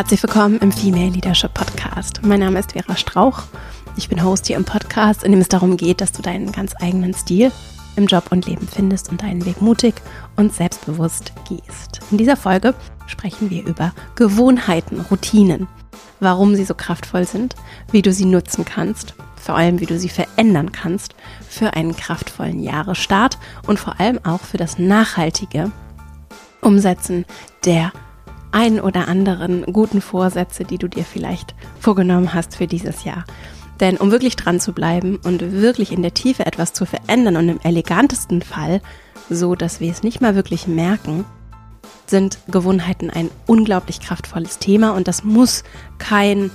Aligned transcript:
Herzlich 0.00 0.22
willkommen 0.22 0.58
im 0.60 0.72
Female 0.72 1.10
Leadership 1.10 1.52
Podcast. 1.52 2.22
Mein 2.22 2.40
Name 2.40 2.58
ist 2.58 2.72
Vera 2.72 2.96
Strauch. 2.96 3.42
Ich 3.98 4.08
bin 4.08 4.24
Host 4.24 4.46
hier 4.46 4.56
im 4.56 4.64
Podcast, 4.64 5.22
in 5.22 5.30
dem 5.30 5.42
es 5.42 5.48
darum 5.48 5.76
geht, 5.76 6.00
dass 6.00 6.10
du 6.10 6.22
deinen 6.22 6.52
ganz 6.52 6.72
eigenen 6.80 7.12
Stil 7.12 7.52
im 7.96 8.06
Job 8.06 8.24
und 8.30 8.46
Leben 8.46 8.66
findest 8.66 9.10
und 9.10 9.20
deinen 9.20 9.44
Weg 9.44 9.60
mutig 9.60 9.96
und 10.36 10.54
selbstbewusst 10.54 11.34
gehst. 11.46 12.00
In 12.10 12.16
dieser 12.16 12.38
Folge 12.38 12.74
sprechen 13.04 13.50
wir 13.50 13.62
über 13.66 13.92
Gewohnheiten, 14.14 15.02
Routinen, 15.10 15.68
warum 16.18 16.56
sie 16.56 16.64
so 16.64 16.72
kraftvoll 16.72 17.26
sind, 17.26 17.54
wie 17.92 18.00
du 18.00 18.10
sie 18.10 18.24
nutzen 18.24 18.64
kannst, 18.64 19.12
vor 19.36 19.54
allem 19.54 19.80
wie 19.80 19.86
du 19.86 19.98
sie 19.98 20.08
verändern 20.08 20.72
kannst 20.72 21.14
für 21.46 21.74
einen 21.74 21.94
kraftvollen 21.94 22.62
Jahresstart 22.62 23.36
und 23.66 23.78
vor 23.78 24.00
allem 24.00 24.18
auch 24.24 24.40
für 24.40 24.56
das 24.56 24.78
nachhaltige 24.78 25.70
Umsetzen 26.62 27.26
der 27.66 27.92
ein 28.52 28.80
oder 28.80 29.08
anderen 29.08 29.64
guten 29.64 30.00
Vorsätze, 30.00 30.64
die 30.64 30.78
du 30.78 30.88
dir 30.88 31.04
vielleicht 31.04 31.54
vorgenommen 31.78 32.34
hast 32.34 32.56
für 32.56 32.66
dieses 32.66 33.04
Jahr. 33.04 33.24
Denn 33.80 33.96
um 33.96 34.10
wirklich 34.10 34.36
dran 34.36 34.60
zu 34.60 34.72
bleiben 34.72 35.18
und 35.24 35.52
wirklich 35.52 35.92
in 35.92 36.02
der 36.02 36.14
Tiefe 36.14 36.44
etwas 36.44 36.72
zu 36.72 36.84
verändern 36.84 37.36
und 37.36 37.48
im 37.48 37.60
elegantesten 37.62 38.42
Fall, 38.42 38.82
so 39.30 39.54
dass 39.54 39.80
wir 39.80 39.90
es 39.90 40.02
nicht 40.02 40.20
mal 40.20 40.34
wirklich 40.34 40.66
merken, 40.66 41.24
sind 42.06 42.38
Gewohnheiten 42.48 43.08
ein 43.08 43.30
unglaublich 43.46 44.00
kraftvolles 44.00 44.58
Thema 44.58 44.90
und 44.90 45.08
das 45.08 45.24
muss 45.24 45.64
kein 45.98 46.50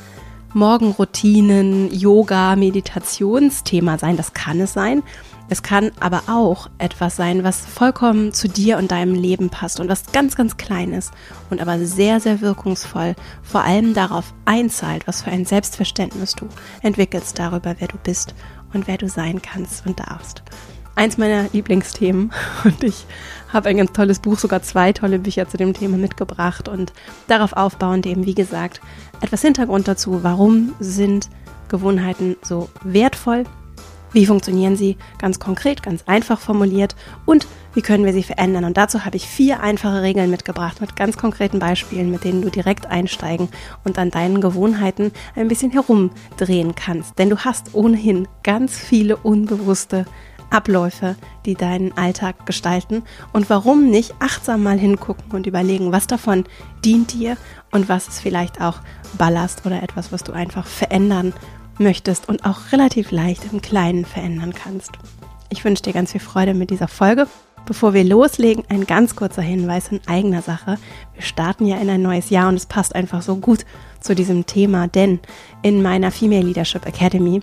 Morgenroutinen, 0.54 1.92
Yoga, 1.92 2.56
Meditationsthema 2.56 3.98
sein. 3.98 4.18
Das 4.18 4.34
kann 4.34 4.60
es 4.62 4.74
sein, 4.74 5.04
es 5.48 5.62
kann 5.62 5.92
aber 6.00 6.24
auch 6.28 6.70
etwas 6.80 7.16
sein, 7.16 7.44
was 7.44 7.60
vollkommen 7.60 8.34
zu 8.34 8.48
dir 8.48 8.78
und 8.78 8.92
deinem 8.92 9.14
Leben 9.14 9.50
passt 9.50 9.80
und 9.80 9.90
was 9.90 10.12
ganz, 10.12 10.36
ganz 10.36 10.58
klein 10.58 10.92
ist 10.92 11.12
und 11.52 11.62
aber 11.62 11.78
sehr, 11.86 12.20
sehr 12.20 12.42
wirkungsvoll 12.42 13.16
vor 13.44 13.62
allem 13.62 13.94
darauf 13.94 14.34
einzahlt, 14.46 15.08
was 15.08 15.22
für 15.22 15.32
ein 15.32 15.46
Selbstverständnis 15.46 16.34
du 16.34 16.48
entwickelst 16.82 17.38
darüber, 17.38 17.76
wer 17.78 17.88
du 17.88 17.98
bist 17.98 18.34
und 18.74 18.88
wer 18.88 18.98
du 18.98 19.08
sein 19.08 19.42
kannst 19.42 19.86
und 19.86 20.00
darfst. 20.00 20.42
Eins 20.96 21.18
meiner 21.18 21.46
Lieblingsthemen 21.54 22.32
und 22.64 22.84
ich 22.84 23.06
habe 23.54 23.70
ein 23.70 23.78
ganz 23.78 23.94
tolles 23.94 24.20
Buch, 24.20 24.40
sogar 24.40 24.64
zwei 24.64 24.94
tolle 24.94 25.20
Bücher 25.20 25.48
zu 25.48 25.58
dem 25.58 25.74
Thema 25.74 25.98
mitgebracht 25.98 26.68
und 26.68 26.92
darauf 27.28 27.54
aufbauend 27.54 28.08
eben, 28.08 28.26
wie 28.26 28.36
gesagt, 28.36 28.82
etwas 29.22 29.44
Hintergrund 29.44 29.88
dazu, 29.88 30.24
warum 30.24 30.74
sind 30.80 31.30
Gewohnheiten 31.68 32.36
so 32.42 32.70
wertvoll 32.84 33.44
wie 34.16 34.26
funktionieren 34.26 34.78
sie 34.78 34.96
ganz 35.20 35.40
konkret, 35.40 35.84
ganz 35.84 36.04
einfach 36.08 36.40
formuliert 36.40 36.96
und 37.26 37.48
wie 37.74 37.82
können 37.82 38.06
wir 38.06 38.14
sie 38.14 38.24
verändern? 38.24 38.64
Und 38.64 38.78
dazu 38.78 39.04
habe 39.04 39.18
ich 39.18 39.28
vier 39.28 39.60
einfache 39.60 40.02
Regeln 40.02 40.32
mitgebracht 40.32 40.80
mit 40.80 40.96
ganz 40.96 41.18
konkreten 41.18 41.60
Beispielen, 41.60 42.10
mit 42.10 42.24
denen 42.24 42.42
du 42.42 42.50
direkt 42.50 42.86
einsteigen 42.86 43.50
und 43.84 44.00
an 44.00 44.12
deinen 44.12 44.40
Gewohnheiten 44.40 45.12
ein 45.36 45.50
bisschen 45.50 45.72
herumdrehen 45.72 46.76
kannst. 46.76 47.20
Denn 47.20 47.30
du 47.30 47.40
hast 47.40 47.76
ohnehin 47.76 48.30
ganz 48.44 48.80
viele 48.80 49.18
unbewusste 49.18 50.06
Abläufe, 50.50 51.18
die 51.46 51.56
deinen 51.56 51.92
Alltag 51.98 52.46
gestalten. 52.46 53.04
Und 53.34 53.50
warum 53.50 53.90
nicht 53.90 54.16
achtsam 54.20 54.64
mal 54.64 54.80
hingucken 54.80 55.32
und 55.32 55.46
überlegen, 55.46 55.92
was 55.92 56.08
davon 56.08 56.46
dient 56.86 57.12
dir 57.14 57.36
und 57.72 57.90
was 57.90 58.08
ist 58.08 58.22
vielleicht 58.22 58.62
auch 58.62 58.80
Ballast 59.18 59.66
oder 59.66 59.84
etwas, 59.84 60.14
was 60.14 60.24
du 60.24 60.32
einfach 60.32 60.66
verändern 60.66 61.34
möchtest 61.80 62.30
und 62.30 62.46
auch 62.46 62.72
relativ 62.72 63.12
leicht 63.12 63.52
im 63.52 63.62
Kleinen 63.62 64.06
verändern 64.06 64.54
kannst. 64.54 64.92
Ich 65.50 65.64
wünsche 65.64 65.84
dir 65.84 65.94
ganz 65.94 66.12
viel 66.12 66.22
Freude 66.22 66.54
mit 66.54 66.70
dieser 66.70 66.88
Folge. 66.88 67.28
Bevor 67.66 67.94
wir 67.94 68.04
loslegen, 68.04 68.64
ein 68.70 68.86
ganz 68.86 69.16
kurzer 69.16 69.42
Hinweis 69.42 69.88
in 69.88 70.00
eigener 70.06 70.44
Sache. 70.44 70.78
Wir 71.14 71.24
starten 71.24 71.66
ja 71.66 71.78
in 71.78 71.90
ein 71.90 72.02
neues 72.02 72.30
Jahr 72.30 72.50
und 72.50 72.56
es 72.56 72.68
passt 72.68 72.94
einfach 72.94 73.24
so 73.24 73.38
gut 73.38 73.66
zu 74.00 74.14
diesem 74.14 74.46
Thema, 74.46 74.88
denn 74.88 75.20
in 75.64 75.82
meiner 75.82 76.12
Female 76.12 76.44
Leadership 76.44 76.86
Academy 76.86 77.42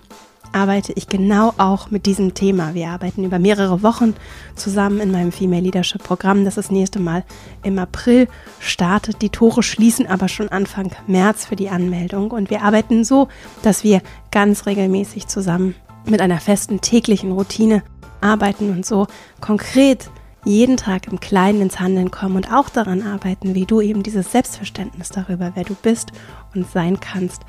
arbeite 0.53 0.93
ich 0.93 1.07
genau 1.07 1.53
auch 1.57 1.91
mit 1.91 2.05
diesem 2.05 2.33
Thema. 2.33 2.73
Wir 2.73 2.89
arbeiten 2.89 3.23
über 3.23 3.39
mehrere 3.39 3.83
Wochen 3.83 4.15
zusammen 4.55 4.99
in 4.99 5.11
meinem 5.11 5.31
Female 5.31 5.61
Leadership 5.61 6.03
Programm, 6.03 6.45
das 6.45 6.55
das 6.55 6.71
nächste 6.71 6.99
Mal 6.99 7.23
im 7.63 7.79
April 7.79 8.27
startet. 8.59 9.21
Die 9.21 9.29
Tore 9.29 9.63
schließen 9.63 10.07
aber 10.07 10.27
schon 10.27 10.49
Anfang 10.49 10.91
März 11.07 11.45
für 11.45 11.55
die 11.55 11.69
Anmeldung 11.69 12.31
und 12.31 12.49
wir 12.49 12.61
arbeiten 12.61 13.03
so, 13.03 13.27
dass 13.61 13.83
wir 13.83 14.01
ganz 14.31 14.65
regelmäßig 14.65 15.27
zusammen 15.27 15.75
mit 16.05 16.21
einer 16.21 16.39
festen 16.39 16.81
täglichen 16.81 17.31
Routine 17.31 17.83
arbeiten 18.21 18.69
und 18.69 18.85
so 18.85 19.07
konkret 19.41 20.09
jeden 20.45 20.77
Tag 20.77 21.07
im 21.07 21.19
Kleinen 21.19 21.61
ins 21.61 21.79
Handeln 21.79 22.11
kommen 22.11 22.35
und 22.35 22.51
auch 22.51 22.69
daran 22.69 23.01
arbeiten, 23.01 23.55
wie 23.55 23.65
du 23.65 23.81
eben 23.81 24.03
dieses 24.03 24.31
Selbstverständnis 24.31 25.09
darüber, 25.09 25.51
wer 25.55 25.63
du 25.63 25.73
bist 25.75 26.11
und 26.53 26.69
sein 26.69 26.99
kannst, 26.99 27.43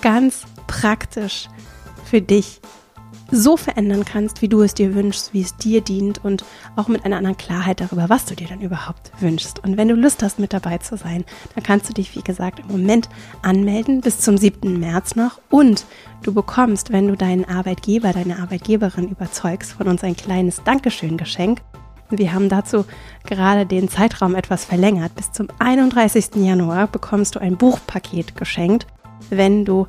ganz 0.00 0.44
praktisch 0.66 1.48
für 2.08 2.20
dich 2.20 2.60
so 3.30 3.56
verändern 3.56 4.04
kannst, 4.04 4.40
wie 4.40 4.48
du 4.48 4.62
es 4.62 4.74
dir 4.74 4.94
wünschst, 4.94 5.34
wie 5.34 5.42
es 5.42 5.56
dir 5.56 5.82
dient 5.82 6.24
und 6.24 6.44
auch 6.76 6.88
mit 6.88 7.04
einer 7.04 7.18
anderen 7.18 7.36
Klarheit 7.36 7.80
darüber, 7.80 8.08
was 8.08 8.24
du 8.24 8.34
dir 8.34 8.48
dann 8.48 8.60
überhaupt 8.60 9.12
wünschst. 9.20 9.62
Und 9.64 9.76
wenn 9.76 9.88
du 9.88 9.94
Lust 9.94 10.22
hast, 10.22 10.38
mit 10.38 10.52
dabei 10.52 10.78
zu 10.78 10.96
sein, 10.96 11.24
dann 11.54 11.62
kannst 11.62 11.88
du 11.88 11.92
dich, 11.92 12.14
wie 12.16 12.22
gesagt, 12.22 12.60
im 12.60 12.68
Moment 12.68 13.08
anmelden 13.42 14.00
bis 14.00 14.20
zum 14.20 14.38
7. 14.38 14.80
März 14.80 15.14
noch 15.14 15.40
und 15.50 15.84
du 16.22 16.32
bekommst, 16.32 16.90
wenn 16.90 17.08
du 17.08 17.16
deinen 17.16 17.44
Arbeitgeber, 17.44 18.12
deine 18.12 18.38
Arbeitgeberin 18.38 19.08
überzeugst, 19.08 19.72
von 19.72 19.88
uns 19.88 20.02
ein 20.02 20.16
kleines 20.16 20.62
Dankeschön-Geschenk. 20.64 21.60
Wir 22.10 22.32
haben 22.32 22.48
dazu 22.48 22.86
gerade 23.26 23.66
den 23.66 23.90
Zeitraum 23.90 24.34
etwas 24.34 24.64
verlängert. 24.64 25.14
Bis 25.14 25.32
zum 25.32 25.48
31. 25.58 26.36
Januar 26.36 26.86
bekommst 26.86 27.34
du 27.34 27.40
ein 27.40 27.58
Buchpaket 27.58 28.34
geschenkt, 28.34 28.86
wenn 29.28 29.66
du 29.66 29.86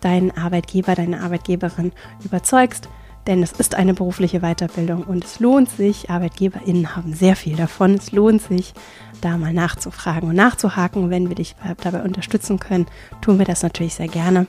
deinen 0.00 0.36
Arbeitgeber, 0.36 0.94
deine 0.94 1.20
Arbeitgeberin 1.20 1.92
überzeugst. 2.24 2.88
Denn 3.26 3.42
es 3.42 3.52
ist 3.52 3.74
eine 3.74 3.92
berufliche 3.92 4.40
Weiterbildung 4.40 5.02
und 5.02 5.24
es 5.24 5.38
lohnt 5.38 5.68
sich, 5.68 6.08
ArbeitgeberInnen 6.08 6.96
haben 6.96 7.12
sehr 7.12 7.36
viel 7.36 7.56
davon, 7.56 7.92
es 7.94 8.10
lohnt 8.10 8.40
sich, 8.40 8.72
da 9.20 9.36
mal 9.36 9.52
nachzufragen 9.52 10.30
und 10.30 10.36
nachzuhaken. 10.36 11.10
Wenn 11.10 11.28
wir 11.28 11.34
dich 11.34 11.54
dabei 11.82 12.00
unterstützen 12.02 12.58
können, 12.58 12.86
tun 13.20 13.38
wir 13.38 13.44
das 13.44 13.62
natürlich 13.62 13.92
sehr 13.94 14.08
gerne. 14.08 14.46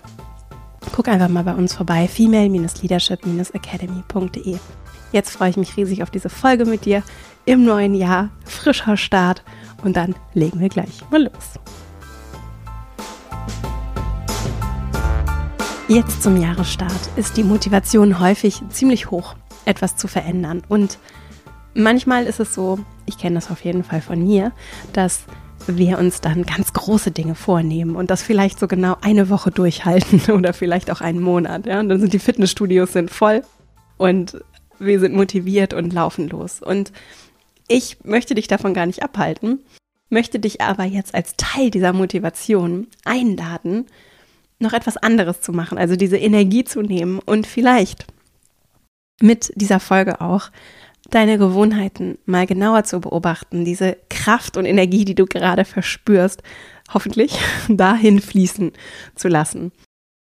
Guck 0.95 1.09
einfach 1.09 1.27
mal 1.27 1.43
bei 1.43 1.55
uns 1.55 1.73
vorbei, 1.73 2.07
female-leadership-academy.de. 2.07 4.57
Jetzt 5.11 5.31
freue 5.31 5.49
ich 5.49 5.57
mich 5.57 5.75
riesig 5.75 6.03
auf 6.03 6.09
diese 6.09 6.29
Folge 6.29 6.63
mit 6.65 6.85
dir 6.85 7.03
im 7.45 7.65
neuen 7.65 7.95
Jahr, 7.95 8.29
frischer 8.45 8.95
Start 8.95 9.43
und 9.83 9.97
dann 9.97 10.15
legen 10.33 10.61
wir 10.61 10.69
gleich 10.69 11.01
mal 11.09 11.23
los. 11.23 11.59
Jetzt 15.89 16.21
zum 16.21 16.39
Jahresstart 16.39 17.09
ist 17.15 17.35
die 17.35 17.43
Motivation 17.43 18.19
häufig 18.19 18.61
ziemlich 18.69 19.09
hoch, 19.09 19.33
etwas 19.65 19.97
zu 19.97 20.07
verändern. 20.07 20.61
Und 20.69 20.99
manchmal 21.73 22.27
ist 22.27 22.39
es 22.39 22.53
so, 22.53 22.77
ich 23.07 23.17
kenne 23.17 23.33
das 23.33 23.49
auf 23.49 23.65
jeden 23.65 23.83
Fall 23.83 23.99
von 23.99 24.23
mir, 24.23 24.51
dass 24.93 25.23
wir 25.65 25.97
uns 25.97 26.21
dann 26.21 26.43
ganz 26.43 26.73
große 26.73 27.09
Dinge 27.09 27.33
vornehmen 27.33 27.95
und 27.95 28.11
das 28.11 28.21
vielleicht 28.21 28.59
so 28.59 28.67
genau 28.67 28.97
eine 29.01 29.31
Woche 29.31 29.49
durchhalten 29.49 30.31
oder 30.31 30.53
vielleicht 30.53 30.91
auch 30.91 31.01
einen 31.01 31.21
Monat. 31.21 31.65
Ja? 31.65 31.79
Und 31.79 31.89
dann 31.89 31.99
sind 31.99 32.13
die 32.13 32.19
Fitnessstudios 32.19 32.93
sind 32.93 33.09
voll 33.09 33.41
und 33.97 34.37
wir 34.77 34.99
sind 34.99 35.15
motiviert 35.15 35.73
und 35.73 35.91
laufen 35.91 36.29
los. 36.29 36.61
Und 36.61 36.91
ich 37.67 37.97
möchte 38.03 38.35
dich 38.35 38.47
davon 38.47 38.75
gar 38.75 38.85
nicht 38.85 39.01
abhalten, 39.01 39.57
möchte 40.09 40.37
dich 40.37 40.61
aber 40.61 40.83
jetzt 40.83 41.15
als 41.15 41.33
Teil 41.35 41.71
dieser 41.71 41.93
Motivation 41.93 42.85
einladen, 43.05 43.87
noch 44.59 44.73
etwas 44.73 44.97
anderes 44.97 45.41
zu 45.41 45.53
machen, 45.53 45.77
also 45.77 45.95
diese 45.95 46.17
Energie 46.17 46.63
zu 46.63 46.81
nehmen 46.81 47.19
und 47.19 47.47
vielleicht 47.47 48.05
mit 49.21 49.51
dieser 49.55 49.79
Folge 49.79 50.21
auch 50.21 50.51
deine 51.09 51.37
Gewohnheiten 51.37 52.17
mal 52.25 52.45
genauer 52.45 52.83
zu 52.83 52.99
beobachten, 52.99 53.65
diese 53.65 53.97
Kraft 54.09 54.57
und 54.57 54.65
Energie, 54.65 55.05
die 55.05 55.15
du 55.15 55.25
gerade 55.25 55.65
verspürst, 55.65 56.43
hoffentlich 56.93 57.39
dahin 57.69 58.21
fließen 58.21 58.73
zu 59.15 59.27
lassen. 59.27 59.71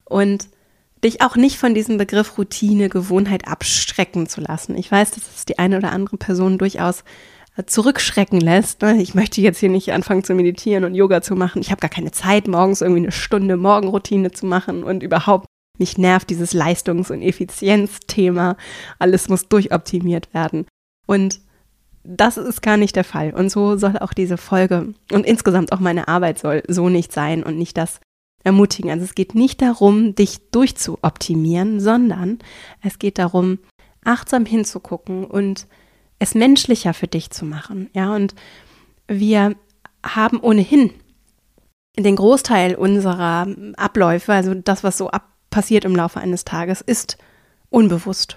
Und 0.05 0.49
dich 1.05 1.23
auch 1.23 1.37
nicht 1.37 1.59
von 1.59 1.75
diesem 1.75 1.99
Begriff 1.99 2.39
Routine, 2.39 2.89
Gewohnheit 2.89 3.47
abstrecken 3.47 4.29
zu 4.29 4.41
lassen. 4.41 4.77
Ich 4.77 4.91
weiß, 4.91 5.13
dass 5.13 5.37
es 5.37 5.45
die 5.45 5.59
eine 5.59 5.79
oder 5.79 5.93
andere 5.93 6.17
Person 6.17 6.59
durchaus 6.59 7.05
zurückschrecken 7.65 8.41
lässt. 8.41 8.83
Ne? 8.83 9.01
Ich 9.01 9.15
möchte 9.15 9.41
jetzt 9.41 9.59
hier 9.59 9.71
nicht 9.71 9.93
anfangen 9.93 10.25
zu 10.25 10.35
meditieren 10.35 10.85
und 10.85 10.95
Yoga 10.95 11.23
zu 11.23 11.35
machen. 11.37 11.61
Ich 11.63 11.71
habe 11.71 11.81
gar 11.81 11.91
keine 11.91 12.11
Zeit, 12.11 12.49
morgens 12.49 12.83
irgendwie 12.83 13.03
eine 13.03 13.13
Stunde 13.13 13.57
Morgenroutine 13.57 14.31
zu 14.31 14.47
machen 14.47 14.85
und 14.85 15.03
überhaupt 15.03 15.47
mich 15.79 15.99
nervt 15.99 16.31
dieses 16.31 16.53
Leistungs- 16.53 17.11
und 17.11 17.23
Effizienzthema. 17.23 18.57
Alles 18.99 19.29
muss 19.29 19.49
durchoptimiert 19.49 20.33
werden. 20.35 20.67
Und 21.07 21.41
das 22.03 22.37
ist 22.37 22.63
gar 22.63 22.77
nicht 22.77 22.97
der 22.97 23.05
Fall. 23.05 23.33
Und 23.35 23.51
so 23.51 23.77
soll 23.77 23.99
auch 23.99 24.13
diese 24.13 24.37
Folge 24.37 24.95
und 25.13 25.27
insgesamt 25.27 25.73
auch 25.73 25.81
meine 25.81 26.09
Arbeit 26.09 26.39
soll 26.39 26.63
so 26.69 26.89
nicht 26.89 27.13
sein 27.13 27.43
und 27.43 27.59
nicht 27.59 27.77
das 27.77 28.01
ermutigen. 28.45 28.91
Also 28.91 29.05
es 29.05 29.15
geht 29.15 29.35
nicht 29.35 29.61
darum, 29.61 30.15
dich 30.15 30.51
durchzuoptimieren, 30.51 31.81
sondern 31.81 32.39
es 32.81 32.99
geht 32.99 33.19
darum, 33.19 33.59
achtsam 34.05 34.47
hinzugucken 34.47 35.25
und 35.25 35.67
es 36.19 36.35
menschlicher 36.35 36.95
für 36.95 37.07
dich 37.07 37.31
zu 37.31 37.45
machen. 37.45 37.91
Ja, 37.93 38.15
und 38.15 38.35
wir 39.09 39.55
haben 40.05 40.41
ohnehin 40.41 40.91
den 41.99 42.17
Großteil 42.17 42.75
unserer 42.75 43.47
Abläufe, 43.77 44.33
also 44.33 44.55
das, 44.55 44.85
was 44.85 44.99
so 44.99 45.11
ab 45.11 45.33
passiert 45.51 45.85
im 45.85 45.97
Laufe 45.97 46.21
eines 46.21 46.45
Tages, 46.45 46.83
ist 46.83 47.17
unbewusst. 47.71 48.37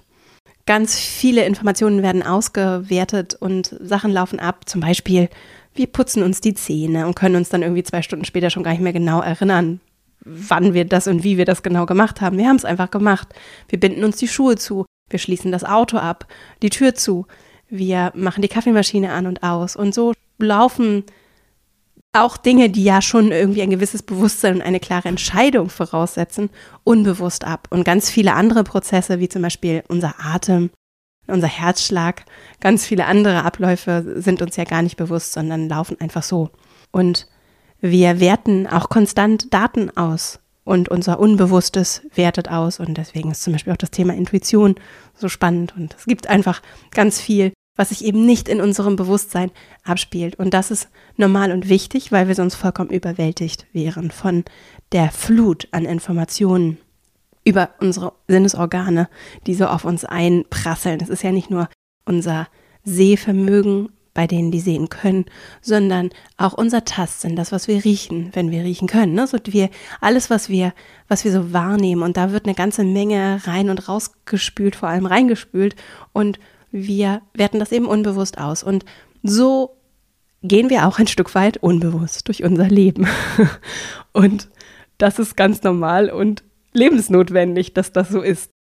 Ganz 0.66 0.98
viele 0.98 1.46
Informationen 1.46 2.04
werden 2.04 2.24
ausgewertet 2.24 3.34
und 3.34 3.76
Sachen 3.82 4.12
laufen 4.12 4.40
ab. 4.40 4.70
Zum 4.70 4.82
Beispiel, 4.82 5.28
wir 5.74 5.88
putzen 5.88 6.24
uns 6.24 6.42
die 6.42 6.54
Zähne 6.54 7.08
und 7.08 7.16
können 7.16 7.36
uns 7.36 7.50
dann 7.50 7.64
irgendwie 7.64 7.84
zwei 7.84 8.02
Stunden 8.02 8.26
später 8.26 8.50
schon 8.50 8.64
gar 8.64 8.72
nicht 8.72 8.82
mehr 8.82 8.94
genau 8.94 9.22
erinnern, 9.22 9.82
wann 10.24 10.74
wir 10.74 10.86
das 10.86 11.08
und 11.08 11.24
wie 11.24 11.38
wir 11.38 11.46
das 11.46 11.64
genau 11.64 11.86
gemacht 11.86 12.22
haben. 12.22 12.38
Wir 12.38 12.48
haben 12.48 12.56
es 12.56 12.66
einfach 12.66 12.92
gemacht. 12.92 13.30
Wir 13.68 13.80
binden 13.80 14.04
uns 14.04 14.18
die 14.18 14.28
Schuhe 14.28 14.56
zu, 14.56 14.86
wir 15.10 15.20
schließen 15.20 15.52
das 15.52 15.64
Auto 15.64 15.98
ab, 15.98 16.28
die 16.62 16.70
Tür 16.70 16.94
zu, 16.96 17.26
wir 17.70 18.12
machen 18.16 18.42
die 18.42 18.48
Kaffeemaschine 18.48 19.12
an 19.12 19.28
und 19.28 19.44
aus. 19.44 19.76
Und 19.76 19.94
so 19.94 20.14
laufen 20.38 21.04
auch 22.14 22.38
Dinge, 22.38 22.70
die 22.70 22.84
ja 22.84 23.02
schon 23.02 23.32
irgendwie 23.32 23.62
ein 23.62 23.70
gewisses 23.70 24.02
Bewusstsein 24.02 24.56
und 24.56 24.62
eine 24.62 24.80
klare 24.80 25.08
Entscheidung 25.08 25.70
voraussetzen, 25.70 26.50
unbewusst 26.84 27.46
ab. 27.46 27.68
Und 27.70 27.84
ganz 27.84 28.10
viele 28.10 28.34
andere 28.34 28.64
Prozesse, 28.64 29.20
wie 29.20 29.30
zum 29.30 29.44
Beispiel 29.44 29.84
unser 29.88 30.16
Atem, 30.20 30.72
unser 31.28 31.48
Herzschlag, 31.48 32.26
ganz 32.60 32.86
viele 32.86 33.06
andere 33.06 33.44
Abläufe 33.44 34.16
sind 34.18 34.42
uns 34.42 34.56
ja 34.56 34.64
gar 34.64 34.82
nicht 34.82 34.98
bewusst, 34.98 35.34
sondern 35.34 35.70
laufen 35.70 36.02
einfach 36.02 36.24
so. 36.24 36.50
Und 36.92 37.28
wir 37.80 38.20
werten 38.20 38.66
auch 38.66 38.90
konstant 38.90 39.54
Daten 39.54 39.96
aus 39.96 40.40
und 40.64 40.90
unser 40.90 41.20
Unbewusstes 41.20 42.02
wertet 42.14 42.50
aus. 42.50 42.80
Und 42.80 42.98
deswegen 42.98 43.32
ist 43.32 43.44
zum 43.44 43.54
Beispiel 43.54 43.74
auch 43.74 43.78
das 43.78 43.92
Thema 43.92 44.14
Intuition 44.14 44.76
so 45.16 45.30
spannend. 45.30 45.76
Und 45.76 45.96
es 45.98 46.06
gibt 46.06 46.28
einfach 46.28 46.62
ganz 46.92 47.22
viel, 47.22 47.54
was 47.80 47.90
sich 47.90 48.04
eben 48.04 48.26
nicht 48.26 48.50
in 48.50 48.60
unserem 48.60 48.98
Bewusstsein 48.98 49.52
abspielt. 49.86 50.36
Und 50.36 50.54
das 50.54 50.70
ist 50.70 50.90
normal 51.16 51.54
und 51.54 51.70
wichtig, 51.70 52.12
weil 52.12 52.28
wir 52.28 52.36
sonst 52.36 52.56
vollkommen 52.56 52.90
überwältigt 52.90 53.68
wären 53.72 54.12
von 54.12 54.44
der 54.92 55.12
Flut 55.12 55.70
an 55.72 55.86
Informationen 55.86 56.78
über 57.46 57.70
unsere 57.80 58.12
Sinnesorgane, 58.28 59.08
die 59.48 59.54
so 59.56 59.66
auf 59.66 59.86
uns 59.86 60.04
einprasseln. 60.04 61.00
Es 61.00 61.08
ist 61.08 61.24
ja 61.24 61.32
nicht 61.32 61.50
nur 61.50 61.70
unser 62.04 62.50
Sehvermögen, 62.84 63.88
bei 64.14 64.28
denen 64.28 64.52
die 64.52 64.60
sehen 64.60 64.90
können, 64.90 65.24
sondern 65.62 66.10
auch 66.36 66.52
unser 66.52 66.84
Tastsinn, 66.84 67.38
das, 67.38 67.54
was 67.54 67.70
wir 67.70 67.86
riechen, 67.86 68.32
wenn 68.34 68.52
wir 68.52 68.66
riechen 68.66 68.90
können. 68.90 69.14
Ne? 69.14 69.26
So 69.26 69.38
wir, 69.46 69.70
alles, 70.02 70.30
was 70.30 70.50
wir, 70.50 70.74
was 71.08 71.24
wir 71.24 71.32
so 71.32 71.54
wahrnehmen. 71.54 72.04
Und 72.04 72.18
da 72.18 72.34
wird 72.34 72.44
eine 72.44 72.56
ganze 72.56 72.84
Menge 72.84 73.40
rein 73.46 73.70
und 73.70 73.88
rausgespült, 73.88 74.76
vor 74.76 74.90
allem 74.90 75.06
reingespült. 75.06 75.78
Und 76.12 76.40
wir 76.72 77.22
werten 77.34 77.60
das 77.60 77.72
eben 77.72 77.86
unbewusst 77.86 78.38
aus. 78.38 78.64
Und 78.64 78.86
so 79.24 79.78
gehen 80.42 80.70
wir 80.70 80.88
auch 80.88 81.00
ein 81.00 81.08
Stück 81.08 81.36
weit 81.36 81.58
unbewusst 81.58 82.28
durch 82.28 82.44
unser 82.44 82.68
Leben. 82.68 83.08
und 84.14 84.50
das 84.98 85.20
ist 85.20 85.36
ganz 85.36 85.64
normal 85.64 86.10
und 86.10 86.44
lebensnotwendig, 86.74 87.74
dass 87.74 87.92
das 87.92 88.10
so 88.10 88.22
ist. 88.22 88.52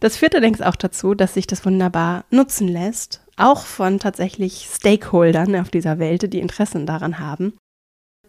Das 0.00 0.16
führt 0.16 0.34
allerdings 0.34 0.60
auch 0.60 0.76
dazu, 0.76 1.14
dass 1.14 1.34
sich 1.34 1.46
das 1.46 1.64
wunderbar 1.64 2.24
nutzen 2.30 2.66
lässt, 2.66 3.20
auch 3.36 3.64
von 3.64 4.00
tatsächlich 4.00 4.68
Stakeholdern 4.68 5.54
auf 5.56 5.70
dieser 5.70 5.98
Welt, 5.98 6.32
die 6.32 6.40
Interessen 6.40 6.86
daran 6.86 7.20
haben, 7.20 7.54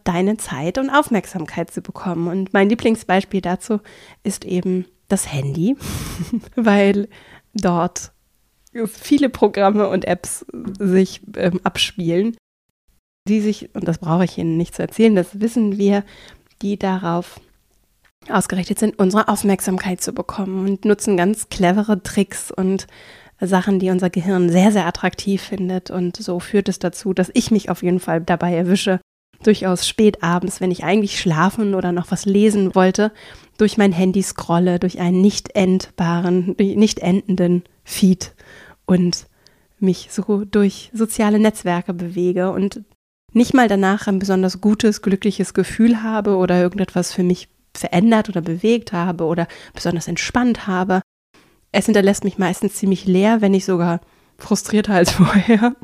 deine 0.04 0.38
Zeit 0.38 0.78
und 0.78 0.90
Aufmerksamkeit 0.90 1.72
zu 1.72 1.82
bekommen. 1.82 2.28
Und 2.28 2.54
mein 2.54 2.70
Lieblingsbeispiel 2.70 3.42
dazu 3.42 3.80
ist 4.24 4.46
eben 4.46 4.86
das 5.08 5.32
Handy, 5.34 5.76
weil 6.56 7.10
dort 7.54 8.13
viele 8.86 9.30
Programme 9.30 9.88
und 9.88 10.06
Apps 10.06 10.46
sich 10.80 11.22
ähm, 11.38 11.60
abspielen, 11.64 12.36
die 13.28 13.40
sich, 13.40 13.74
und 13.74 13.88
das 13.88 14.00
brauche 14.00 14.26
ich 14.26 14.38
Ihnen 14.38 14.58
nicht 14.58 14.76
zu 14.76 14.82
erzählen, 14.82 15.16
das 15.16 15.40
wissen 15.40 15.78
wir, 15.78 16.04
die 16.62 16.78
darauf 16.78 17.40
ausgerichtet 18.30 18.80
sind, 18.80 19.00
unsere 19.00 19.28
Aufmerksamkeit 19.28 20.02
zu 20.02 20.14
bekommen 20.14 20.68
und 20.68 20.86
nutzen 20.86 21.18
ganz 21.18 21.50
clevere 21.50 22.02
Tricks 22.04 22.52
und 22.52 22.88
Sachen, 23.40 23.80
die 23.80 23.90
unser 23.90 24.10
Gehirn 24.10 24.50
sehr, 24.50 24.72
sehr 24.72 24.86
attraktiv 24.86 25.42
findet. 25.42 25.92
Und 25.92 26.18
so 26.18 26.40
führt 26.40 26.70
es 26.70 26.80
dazu, 26.80 27.14
dass 27.14 27.32
ich 27.34 27.52
mich 27.52 27.70
auf 27.70 27.84
jeden 27.84 28.00
Fall 28.00 28.22
dabei 28.22 28.54
erwische, 28.56 29.00
durchaus 29.44 29.88
spät 29.88 30.24
abends, 30.24 30.62
wenn 30.62 30.72
ich 30.72 30.86
eigentlich 30.86 31.20
schlafen 31.20 31.76
oder 31.76 31.92
noch 31.92 32.12
was 32.12 32.26
lesen 32.26 32.76
wollte, 32.76 33.12
durch 33.58 33.78
mein 33.78 33.92
Handy 33.92 34.22
scrolle, 34.22 34.80
durch 34.80 35.00
einen 35.00 35.20
nicht 35.20 35.56
endbaren, 35.56 36.56
nicht 36.58 37.00
endenden 37.00 37.64
Feed 37.84 38.34
und 38.94 39.28
mich 39.80 40.10
so 40.12 40.46
durch 40.46 40.92
soziale 40.94 41.40
Netzwerke 41.40 41.94
bewege 41.94 42.52
und 42.52 42.84
nicht 43.34 43.54
mal 43.54 43.68
danach 43.68 44.08
ein 44.08 44.20
besonders 44.20 44.62
gutes, 44.62 45.02
glückliches 45.02 45.54
Gefühl 45.54 46.04
habe 46.04 46.38
oder 46.38 46.62
irgendetwas 46.62 47.12
für 47.12 47.24
mich 47.24 47.50
verändert 47.76 48.30
oder 48.30 48.42
bewegt 48.42 48.94
habe 48.94 49.26
oder 49.26 49.48
besonders 49.74 50.08
entspannt 50.08 50.68
habe. 50.68 51.02
Es 51.72 51.86
hinterlässt 51.86 52.24
mich 52.24 52.38
meistens 52.38 52.76
ziemlich 52.76 53.06
leer, 53.06 53.42
wenn 53.42 53.52
nicht 53.52 53.66
sogar 53.66 54.00
frustrierter 54.38 54.94
als 54.94 55.12
vorher. 55.12 55.76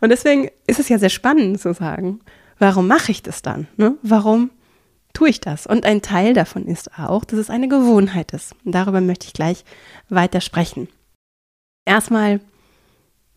Und 0.00 0.10
deswegen 0.10 0.50
ist 0.66 0.78
es 0.78 0.90
ja 0.90 0.98
sehr 0.98 1.08
spannend 1.08 1.60
zu 1.60 1.72
sagen, 1.72 2.20
warum 2.58 2.86
mache 2.86 3.10
ich 3.10 3.22
das 3.22 3.40
dann? 3.40 3.68
Ne? 3.78 3.96
Warum 4.02 4.50
tue 5.14 5.30
ich 5.30 5.40
das? 5.40 5.66
Und 5.66 5.86
ein 5.86 6.02
Teil 6.02 6.34
davon 6.34 6.66
ist 6.66 6.98
auch, 6.98 7.24
dass 7.24 7.38
es 7.38 7.48
eine 7.48 7.68
Gewohnheit 7.68 8.32
ist. 8.32 8.54
Und 8.64 8.72
darüber 8.72 9.00
möchte 9.00 9.26
ich 9.26 9.32
gleich 9.32 9.64
weiter 10.10 10.42
sprechen. 10.42 10.88
Erstmal 11.84 12.40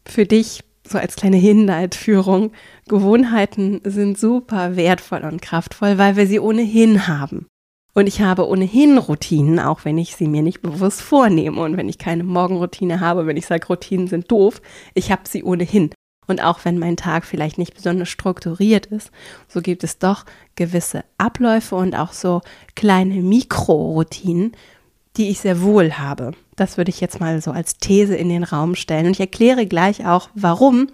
für 0.07 0.25
dich 0.25 0.63
so 0.88 0.97
als 0.97 1.15
kleine 1.15 1.38
Hinleitführung. 1.38 2.51
Gewohnheiten 2.88 3.81
sind 3.83 4.18
super 4.18 4.75
wertvoll 4.75 5.24
und 5.24 5.42
kraftvoll, 5.42 5.97
weil 5.97 6.15
wir 6.15 6.27
sie 6.27 6.39
ohnehin 6.39 7.07
haben. 7.07 7.47
Und 7.94 8.07
ich 8.07 8.21
habe 8.21 8.47
ohnehin 8.47 8.97
Routinen, 8.97 9.57
auch 9.57 9.86
wenn 9.86 9.97
ich 9.97 10.15
sie 10.15 10.27
mir 10.27 10.42
nicht 10.42 10.62
bewusst 10.62 11.01
vornehme 11.01 11.62
und 11.62 11.77
wenn 11.77 11.88
ich 11.88 11.97
keine 11.97 12.25
Morgenroutine 12.25 13.00
habe, 13.00 13.25
wenn 13.25 13.38
ich 13.38 13.45
sage, 13.45 13.68
Routinen 13.68 14.07
sind 14.07 14.30
doof, 14.30 14.62
ich 14.94 15.12
habe 15.12 15.21
sie 15.25 15.44
ohnehin. 15.44 15.92
Und 16.27 16.44
auch 16.44 16.65
wenn 16.65 16.77
mein 16.77 16.97
Tag 16.97 17.24
vielleicht 17.24 17.57
nicht 17.57 17.74
besonders 17.74 18.09
strukturiert 18.09 18.88
ist, 18.88 19.12
so 19.47 19.62
gibt 19.62 19.83
es 19.83 19.97
doch 19.97 20.25
gewisse 20.56 21.06
Abläufe 21.18 21.75
und 21.75 21.95
auch 21.95 22.12
so 22.12 22.42
kleine 22.75 23.21
Mikroroutinen, 23.21 24.51
die 25.15 25.30
ich 25.30 25.39
sehr 25.39 25.62
wohl 25.62 25.94
habe. 25.94 26.31
Das 26.56 26.78
würde 26.78 26.90
ich 26.90 27.02
jetzt 27.02 27.19
mal 27.19 27.42
so 27.42 27.52
als 27.52 27.78
These 27.78 28.16
in 28.16 28.30
den 28.30 28.44
Raum 28.44 28.76
stellen. 28.76 29.07
Und 29.07 29.12
ich 29.14 29.19
erkläre 29.19 29.66
gleich 29.66 30.06
auch, 30.06 30.30
warum. 30.33 30.88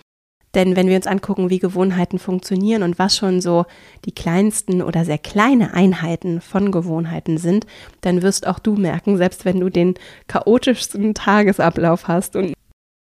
Denn 0.54 0.76
wenn 0.76 0.88
wir 0.88 0.98
uns 0.98 1.08
angucken, 1.08 1.50
wie 1.50 1.60
Gewohnheiten 1.60 2.20
funktionieren 2.20 2.84
und 2.84 3.00
was 3.00 3.16
schon 3.16 3.40
so 3.40 3.66
die 4.04 4.12
kleinsten 4.12 4.82
oder 4.82 5.06
sehr 5.06 5.18
kleine 5.18 5.74
Einheiten 5.74 6.42
von 6.42 6.72
Gewohnheiten 6.72 7.38
sind, 7.38 7.66
dann 8.02 8.22
wirst 8.22 8.46
auch 8.46 8.60
du 8.60 8.76
merken, 8.76 9.16
selbst 9.16 9.46
wenn 9.46 9.62
du 9.62 9.70
den 9.70 9.94
chaotischsten 10.28 11.14
Tagesablauf 11.14 12.10
hast 12.10 12.36
und 12.36 12.54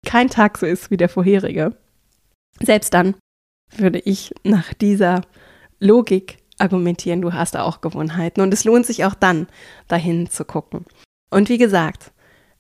kein 0.05 0.29
Tag 0.29 0.57
so 0.57 0.65
ist 0.65 0.89
wie 0.89 0.97
der 0.97 1.09
vorherige, 1.09 1.75
selbst 2.59 2.93
dann 2.93 3.15
würde 3.75 3.99
ich 3.99 4.33
nach 4.43 4.73
dieser 4.73 5.21
Logik 5.79 6.39
argumentieren, 6.57 7.21
du 7.21 7.33
hast 7.33 7.55
auch 7.55 7.81
Gewohnheiten. 7.81 8.41
Und 8.41 8.53
es 8.53 8.63
lohnt 8.63 8.85
sich 8.85 9.05
auch 9.05 9.13
dann, 9.13 9.47
dahin 9.87 10.29
zu 10.29 10.45
gucken. 10.45 10.85
Und 11.29 11.49
wie 11.49 11.57
gesagt, 11.57 12.11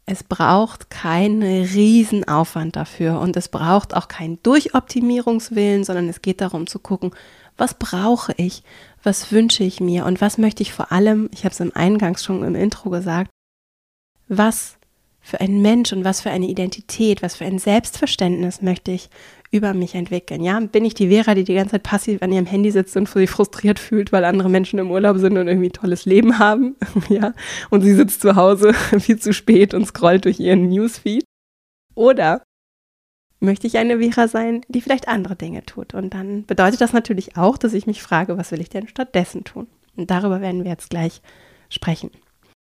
es 0.09 0.23
braucht 0.23 0.89
keinen 0.89 1.43
Riesenaufwand 1.43 2.77
dafür 2.77 3.19
und 3.19 3.35
es 3.35 3.49
braucht 3.49 3.93
auch 3.93 4.07
keinen 4.07 4.41
Durchoptimierungswillen, 4.41 5.83
sondern 5.83 6.07
es 6.07 6.21
geht 6.21 6.39
darum 6.39 6.65
zu 6.65 6.79
gucken, 6.79 7.11
was 7.57 7.73
brauche 7.73 8.33
ich, 8.37 8.63
was 9.03 9.33
wünsche 9.33 9.65
ich 9.65 9.81
mir 9.81 10.05
und 10.05 10.21
was 10.21 10.37
möchte 10.37 10.63
ich 10.63 10.71
vor 10.71 10.93
allem, 10.93 11.29
ich 11.33 11.43
habe 11.43 11.51
es 11.51 11.59
im 11.59 11.75
Eingangs 11.75 12.23
schon 12.23 12.43
im 12.43 12.55
Intro 12.55 12.89
gesagt, 12.89 13.29
was 14.29 14.77
für 15.19 15.41
ein 15.41 15.61
Mensch 15.61 15.91
und 15.91 16.05
was 16.05 16.21
für 16.21 16.31
eine 16.31 16.47
Identität, 16.47 17.21
was 17.21 17.35
für 17.35 17.45
ein 17.45 17.59
Selbstverständnis 17.59 18.61
möchte 18.61 18.91
ich 18.91 19.09
über 19.51 19.73
mich 19.73 19.95
entwickeln. 19.95 20.43
Ja, 20.43 20.59
bin 20.59 20.85
ich 20.85 20.93
die 20.93 21.09
Vera, 21.09 21.33
die 21.35 21.43
die 21.43 21.53
ganze 21.53 21.71
Zeit 21.71 21.83
passiv 21.83 22.21
an 22.21 22.31
ihrem 22.31 22.45
Handy 22.45 22.71
sitzt 22.71 22.97
und 22.97 23.07
sich 23.07 23.29
frustriert 23.29 23.79
fühlt, 23.79 24.11
weil 24.11 24.25
andere 24.25 24.49
Menschen 24.49 24.79
im 24.79 24.91
Urlaub 24.91 25.17
sind 25.17 25.37
und 25.37 25.47
irgendwie 25.47 25.69
ein 25.69 25.73
tolles 25.73 26.05
Leben 26.05 26.39
haben, 26.39 26.75
ja, 27.09 27.33
und 27.69 27.81
sie 27.81 27.93
sitzt 27.93 28.21
zu 28.21 28.35
Hause 28.35 28.73
viel 28.99 29.19
zu 29.19 29.33
spät 29.33 29.73
und 29.73 29.85
scrollt 29.85 30.25
durch 30.25 30.39
ihren 30.39 30.69
Newsfeed? 30.69 31.23
Oder 31.95 32.43
möchte 33.39 33.67
ich 33.67 33.77
eine 33.77 33.99
Vera 33.99 34.27
sein, 34.27 34.61
die 34.67 34.81
vielleicht 34.81 35.07
andere 35.07 35.35
Dinge 35.35 35.65
tut? 35.65 35.93
Und 35.93 36.13
dann 36.13 36.45
bedeutet 36.45 36.81
das 36.81 36.93
natürlich 36.93 37.37
auch, 37.37 37.57
dass 37.57 37.73
ich 37.73 37.87
mich 37.87 38.01
frage, 38.01 38.37
was 38.37 38.51
will 38.51 38.61
ich 38.61 38.69
denn 38.69 38.87
stattdessen 38.87 39.43
tun? 39.43 39.67
Und 39.95 40.11
darüber 40.11 40.41
werden 40.41 40.63
wir 40.63 40.71
jetzt 40.71 40.89
gleich 40.89 41.21
sprechen. 41.69 42.11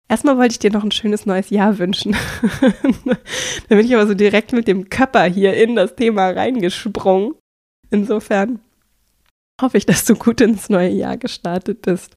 Erstmal 0.09 0.37
wollte 0.37 0.53
ich 0.53 0.59
dir 0.59 0.71
noch 0.71 0.83
ein 0.83 0.91
schönes 0.91 1.25
neues 1.25 1.49
Jahr 1.49 1.77
wünschen. 1.77 2.15
da 3.69 3.75
bin 3.75 3.85
ich 3.85 3.93
aber 3.93 4.07
so 4.07 4.15
direkt 4.15 4.51
mit 4.53 4.67
dem 4.67 4.89
Körper 4.89 5.23
hier 5.23 5.53
in 5.53 5.75
das 5.75 5.95
Thema 5.95 6.29
reingesprungen. 6.29 7.35
Insofern 7.91 8.59
hoffe 9.61 9.77
ich, 9.77 9.85
dass 9.85 10.05
du 10.05 10.15
gut 10.15 10.41
ins 10.41 10.69
neue 10.69 10.89
Jahr 10.89 11.17
gestartet 11.17 11.83
bist 11.83 12.13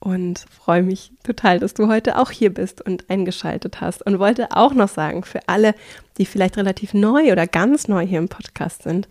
und 0.00 0.46
freue 0.50 0.82
mich 0.82 1.12
total, 1.22 1.60
dass 1.60 1.74
du 1.74 1.86
heute 1.88 2.18
auch 2.18 2.30
hier 2.30 2.52
bist 2.52 2.80
und 2.80 3.08
eingeschaltet 3.10 3.80
hast 3.80 4.04
und 4.04 4.18
wollte 4.18 4.48
auch 4.52 4.74
noch 4.74 4.88
sagen, 4.88 5.22
für 5.22 5.46
alle, 5.46 5.74
die 6.18 6.26
vielleicht 6.26 6.56
relativ 6.56 6.94
neu 6.94 7.30
oder 7.30 7.46
ganz 7.46 7.88
neu 7.88 8.06
hier 8.06 8.18
im 8.18 8.28
Podcast 8.28 8.82
sind, 8.82 9.06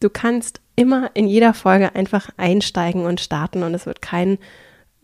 Du 0.00 0.10
kannst 0.10 0.60
immer 0.76 1.10
in 1.14 1.26
jeder 1.26 1.54
Folge 1.54 1.94
einfach 1.94 2.30
einsteigen 2.36 3.04
und 3.04 3.20
starten 3.20 3.62
und 3.62 3.74
es 3.74 3.86
wird 3.86 4.00
kein 4.00 4.38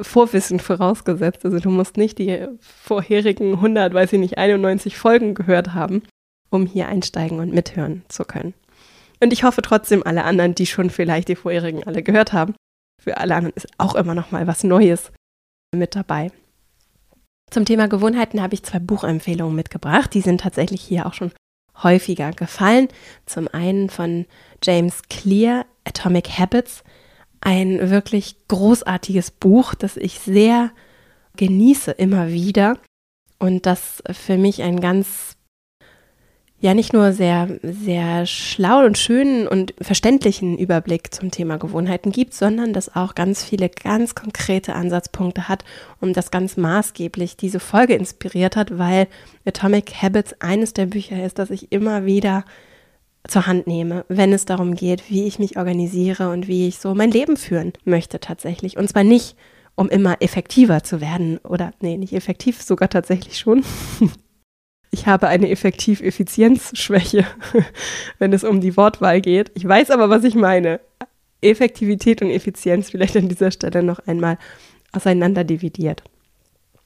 Vorwissen 0.01 0.61
vorausgesetzt. 0.61 1.45
Also 1.45 1.59
du 1.61 1.71
musst 1.71 1.97
nicht 1.97 2.19
die 2.19 2.47
vorherigen 2.61 3.55
100, 3.55 3.95
weiß 3.95 4.13
ich 4.13 4.19
nicht, 4.19 4.39
91 4.39 4.97
Folgen 4.97 5.35
gehört 5.35 5.75
haben, 5.75 6.03
um 6.51 6.67
hier 6.67 6.89
einsteigen 6.89 7.39
und 7.39 7.53
mithören 7.53 8.03
zu 8.09 8.25
können. 8.25 8.55
Und 9.21 9.33
ich 9.33 9.45
hoffe 9.45 9.63
trotzdem, 9.63 10.03
alle 10.05 10.25
anderen, 10.25 10.55
die 10.55 10.67
schon 10.67 10.91
vielleicht 10.91 11.29
die 11.29 11.37
vorherigen 11.37 11.85
alle 11.85 12.03
gehört 12.03 12.33
haben, 12.33 12.55
für 13.01 13.19
alle 13.19 13.35
anderen 13.35 13.55
ist 13.55 13.69
auch 13.79 13.95
immer 13.95 14.15
noch 14.15 14.31
mal 14.31 14.47
was 14.47 14.65
Neues 14.65 15.13
mit 15.75 15.95
dabei. 15.95 16.31
Zum 17.51 17.65
Thema 17.65 17.87
Gewohnheiten 17.87 18.43
habe 18.43 18.55
ich 18.55 18.63
zwei 18.63 18.79
Buchempfehlungen 18.79 19.55
mitgebracht. 19.55 20.15
Die 20.15 20.23
sind 20.23 20.41
tatsächlich 20.41 20.81
hier 20.81 21.07
auch 21.07 21.15
schon 21.15 21.33
häufiger 21.83 22.33
gefallen. 22.33 22.89
Zum 23.27 23.49
einen 23.49 23.91
von 23.91 24.27
James 24.63 25.03
Clear, 25.09 25.67
Atomic 25.85 26.39
Habits, 26.39 26.83
ein 27.45 27.91
wirklich 27.91 28.37
großartiges 28.49 29.31
Buch, 29.31 29.75
das 29.75 29.97
ich 29.97 30.19
sehr 30.19 30.71
genieße 31.37 31.93
immer 31.93 32.29
wieder. 32.29 32.79
Und 33.39 33.67
das 33.67 34.03
für 34.13 34.39
mich 34.39 34.63
ein 34.63 34.81
ganz 34.81 35.37
ja 36.65 36.73
nicht 36.73 36.95
nur 36.95 37.13
sehr, 37.13 37.59
sehr 37.63 38.25
schlau 38.25 38.87
und 38.87 38.97
schönen 38.97 39.47
und 39.47 39.75
verständlichen 39.83 40.57
Überblick 40.57 41.13
zum 41.13 41.31
Thema 41.31 41.59
Gewohnheiten 41.59 42.11
gibt, 42.11 42.33
sondern 42.33 42.73
das 42.73 42.97
auch 42.97 43.15
ganz 43.15 43.45
viele 43.45 43.69
ganz 43.69 44.15
konkrete 44.15 44.75
Ansatzpunkte 44.75 45.47
hat 45.47 45.63
und 46.01 46.17
das 46.17 46.31
ganz 46.31 46.57
maßgeblich 46.57 47.37
diese 47.37 47.61
Folge 47.61 47.95
inspiriert 47.95 48.57
hat, 48.57 48.79
weil 48.79 49.09
Atomic 49.45 49.93
Habits 50.01 50.41
eines 50.41 50.73
der 50.73 50.87
Bücher 50.87 51.23
ist, 51.23 51.39
das 51.39 51.51
ich 51.51 51.71
immer 51.71 52.07
wieder 52.07 52.47
zur 53.29 53.47
Hand 53.47 53.67
nehme, 53.67 54.05
wenn 54.09 54.33
es 54.33 54.45
darum 54.45 54.75
geht, 54.75 55.11
wie 55.11 55.27
ich 55.27 55.39
mich 55.39 55.57
organisiere 55.57 56.31
und 56.31 56.47
wie 56.47 56.69
ich 56.69 56.79
so 56.79 56.95
mein 56.95 57.11
Leben 57.11 57.37
führen 57.37 57.73
möchte 57.85 58.21
tatsächlich. 58.21 58.77
Und 58.77 58.89
zwar 58.89 59.05
nicht, 59.05 59.37
um 59.75 59.89
immer 59.89 60.21
effektiver 60.21 60.83
zu 60.83 61.01
werden 61.01 61.39
oder, 61.39 61.73
nee, 61.81 61.97
nicht 61.97 62.13
effektiv, 62.13 62.63
sogar 62.63 62.91
tatsächlich 62.91 63.39
schon, 63.39 63.65
ich 64.91 65.07
habe 65.07 65.29
eine 65.29 65.49
Effektiv-Effizienz-Schwäche, 65.51 67.27
wenn 68.19 68.33
es 68.33 68.45
um 68.45 68.61
die 68.61 68.77
Wortwahl 68.77 69.21
geht. 69.21 69.51
Ich 69.55 69.67
weiß 69.67 69.91
aber, 69.91 70.11
was 70.11 70.25
ich 70.25 70.35
meine. 70.35 70.81
Effektivität 71.41 72.23
und 72.23 72.31
Effizienz 72.31 72.91
vielleicht 72.91 73.17
an 73.17 73.29
dieser 73.29 73.51
Stelle 73.51 73.83
noch 73.83 73.99
einmal 74.07 74.39
auseinander 74.93 75.45
dividiert. 75.45 76.03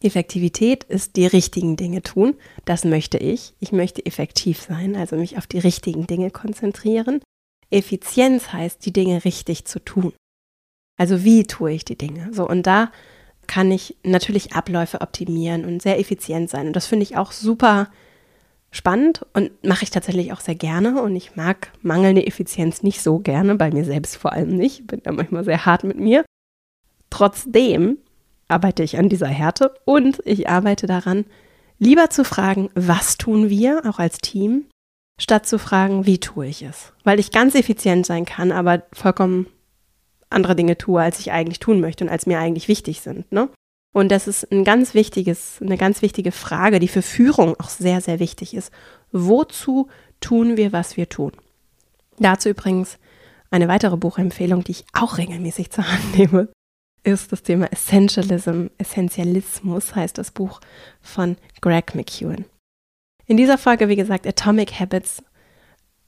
Effektivität 0.01 0.85
ist 0.85 1.17
die 1.17 1.27
richtigen 1.27 1.77
Dinge 1.77 2.03
tun. 2.03 2.35
Das 2.65 2.85
möchte 2.85 3.19
ich. 3.19 3.55
Ich 3.59 3.73
möchte 3.73 4.05
effektiv 4.07 4.63
sein, 4.63 4.95
also 4.95 5.17
mich 5.17 5.39
auf 5.39 5.47
die 5.47 5.59
richtigen 5.59 6.07
Dinge 6.07 6.31
konzentrieren. 6.31 7.21
Effizienz 7.71 8.53
heißt, 8.53 8.85
die 8.87 8.93
Dinge 8.93 9.25
richtig 9.25 9.65
zu 9.65 9.81
tun. 9.81 10.13
Also 10.97 11.25
wie 11.25 11.45
tue 11.47 11.73
ich 11.73 11.85
die 11.85 11.99
Dinge? 11.99 12.31
So, 12.33 12.49
und 12.49 12.67
da 12.67 12.91
kann 13.47 13.71
ich 13.71 13.97
natürlich 14.05 14.53
Abläufe 14.53 15.01
optimieren 15.01 15.65
und 15.65 15.83
sehr 15.83 15.99
effizient 15.99 16.51
sein. 16.51 16.69
Und 16.69 16.75
das 16.75 16.87
finde 16.87 17.05
ich 17.05 17.17
auch 17.17 17.33
super 17.33 17.89
spannend 18.71 19.25
und 19.33 19.51
mache 19.65 19.85
ich 19.85 19.91
tatsächlich 19.91 20.33
auch 20.33 20.41
sehr 20.41 20.55
gerne. 20.55 21.03
Und 21.03 21.17
ich 21.17 21.37
mag 21.37 21.73
mangelnde 21.83 22.27
Effizienz 22.27 22.83
nicht 22.83 23.01
so 23.03 23.19
gerne, 23.19 23.55
bei 23.55 23.71
mir 23.71 23.85
selbst 23.85 24.17
vor 24.17 24.33
allem 24.33 24.57
nicht. 24.57 24.87
Bin 24.87 25.03
da 25.03 25.13
manchmal 25.13 25.45
sehr 25.45 25.65
hart 25.65 25.85
mit 25.85 25.99
mir. 25.99 26.25
Trotzdem 27.11 27.99
arbeite 28.49 28.83
ich 28.83 28.99
an 28.99 29.09
dieser 29.09 29.29
Härte 29.29 29.75
und 29.85 30.21
ich 30.25 30.49
arbeite 30.49 30.87
daran, 30.87 31.25
lieber 31.79 32.11
zu 32.11 32.25
fragen, 32.25 32.71
was 32.75 33.19
tun 33.19 33.51
wir, 33.51 33.83
auch 33.87 33.99
als 33.99 34.19
Team, 34.19 34.67
statt 35.21 35.47
zu 35.47 35.59
fragen, 35.59 36.07
wie 36.07 36.19
tue 36.19 36.47
ich 36.47 36.63
es. 36.63 36.93
Weil 37.05 37.21
ich 37.21 37.31
ganz 37.31 37.55
effizient 37.55 38.07
sein 38.07 38.25
kann, 38.25 38.53
aber 38.53 38.83
vollkommen 38.93 39.47
andere 40.31 40.57
Dinge 40.57 40.77
tue, 40.77 41.01
als 41.01 41.21
ich 41.21 41.33
eigentlich 41.33 41.59
tun 41.59 41.81
möchte 41.81 42.05
und 42.05 42.11
als 42.11 42.27
mir 42.27 42.39
eigentlich 42.39 42.69
wichtig 42.69 43.01
sind. 43.01 43.31
Ne? 43.33 43.49
Und 43.93 44.11
das 44.11 44.29
ist 44.29 44.51
ein 44.53 44.65
ganz 44.65 44.95
wichtiges, 44.95 45.59
eine 45.61 45.77
ganz 45.77 46.03
wichtige 46.03 46.33
Frage, 46.33 46.79
die 46.79 46.89
für 46.89 47.03
Führung 47.03 47.59
auch 47.59 47.71
sehr, 47.71 48.01
sehr 48.01 48.19
wichtig 48.21 48.55
ist. 48.55 48.71
Wozu 49.13 49.89
tun 50.21 50.57
wir, 50.57 50.73
was 50.73 50.97
wir 50.97 51.09
tun? 51.09 51.33
Dazu 52.19 52.49
übrigens 52.49 52.99
eine 53.51 53.69
weitere 53.69 53.97
Buchempfehlung, 53.97 54.65
die 54.65 54.73
ich 54.73 54.85
auch 54.93 55.19
regelmäßig 55.19 55.71
zur 55.71 55.91
Hand 55.91 56.19
nehme, 56.19 56.49
ist 57.05 57.33
das 57.33 57.43
Thema 57.43 57.71
Essentialism. 57.73 58.67
Essentialismus 58.79 59.95
heißt 59.95 60.19
das 60.19 60.31
Buch 60.31 60.61
von 61.01 61.37
Greg 61.61 61.95
McEwen. 61.95 62.45
In 63.27 63.37
dieser 63.37 63.59
Folge, 63.59 63.89
wie 63.89 63.97
gesagt, 63.97 64.27
Atomic 64.27 64.79
Habits 64.81 65.23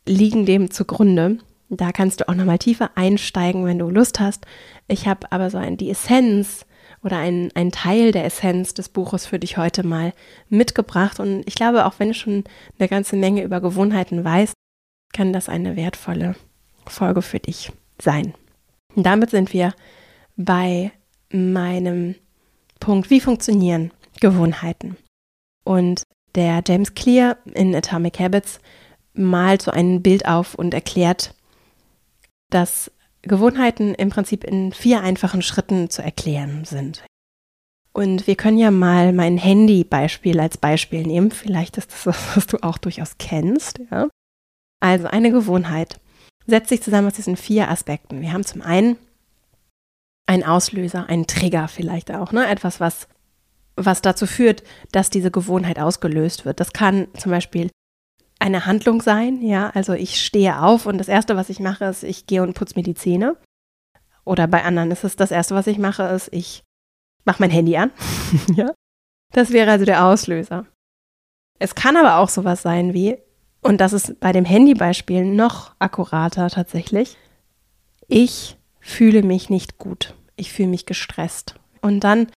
liegen 0.07 0.47
dem 0.47 0.71
zugrunde. 0.71 1.39
Da 1.69 1.93
kannst 1.93 2.21
du 2.21 2.29
auch 2.29 2.35
nochmal 2.35 2.59
tiefer 2.59 2.91
einsteigen, 2.97 3.65
wenn 3.65 3.79
du 3.79 3.91
Lust 3.91 4.19
hast. 4.19 4.47
Ich 4.89 5.07
habe 5.07 5.31
aber 5.31 5.51
so 5.51 5.59
ein, 5.59 5.77
die 5.77 5.91
Essenz 5.91 6.67
oder 7.03 7.19
ein, 7.19 7.51
ein 7.55 7.71
Teil 7.71 8.13
der 8.13 8.25
Essenz 8.25 8.75
des 8.75 8.89
Buches 8.89 9.27
für 9.27 9.39
dich 9.39 9.57
heute 9.57 9.87
mal 9.87 10.13
mitgebracht. 10.49 11.21
Und 11.21 11.47
ich 11.47 11.55
glaube, 11.55 11.87
auch 11.87 11.95
wenn 11.99 12.09
du 12.09 12.15
schon 12.15 12.45
eine 12.79 12.89
ganze 12.89 13.17
Menge 13.17 13.43
über 13.43 13.61
Gewohnheiten 13.61 14.25
weißt, 14.25 14.55
kann 15.13 15.33
das 15.33 15.49
eine 15.49 15.77
wertvolle 15.77 16.35
Folge 16.87 17.23
für 17.23 17.39
dich 17.39 17.73
sein. 18.01 18.35
Und 18.95 19.05
damit 19.05 19.31
sind 19.31 19.53
wir 19.53 19.75
bei 20.45 20.91
meinem 21.33 22.15
Punkt, 22.81 23.11
wie 23.11 23.21
funktionieren 23.21 23.93
Gewohnheiten. 24.21 24.97
Und 25.65 26.03
der 26.35 26.63
James 26.67 26.95
Clear 26.95 27.37
in 27.53 27.75
Atomic 27.75 28.19
Habits 28.19 28.61
malt 29.13 29.63
so 29.63 29.71
ein 29.71 30.03
Bild 30.03 30.27
auf 30.27 30.55
und 30.55 30.73
erklärt, 30.73 31.35
dass 32.51 32.91
Gewohnheiten 33.23 33.95
im 33.95 34.09
Prinzip 34.09 34.45
in 34.45 34.73
vier 34.73 35.03
einfachen 35.03 35.43
Schritten 35.43 35.91
zu 35.91 36.03
erklären 36.03 36.65
sind. 36.65 37.05
Und 37.93 38.27
wir 38.27 38.37
können 38.37 38.59
ja 38.59 38.71
mal 38.71 39.13
mein 39.13 39.37
Handy-Beispiel 39.37 40.41
als 40.41 40.57
Beispiel 40.57 41.03
nehmen. 41.03 41.31
Vielleicht 41.33 41.77
ist 41.77 41.91
das 41.93 42.07
was, 42.07 42.37
was 42.37 42.47
du 42.47 42.63
auch 42.63 42.79
durchaus 42.79 43.19
kennst. 43.19 43.81
Ja? 43.91 44.09
Also 44.81 45.07
eine 45.09 45.31
Gewohnheit 45.31 46.01
setzt 46.47 46.71
sich 46.71 46.83
zusammen 46.83 47.09
aus 47.09 47.15
diesen 47.15 47.37
vier 47.37 47.69
Aspekten. 47.69 48.23
Wir 48.23 48.33
haben 48.33 48.45
zum 48.45 48.63
einen 48.63 48.97
einen 50.31 50.45
Auslöser, 50.45 51.09
einen 51.09 51.27
Trigger 51.27 51.67
vielleicht 51.67 52.13
auch, 52.13 52.31
ne? 52.31 52.47
etwas, 52.47 52.79
was, 52.79 53.09
was 53.75 54.01
dazu 54.01 54.27
führt, 54.27 54.63
dass 54.93 55.11
diese 55.11 55.33
Gewohnheit 55.33 55.81
ausgelöst 55.81 56.45
wird. 56.45 56.61
Das 56.61 56.73
kann 56.73 57.09
zum 57.19 57.33
Beispiel 57.33 57.69
eine 58.39 58.65
Handlung 58.65 59.03
sein, 59.03 59.43
ja, 59.43 59.71
also 59.71 59.93
ich 59.93 60.25
stehe 60.25 60.63
auf 60.63 60.87
und 60.87 60.99
das 60.99 61.09
erste, 61.09 61.35
was 61.35 61.49
ich 61.49 61.59
mache, 61.59 61.87
ist, 61.87 62.05
ich 62.05 62.27
gehe 62.27 62.45
und 62.45 62.55
putze 62.55 62.77
mir 62.77 62.85
die 62.85 62.95
Zähne. 62.95 63.37
Oder 64.25 64.47
bei 64.47 64.63
anderen 64.63 64.93
ist 64.93 65.03
es 65.03 65.17
das 65.17 65.33
erste, 65.33 65.57
was 65.57 65.67
ich 65.67 65.79
mache, 65.79 66.05
ist, 66.05 66.29
ich 66.33 66.63
mache 67.25 67.43
mein 67.43 67.51
Handy 67.51 67.77
an. 67.77 67.91
ja. 68.55 68.71
Das 69.33 69.51
wäre 69.51 69.73
also 69.73 69.85
der 69.85 70.05
Auslöser. 70.05 70.65
Es 71.59 71.75
kann 71.75 71.97
aber 71.97 72.19
auch 72.19 72.29
sowas 72.29 72.63
sein 72.63 72.95
wie, 72.95 73.19
und 73.63 73.81
das 73.81 73.93
ist 73.93 74.21
bei 74.21 74.31
dem 74.31 74.45
Handybeispiel 74.45 75.25
noch 75.25 75.75
akkurater 75.81 76.51
tatsächlich, 76.51 77.17
ich 78.07 78.57
fühle 78.79 79.25
mich 79.25 79.51
nicht 79.51 79.79
gut. 79.79 80.15
Ich 80.41 80.53
fühle 80.53 80.69
mich 80.69 80.87
gestresst. 80.87 81.55
Und 81.83 82.01
dann 82.01 82.31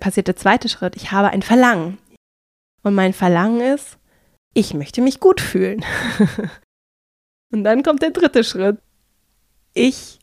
passiert 0.00 0.28
der 0.28 0.36
zweite 0.36 0.70
Schritt, 0.70 0.96
ich 0.96 1.12
habe 1.12 1.28
ein 1.28 1.42
Verlangen. 1.42 1.98
Und 2.82 2.94
mein 2.94 3.12
Verlangen 3.12 3.60
ist, 3.60 3.98
ich 4.54 4.72
möchte 4.72 5.02
mich 5.02 5.20
gut 5.20 5.42
fühlen. 5.42 5.84
Und 7.52 7.64
dann 7.64 7.82
kommt 7.82 8.00
der 8.00 8.10
dritte 8.10 8.44
Schritt. 8.44 8.78
Ich 9.74 10.20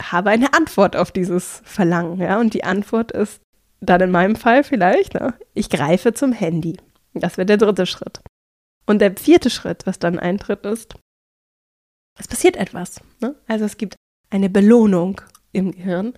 habe 0.00 0.30
eine 0.30 0.54
Antwort 0.54 0.96
auf 0.96 1.12
dieses 1.12 1.60
Verlangen, 1.64 2.18
ja, 2.18 2.40
und 2.40 2.54
die 2.54 2.64
Antwort 2.64 3.12
ist 3.12 3.42
dann 3.80 4.00
in 4.00 4.10
meinem 4.10 4.34
Fall 4.34 4.64
vielleicht, 4.64 5.14
ne, 5.14 5.34
ich 5.52 5.68
greife 5.68 6.14
zum 6.14 6.32
Handy. 6.32 6.78
Das 7.12 7.36
wäre 7.36 7.46
der 7.46 7.58
dritte 7.58 7.86
Schritt. 7.86 8.20
Und 8.86 9.00
der 9.00 9.14
vierte 9.16 9.50
Schritt, 9.50 9.86
was 9.86 9.98
dann 9.98 10.18
eintritt, 10.18 10.64
ist, 10.64 10.94
es 12.18 12.28
passiert 12.28 12.56
etwas. 12.56 13.00
Ne? 13.20 13.34
Also 13.46 13.64
es 13.64 13.76
gibt 13.76 13.96
eine 14.30 14.48
Belohnung 14.48 15.20
im 15.52 15.72
Gehirn. 15.72 16.14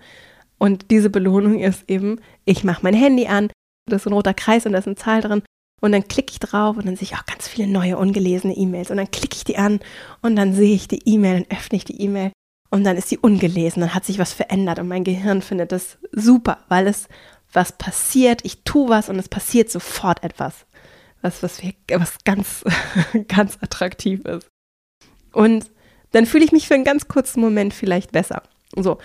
Und 0.57 0.91
diese 0.91 1.09
Belohnung 1.09 1.59
ist 1.59 1.89
eben, 1.89 2.19
ich 2.45 2.63
mache 2.63 2.83
mein 2.83 2.93
Handy 2.93 3.27
an, 3.27 3.49
das 3.89 4.03
ist 4.03 4.07
ein 4.07 4.13
roter 4.13 4.33
Kreis 4.33 4.65
und 4.65 4.73
da 4.73 4.79
ist 4.79 4.87
eine 4.87 4.95
Zahl 4.95 5.21
drin 5.21 5.43
und 5.83 5.91
dann 5.91 6.07
klicke 6.07 6.31
ich 6.31 6.39
drauf 6.39 6.77
und 6.77 6.85
dann 6.85 6.95
sehe 6.95 7.07
ich 7.07 7.15
auch 7.15 7.25
ganz 7.25 7.45
viele 7.49 7.67
neue 7.67 7.97
ungelesene 7.97 8.55
E-Mails. 8.55 8.89
Und 8.89 8.95
dann 8.95 9.11
klicke 9.11 9.35
ich 9.35 9.43
die 9.43 9.57
an 9.57 9.81
und 10.21 10.37
dann 10.37 10.53
sehe 10.53 10.73
ich 10.73 10.87
die 10.87 11.01
E-Mail 11.03 11.41
und 11.41 11.51
öffne 11.51 11.75
ich 11.75 11.83
die 11.83 11.99
E-Mail. 12.01 12.31
Und 12.69 12.85
dann 12.85 12.95
ist 12.95 13.09
sie 13.09 13.17
ungelesen, 13.17 13.81
dann 13.81 13.93
hat 13.93 14.05
sich 14.05 14.17
was 14.17 14.31
verändert 14.31 14.79
und 14.79 14.87
mein 14.87 15.03
Gehirn 15.03 15.41
findet 15.41 15.73
das 15.73 15.97
super, 16.13 16.59
weil 16.69 16.87
es 16.87 17.09
was 17.51 17.73
passiert, 17.73 18.45
ich 18.45 18.63
tue 18.63 18.87
was 18.87 19.09
und 19.09 19.19
es 19.19 19.27
passiert 19.27 19.69
sofort 19.69 20.23
etwas. 20.23 20.65
Was, 21.21 21.43
was, 21.43 21.61
was 21.89 22.17
ganz, 22.23 22.63
ganz 23.27 23.57
attraktiv 23.61 24.21
ist. 24.21 24.47
Und 25.33 25.69
dann 26.11 26.25
fühle 26.25 26.45
ich 26.45 26.53
mich 26.53 26.67
für 26.69 26.75
einen 26.75 26.85
ganz 26.85 27.09
kurzen 27.09 27.41
Moment 27.41 27.73
vielleicht 27.73 28.13
besser. 28.13 28.43
So. 28.75 28.97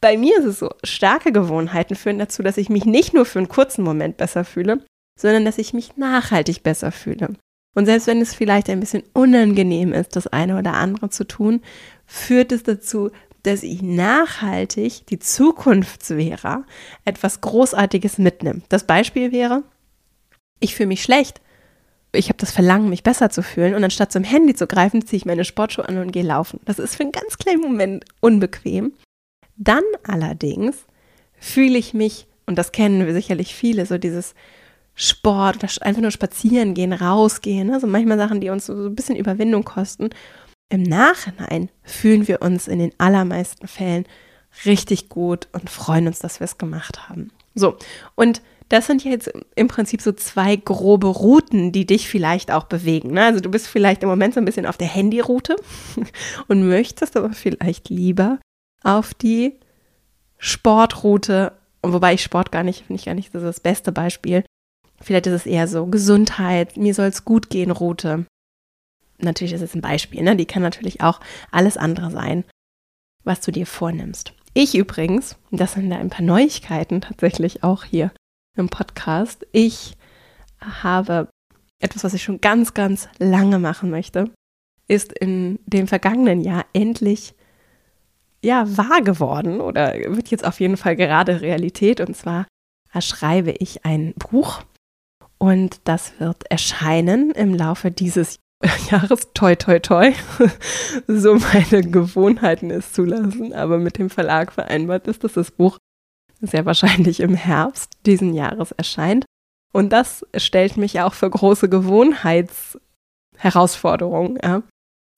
Bei 0.00 0.16
mir 0.16 0.38
ist 0.38 0.44
es 0.44 0.58
so, 0.60 0.70
starke 0.84 1.32
Gewohnheiten 1.32 1.96
führen 1.96 2.20
dazu, 2.20 2.42
dass 2.42 2.56
ich 2.56 2.68
mich 2.68 2.84
nicht 2.84 3.14
nur 3.14 3.24
für 3.24 3.40
einen 3.40 3.48
kurzen 3.48 3.82
Moment 3.82 4.16
besser 4.16 4.44
fühle, 4.44 4.84
sondern 5.18 5.44
dass 5.44 5.58
ich 5.58 5.74
mich 5.74 5.96
nachhaltig 5.96 6.62
besser 6.62 6.92
fühle. 6.92 7.34
Und 7.74 7.86
selbst 7.86 8.06
wenn 8.06 8.20
es 8.20 8.34
vielleicht 8.34 8.70
ein 8.70 8.80
bisschen 8.80 9.02
unangenehm 9.12 9.92
ist, 9.92 10.14
das 10.16 10.28
eine 10.28 10.58
oder 10.58 10.74
andere 10.74 11.10
zu 11.10 11.26
tun, 11.26 11.62
führt 12.06 12.52
es 12.52 12.62
dazu, 12.62 13.10
dass 13.42 13.62
ich 13.62 13.82
nachhaltig 13.82 15.06
die 15.06 15.18
Zukunftswährer 15.18 16.64
etwas 17.04 17.40
Großartiges 17.40 18.18
mitnimmt. 18.18 18.64
Das 18.68 18.84
Beispiel 18.84 19.32
wäre, 19.32 19.62
ich 20.60 20.74
fühle 20.74 20.88
mich 20.88 21.02
schlecht. 21.02 21.40
Ich 22.18 22.30
habe 22.30 22.38
das 22.38 22.50
Verlangen, 22.50 22.90
mich 22.90 23.04
besser 23.04 23.30
zu 23.30 23.44
fühlen. 23.44 23.76
Und 23.76 23.84
anstatt 23.84 24.10
zum 24.10 24.24
Handy 24.24 24.52
zu 24.52 24.66
greifen, 24.66 25.06
ziehe 25.06 25.18
ich 25.18 25.24
meine 25.24 25.44
Sportschuhe 25.44 25.88
an 25.88 25.98
und 25.98 26.10
gehe 26.10 26.24
laufen. 26.24 26.58
Das 26.64 26.80
ist 26.80 26.96
für 26.96 27.04
einen 27.04 27.12
ganz 27.12 27.38
kleinen 27.38 27.60
Moment 27.60 28.04
unbequem. 28.18 28.92
Dann 29.56 29.84
allerdings 30.02 30.78
fühle 31.38 31.78
ich 31.78 31.94
mich, 31.94 32.26
und 32.44 32.58
das 32.58 32.72
kennen 32.72 33.06
wir 33.06 33.14
sicherlich 33.14 33.54
viele, 33.54 33.86
so 33.86 33.98
dieses 33.98 34.34
Sport 34.96 35.62
einfach 35.80 36.02
nur 36.02 36.10
spazieren 36.10 36.74
gehen, 36.74 36.92
rausgehen, 36.92 37.68
ne? 37.68 37.78
so 37.78 37.86
manchmal 37.86 38.18
Sachen, 38.18 38.40
die 38.40 38.50
uns 38.50 38.66
so 38.66 38.72
ein 38.72 38.96
bisschen 38.96 39.14
Überwindung 39.14 39.62
kosten. 39.62 40.10
Im 40.70 40.82
Nachhinein 40.82 41.70
fühlen 41.84 42.26
wir 42.26 42.42
uns 42.42 42.66
in 42.66 42.80
den 42.80 42.90
allermeisten 42.98 43.68
Fällen 43.68 44.06
richtig 44.64 45.08
gut 45.08 45.46
und 45.52 45.70
freuen 45.70 46.08
uns, 46.08 46.18
dass 46.18 46.40
wir 46.40 46.46
es 46.46 46.58
gemacht 46.58 47.08
haben. 47.08 47.30
So, 47.54 47.76
und 48.16 48.42
das 48.68 48.86
sind 48.86 49.04
jetzt 49.04 49.30
im 49.54 49.68
Prinzip 49.68 50.02
so 50.02 50.12
zwei 50.12 50.56
grobe 50.56 51.06
Routen, 51.06 51.72
die 51.72 51.86
dich 51.86 52.08
vielleicht 52.08 52.50
auch 52.50 52.64
bewegen. 52.64 53.12
Ne? 53.12 53.24
Also 53.24 53.40
du 53.40 53.50
bist 53.50 53.66
vielleicht 53.66 54.02
im 54.02 54.08
Moment 54.08 54.34
so 54.34 54.40
ein 54.40 54.44
bisschen 54.44 54.66
auf 54.66 54.76
der 54.76 54.88
Handyroute 54.88 55.56
und 56.48 56.68
möchtest 56.68 57.16
aber 57.16 57.32
vielleicht 57.32 57.88
lieber 57.88 58.38
auf 58.82 59.14
die 59.14 59.54
Sportroute, 60.36 61.52
wobei 61.82 62.14
ich 62.14 62.22
Sport 62.22 62.52
gar 62.52 62.62
nicht, 62.62 62.84
finde 62.86 63.00
ich 63.00 63.06
gar 63.06 63.14
nicht 63.14 63.34
das, 63.34 63.42
ist 63.42 63.48
das 63.48 63.60
beste 63.60 63.90
Beispiel, 63.90 64.44
Vielleicht 65.00 65.26
ist 65.26 65.32
es 65.32 65.46
eher 65.46 65.68
so 65.68 65.86
Gesundheit, 65.86 66.76
mir 66.76 66.94
soll 66.94 67.06
es 67.06 67.24
gut 67.24 67.50
gehen, 67.50 67.70
Route. 67.70 68.26
Natürlich 69.18 69.52
ist 69.52 69.62
es 69.62 69.74
ein 69.74 69.80
Beispiel, 69.80 70.22
ne? 70.22 70.36
Die 70.36 70.46
kann 70.46 70.62
natürlich 70.62 71.00
auch 71.00 71.20
alles 71.50 71.76
andere 71.76 72.10
sein, 72.10 72.44
was 73.24 73.40
du 73.40 73.52
dir 73.52 73.66
vornimmst. 73.66 74.32
Ich 74.54 74.74
übrigens, 74.74 75.36
das 75.50 75.74
sind 75.74 75.90
da 75.90 75.96
ein 75.96 76.10
paar 76.10 76.24
Neuigkeiten 76.24 77.00
tatsächlich 77.00 77.62
auch 77.62 77.84
hier 77.84 78.10
im 78.58 78.68
Podcast. 78.68 79.46
Ich 79.52 79.96
habe 80.60 81.28
etwas, 81.80 82.04
was 82.04 82.14
ich 82.14 82.22
schon 82.22 82.40
ganz, 82.40 82.74
ganz 82.74 83.08
lange 83.18 83.58
machen 83.58 83.90
möchte, 83.90 84.30
ist 84.88 85.12
in 85.12 85.58
dem 85.66 85.86
vergangenen 85.86 86.40
Jahr 86.40 86.64
endlich 86.72 87.34
ja 88.42 88.64
wahr 88.76 89.02
geworden 89.02 89.60
oder 89.60 89.94
wird 89.94 90.28
jetzt 90.28 90.44
auf 90.44 90.60
jeden 90.60 90.76
Fall 90.76 90.96
gerade 90.96 91.40
Realität. 91.40 92.00
Und 92.00 92.16
zwar 92.16 92.46
schreibe 93.00 93.52
ich 93.52 93.84
ein 93.84 94.14
Buch 94.14 94.62
und 95.38 95.80
das 95.84 96.18
wird 96.18 96.50
erscheinen 96.50 97.30
im 97.30 97.54
Laufe 97.54 97.90
dieses 97.90 98.38
Jahres. 98.90 99.28
Toi, 99.34 99.54
toi, 99.54 99.78
toi. 99.78 100.12
so 101.06 101.36
meine 101.36 101.82
Gewohnheiten 101.82 102.70
es 102.70 102.92
zulassen. 102.92 103.52
Aber 103.52 103.78
mit 103.78 103.98
dem 103.98 104.10
Verlag 104.10 104.52
vereinbart 104.52 105.06
ist, 105.06 105.22
dass 105.22 105.34
das 105.34 105.52
Buch 105.52 105.78
sehr 106.40 106.66
wahrscheinlich 106.66 107.20
im 107.20 107.34
Herbst 107.34 107.92
diesen 108.06 108.34
Jahres 108.34 108.72
erscheint. 108.72 109.24
Und 109.72 109.92
das 109.92 110.26
stellt 110.36 110.76
mich 110.76 111.00
auch 111.00 111.14
für 111.14 111.30
große 111.30 111.68
Gewohnheitsherausforderungen. 111.68 114.38
Ja. 114.42 114.62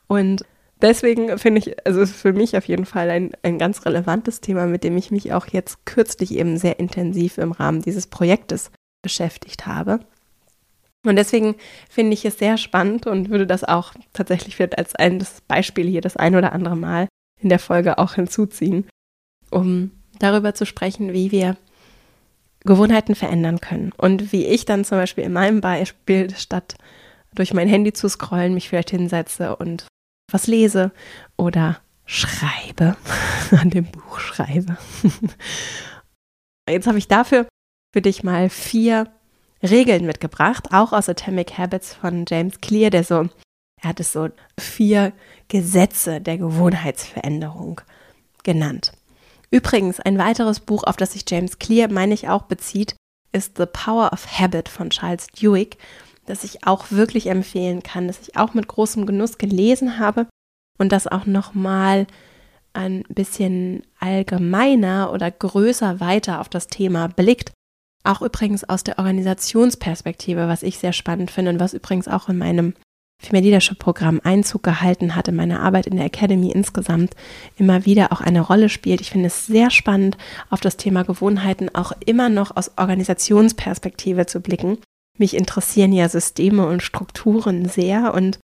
Und 0.09 0.45
deswegen 0.83 1.39
finde 1.39 1.61
ich, 1.61 1.87
also 1.87 2.01
ist 2.01 2.17
für 2.17 2.33
mich 2.33 2.57
auf 2.57 2.67
jeden 2.67 2.87
Fall 2.87 3.11
ein, 3.11 3.33
ein 3.43 3.59
ganz 3.59 3.85
relevantes 3.87 4.41
Thema, 4.41 4.67
mit 4.67 4.85
dem 4.85 4.97
ich 4.97 5.11
mich 5.11 5.33
auch 5.33 5.47
jetzt 5.47 5.85
kürzlich 5.87 6.35
eben 6.35 6.57
sehr 6.57 6.79
intensiv 6.81 7.39
im 7.39 7.53
Rahmen 7.53 7.83
dieses 7.83 8.07
Projektes 8.07 8.71
beschäftigt 9.03 9.67
habe. 9.67 10.01
Und 11.07 11.17
deswegen 11.17 11.57
finde 11.89 12.13
ich 12.13 12.25
es 12.25 12.39
sehr 12.39 12.59
spannend 12.59 13.07
und 13.07 13.31
würde 13.31 13.47
das 13.47 13.65
auch 13.65 13.95
tatsächlich 14.13 14.61
als 14.77 14.95
ein 14.97 15.25
Beispiel 15.49 15.89
hier 15.89 16.03
das 16.03 16.17
ein 16.17 16.37
oder 16.37 16.53
andere 16.53 16.77
Mal 16.77 17.09
in 17.41 17.49
der 17.49 17.59
Folge 17.59 17.97
auch 17.97 18.15
hinzuziehen, 18.15 18.87
um 19.51 19.93
darüber 20.21 20.55
zu 20.55 20.65
sprechen, 20.65 21.13
wie 21.13 21.33
wir 21.33 21.57
Gewohnheiten 22.61 23.15
verändern 23.15 23.61
können. 23.61 23.93
Und 23.97 24.33
wie 24.33 24.47
ich 24.47 24.65
dann 24.65 24.85
zum 24.85 24.99
Beispiel 24.99 25.25
in 25.25 25.33
meinem 25.33 25.61
Beispiel, 25.61 26.35
statt 26.37 26.77
durch 27.35 27.55
mein 27.55 27.69
Handy 27.69 27.93
zu 27.93 28.09
scrollen, 28.09 28.55
mich 28.55 28.69
vielleicht 28.69 28.91
hinsetze 28.91 29.57
und 29.57 29.87
was 30.31 30.47
lese 30.47 30.93
oder 31.37 31.81
schreibe, 32.07 32.97
an 33.51 33.71
dem 33.71 33.87
Buch 33.87 34.21
schreibe. 34.21 34.77
Jetzt 36.69 36.87
habe 36.87 36.99
ich 36.99 37.09
dafür 37.09 37.47
für 37.93 38.03
dich 38.03 38.23
mal 38.23 38.49
vier 38.49 39.09
Regeln 39.63 40.07
mitgebracht, 40.07 40.69
auch 40.73 40.93
aus 40.93 41.09
Atomic 41.09 41.59
Habits 41.59 41.95
von 41.95 42.25
James 42.29 42.61
Clear, 42.61 42.91
der 42.91 43.05
so, 43.05 43.29
er 43.83 43.89
hat 43.89 44.01
es 44.01 44.13
so 44.13 44.29
vier 44.59 45.13
Gesetze 45.49 46.21
der 46.21 46.39
Gewohnheitsveränderung 46.39 47.81
genannt. 48.43 48.93
Übrigens, 49.53 49.99
ein 50.01 50.19
weiteres 50.19 50.61
Buch, 50.61 50.85
auf 50.85 50.97
das 50.97 51.13
sich 51.13 51.25
James 51.29 51.59
Clear, 51.59 51.91
meine 51.91 52.15
ich, 52.15 52.29
auch 52.29 52.43
bezieht, 52.43 52.95
ist 53.33 53.57
The 53.57 53.67
Power 53.67 54.13
of 54.13 54.39
Habit 54.39 54.69
von 54.69 54.91
Charles 54.91 55.27
Duhigg, 55.29 55.77
das 56.27 56.45
ich 56.45 56.67
auch 56.67 56.91
wirklich 56.91 57.27
empfehlen 57.27 57.83
kann, 57.83 58.07
das 58.07 58.21
ich 58.21 58.37
auch 58.37 58.55
mit 58.55 58.69
großem 58.69 59.07
Genuss 59.07 59.39
gelesen 59.39 59.99
habe 59.99 60.27
und 60.79 60.93
das 60.93 61.07
auch 61.07 61.27
nochmal 61.27 62.07
ein 62.73 63.03
bisschen 63.09 63.83
allgemeiner 63.99 65.13
oder 65.13 65.31
größer 65.31 65.99
weiter 65.99 66.41
auf 66.41 66.49
das 66.49 66.69
Thema 66.69 67.09
blickt. 67.09 67.53
Auch 68.05 68.23
übrigens 68.23 68.65
aus 68.65 68.85
der 68.85 68.99
Organisationsperspektive, 68.99 70.49
was 70.49 70.63
ich 70.63 70.79
sehr 70.79 70.93
spannend 70.93 71.31
finde 71.31 71.51
und 71.51 71.61
was 71.61 71.75
übrigens 71.75 72.09
auch 72.09 72.29
in 72.29 72.39
meinem 72.39 72.75
Female 73.21 73.45
Leadership 73.45 73.79
Programm 73.79 74.21
Einzug 74.25 74.63
gehalten 74.63 75.15
hat, 75.15 75.29
in 75.29 75.37
meiner 75.37 75.61
Arbeit 75.61 75.87
in 75.87 75.97
der 75.97 76.07
Academy 76.07 76.51
insgesamt 76.51 77.15
immer 77.57 77.85
wieder 77.85 78.13
auch 78.13 78.23
eine 78.23 78.41
Rolle 78.41 78.71
spielt. 78.71 79.03
Ich 79.03 79.11
finde 79.11 79.27
es 79.27 79.47
sehr 79.47 79.71
spannend, 79.71 80.17
auf 80.49 80.61
das 80.61 80.79
Thema 80.79 81.05
Gewohnheiten 81.05 81.69
auch 81.75 81.93
immer 82.07 82.31
noch 82.31 82.57
aus 82.57 82.73
Organisationsperspektive 82.79 84.25
zu 84.25 84.41
blicken. 84.41 84.79
Mich 85.19 85.37
interessieren 85.37 85.93
ja 85.93 86.09
Systeme 86.09 86.67
und 86.67 86.83
Strukturen 86.83 87.69
sehr 87.69 88.15
und 88.15 88.39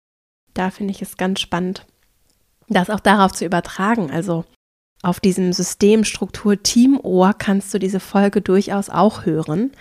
da 0.53 0.71
finde 0.71 0.91
ich 0.91 1.01
es 1.01 1.15
ganz 1.15 1.39
spannend, 1.39 1.85
das 2.67 2.89
auch 2.89 2.99
darauf 2.99 3.31
zu 3.31 3.45
übertragen. 3.45 4.11
Also 4.11 4.43
auf 5.01 5.21
diesem 5.21 5.53
Systemstruktur 5.53 6.61
Teamohr 6.61 7.33
kannst 7.33 7.73
du 7.73 7.79
diese 7.79 8.01
Folge 8.01 8.41
durchaus 8.41 8.89
auch 8.89 9.25
hören 9.25 9.71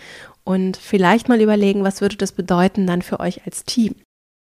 und 0.45 0.77
vielleicht 0.77 1.29
mal 1.29 1.41
überlegen, 1.41 1.83
was 1.83 2.01
würde 2.01 2.17
das 2.17 2.31
bedeuten 2.31 2.87
dann 2.87 3.03
für 3.03 3.19
euch 3.19 3.45
als 3.45 3.65
Team? 3.65 3.97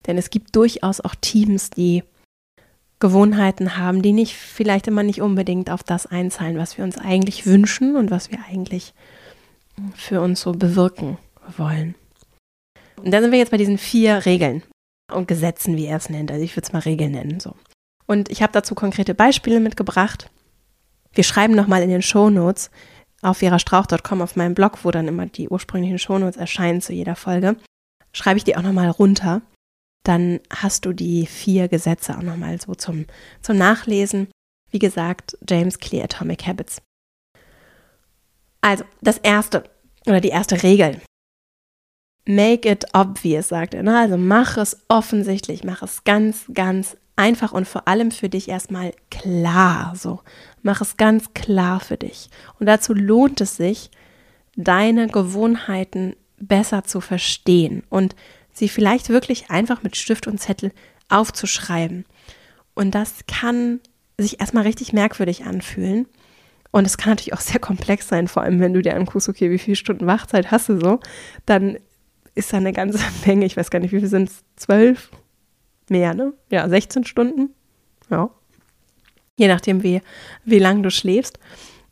Denn 0.08 0.18
es 0.18 0.30
gibt 0.30 0.56
durchaus 0.56 1.02
auch 1.02 1.16
Teams, 1.16 1.70
die 1.70 2.04
Gewohnheiten 3.00 3.78
haben, 3.78 4.02
die 4.02 4.14
nicht 4.14 4.36
vielleicht 4.36 4.88
immer 4.88 5.04
nicht 5.04 5.22
unbedingt 5.22 5.70
auf 5.70 5.84
das 5.84 6.06
einzahlen, 6.06 6.58
was 6.58 6.78
wir 6.78 6.86
uns 6.86 6.98
eigentlich 6.98 7.46
wünschen 7.46 7.96
und 7.96 8.12
was 8.12 8.32
wir 8.32 8.40
eigentlich 8.50 8.94
für 9.96 10.22
uns 10.22 10.42
so 10.42 10.52
bewirken 10.52 11.18
wollen. 11.58 11.96
Und 12.98 13.12
dann 13.12 13.24
sind 13.24 13.32
wir 13.32 13.40
jetzt 13.40 13.52
bei 13.52 13.58
diesen 13.58 13.78
vier 13.78 14.26
Regeln 14.26 14.62
und 15.12 15.28
Gesetzen, 15.28 15.78
wie 15.78 15.88
er 15.88 15.98
es 15.98 16.10
nennt. 16.10 16.32
Also 16.32 16.44
ich 16.44 16.56
würde 16.56 16.68
es 16.68 16.74
mal 16.74 16.80
Regeln 16.80 17.12
nennen. 17.12 17.40
So. 17.40 17.56
Und 18.06 18.30
ich 18.30 18.42
habe 18.44 18.54
dazu 18.54 18.76
konkrete 18.76 19.16
Beispiele 19.16 19.60
mitgebracht. 19.60 20.30
Wir 21.14 21.24
schreiben 21.24 21.56
nochmal 21.56 21.82
in 21.82 21.90
den 21.90 22.02
Shownotes 22.02 22.70
auf 23.22 23.38
verastrauch.com 23.38 24.22
auf 24.22 24.36
meinem 24.36 24.56
Blog, 24.56 24.84
wo 24.84 24.92
dann 24.92 25.08
immer 25.08 25.26
die 25.26 25.50
ursprünglichen 25.50 26.00
Shownotes 26.00 26.38
erscheinen 26.38 26.82
zu 26.82 26.94
jeder 26.94 27.16
Folge, 27.16 27.58
schreibe 28.14 28.38
ich 28.38 28.44
die 28.44 28.56
auch 28.56 28.62
nochmal 28.62 28.90
runter. 28.90 29.42
Dann 30.04 30.40
hast 30.50 30.86
du 30.86 30.94
die 30.94 31.26
vier 31.26 31.68
Gesetze 31.68 32.18
auch 32.18 32.24
nochmal 32.24 32.60
so 32.60 32.74
zum, 32.74 33.06
zum 33.42 33.58
Nachlesen. 33.58 34.28
Wie 34.72 34.80
gesagt, 34.80 35.38
James 35.48 35.80
Clear 35.80 36.06
Atomic 36.06 36.48
Habits. 36.48 36.82
Also, 38.62 38.84
das 39.02 39.18
erste 39.18 39.64
oder 40.06 40.22
die 40.22 40.30
erste 40.30 40.62
Regel. 40.64 41.02
Make 42.26 42.70
it 42.70 42.86
obvious, 42.94 43.50
sagt 43.50 43.74
er. 43.74 43.84
Ne? 43.84 43.98
Also 43.98 44.18
mach 44.18 44.58
es 44.58 44.78
offensichtlich, 44.88 45.64
mach 45.64 45.82
es 45.82 46.04
ganz, 46.04 46.46
ganz 46.54 46.96
einfach 47.16 47.52
und 47.52 47.68
vor 47.68 47.88
allem 47.88 48.12
für 48.12 48.30
dich 48.30 48.48
erstmal 48.48 48.94
klar. 49.10 49.94
So, 49.96 50.22
mach 50.62 50.82
es 50.82 50.98
ganz 50.98 51.34
klar 51.34 51.80
für 51.80 51.98
dich. 51.98 52.30
Und 52.60 52.68
dazu 52.68 52.94
lohnt 52.94 53.42
es 53.42 53.58
sich, 53.58 53.90
deine 54.56 55.08
Gewohnheiten 55.08 56.16
besser 56.38 56.84
zu 56.84 57.02
verstehen 57.02 57.84
und 57.90 58.16
sie 58.54 58.70
vielleicht 58.70 59.10
wirklich 59.10 59.50
einfach 59.50 59.84
mit 59.84 59.96
Stift 59.96 60.28
und 60.28 60.40
Zettel 60.40 60.72
aufzuschreiben. 61.10 62.06
Und 62.74 62.96
das 62.96 63.26
kann 63.28 63.80
sich 64.18 64.40
erstmal 64.40 64.64
richtig 64.64 64.94
merkwürdig 64.94 65.46
anfühlen. 65.46 66.08
Und 66.72 66.86
es 66.86 66.98
kann 66.98 67.12
natürlich 67.12 67.34
auch 67.34 67.40
sehr 67.42 67.60
komplex 67.60 68.08
sein, 68.08 68.28
vor 68.28 68.44
allem 68.44 68.60
wenn 68.60 68.74
du 68.74 68.82
dir 68.82 68.96
anguckst, 68.96 69.30
okay, 69.30 69.52
wie 69.52 69.60
viele 69.60 69.76
Stunden 69.76 70.08
Wachzeit 70.08 70.52
hast 70.52 70.70
du 70.70 70.80
so, 70.80 71.00
dann 71.46 71.78
ist 72.34 72.54
da 72.54 72.58
eine 72.58 72.74
ganze 72.74 73.00
Menge, 73.26 73.46
ich 73.46 73.58
weiß 73.58 73.70
gar 73.70 73.80
nicht, 73.80 73.92
wie 73.92 74.00
viel 74.00 74.08
sind 74.08 74.30
es, 74.30 74.44
zwölf, 74.56 75.12
mehr, 75.90 76.14
ne? 76.14 76.34
Ja, 76.50 76.68
16 76.68 77.04
Stunden. 77.04 77.54
Ja. 78.10 78.30
Je 79.36 79.48
nachdem, 79.48 79.84
wie, 79.84 80.02
wie 80.46 80.60
lang 80.60 80.84
du 80.84 80.92
schläfst. 80.92 81.40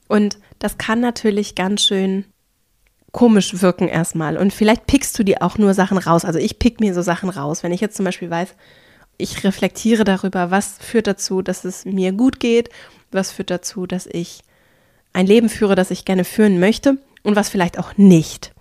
Und 0.07 0.39
das 0.59 0.77
kann 0.77 0.99
natürlich 0.99 1.55
ganz 1.55 1.83
schön 1.83 2.25
komisch 3.11 3.61
wirken 3.61 3.87
erstmal. 3.87 4.37
Und 4.37 4.53
vielleicht 4.53 4.87
pickst 4.87 5.17
du 5.17 5.23
dir 5.23 5.41
auch 5.41 5.57
nur 5.57 5.73
Sachen 5.73 5.97
raus. 5.97 6.25
Also 6.25 6.39
ich 6.39 6.59
pick 6.59 6.79
mir 6.79 6.93
so 6.93 7.01
Sachen 7.01 7.29
raus. 7.29 7.63
Wenn 7.63 7.71
ich 7.71 7.81
jetzt 7.81 7.95
zum 7.95 8.05
Beispiel 8.05 8.29
weiß, 8.29 8.55
ich 9.17 9.43
reflektiere 9.43 10.03
darüber, 10.03 10.51
was 10.51 10.77
führt 10.79 11.07
dazu, 11.07 11.41
dass 11.41 11.65
es 11.65 11.85
mir 11.85 12.11
gut 12.13 12.39
geht, 12.39 12.69
was 13.11 13.31
führt 13.31 13.51
dazu, 13.51 13.85
dass 13.85 14.07
ich 14.07 14.41
ein 15.13 15.27
Leben 15.27 15.49
führe, 15.49 15.75
das 15.75 15.91
ich 15.91 16.05
gerne 16.05 16.23
führen 16.23 16.59
möchte 16.59 16.97
und 17.23 17.35
was 17.35 17.49
vielleicht 17.49 17.79
auch 17.79 17.97
nicht. 17.97 18.53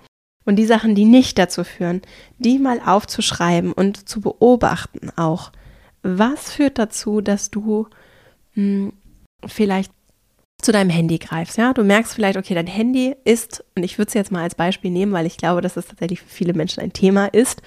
Und 0.45 0.57
die 0.57 0.67
Sachen, 0.67 0.95
die 0.95 1.05
nicht 1.05 1.39
dazu 1.39 1.63
führen, 1.63 2.01
die 2.39 2.59
mal 2.59 2.81
aufzuschreiben 2.85 3.73
und 3.73 4.09
zu 4.09 4.21
beobachten 4.21 5.11
auch. 5.17 5.53
Was 6.03 6.53
führt 6.53 6.79
dazu, 6.79 7.21
dass 7.21 7.51
du 7.51 7.87
hm, 8.55 8.95
vielleicht 9.47 9.93
zu 10.61 10.73
deinem 10.73 10.91
Handy 10.91 11.19
greifst, 11.19 11.57
ja? 11.57 11.73
Du 11.73 11.85
merkst 11.85 12.15
vielleicht, 12.15 12.37
okay, 12.37 12.55
dein 12.55 12.67
Handy 12.67 13.15
ist, 13.25 13.65
und 13.77 13.85
ich 13.85 13.99
würde 13.99 14.09
es 14.09 14.15
jetzt 14.15 14.33
mal 14.33 14.43
als 14.43 14.55
Beispiel 14.55 14.91
nehmen, 14.91 15.13
weil 15.13 15.27
ich 15.27 15.37
glaube, 15.37 15.61
dass 15.61 15.77
es 15.77 15.87
tatsächlich 15.87 16.21
für 16.21 16.29
viele 16.29 16.53
Menschen 16.53 16.83
ein 16.83 16.93
Thema 16.93 17.27
ist. 17.27 17.63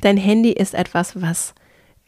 Dein 0.00 0.16
Handy 0.16 0.52
ist 0.52 0.74
etwas, 0.74 1.20
was 1.20 1.54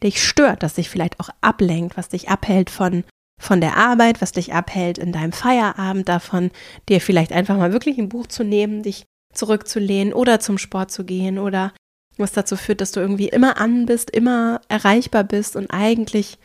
dich 0.03 0.23
stört, 0.23 0.63
das 0.63 0.75
dich 0.75 0.89
vielleicht 0.89 1.19
auch 1.19 1.29
ablenkt, 1.41 1.97
was 1.97 2.09
dich 2.09 2.29
abhält 2.29 2.69
von, 2.69 3.03
von 3.41 3.59
der 3.59 3.75
Arbeit, 3.75 4.21
was 4.21 4.31
dich 4.31 4.53
abhält 4.53 4.97
in 4.97 5.11
deinem 5.11 5.31
Feierabend 5.33 6.07
davon, 6.07 6.51
dir 6.87 7.01
vielleicht 7.01 7.33
einfach 7.33 7.57
mal 7.57 7.73
wirklich 7.73 7.97
ein 7.97 8.09
Buch 8.09 8.27
zu 8.27 8.43
nehmen, 8.43 8.83
dich 8.83 9.05
zurückzulehnen 9.33 10.13
oder 10.13 10.39
zum 10.39 10.57
Sport 10.57 10.91
zu 10.91 11.03
gehen 11.03 11.37
oder 11.37 11.73
was 12.17 12.31
dazu 12.31 12.55
führt, 12.55 12.81
dass 12.81 12.91
du 12.91 12.99
irgendwie 12.99 13.27
immer 13.27 13.59
an 13.59 13.85
bist, 13.85 14.09
immer 14.09 14.61
erreichbar 14.69 15.23
bist 15.23 15.55
und 15.55 15.69
eigentlich 15.69 16.39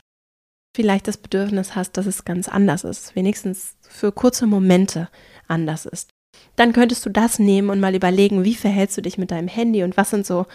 vielleicht 0.74 1.08
das 1.08 1.18
Bedürfnis 1.18 1.74
hast, 1.74 1.96
dass 1.96 2.06
es 2.06 2.24
ganz 2.24 2.48
anders 2.48 2.84
ist, 2.84 3.14
wenigstens 3.14 3.76
für 3.82 4.12
kurze 4.12 4.46
Momente 4.46 5.08
anders 5.48 5.86
ist. 5.86 6.10
Dann 6.56 6.72
könntest 6.72 7.04
du 7.04 7.10
das 7.10 7.38
nehmen 7.38 7.70
und 7.70 7.80
mal 7.80 7.94
überlegen, 7.94 8.44
wie 8.44 8.54
verhältst 8.54 8.96
du 8.96 9.02
dich 9.02 9.18
mit 9.18 9.30
deinem 9.30 9.48
Handy 9.48 9.82
und 9.82 9.96
was 9.96 10.10
sind 10.10 10.26
so, 10.26 10.46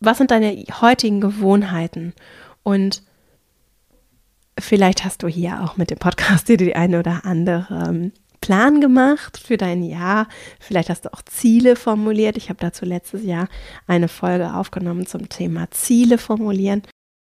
was 0.00 0.18
sind 0.18 0.30
deine 0.30 0.64
heutigen 0.80 1.20
Gewohnheiten? 1.20 2.12
Und 2.62 3.02
vielleicht 4.58 5.04
hast 5.04 5.22
du 5.22 5.28
hier 5.28 5.62
auch 5.62 5.76
mit 5.76 5.90
dem 5.90 5.98
Podcast 5.98 6.48
dir 6.48 6.56
die 6.56 6.76
eine 6.76 6.98
oder 6.98 7.24
andere 7.24 7.66
ähm, 7.88 8.12
Plan 8.40 8.82
gemacht 8.82 9.38
für 9.38 9.56
dein 9.56 9.82
Jahr. 9.82 10.28
Vielleicht 10.60 10.90
hast 10.90 11.06
du 11.06 11.12
auch 11.14 11.22
Ziele 11.22 11.76
formuliert. 11.76 12.36
Ich 12.36 12.50
habe 12.50 12.60
dazu 12.60 12.84
letztes 12.84 13.24
Jahr 13.24 13.48
eine 13.86 14.08
Folge 14.08 14.52
aufgenommen 14.52 15.06
zum 15.06 15.30
Thema 15.30 15.70
Ziele 15.70 16.18
formulieren. 16.18 16.82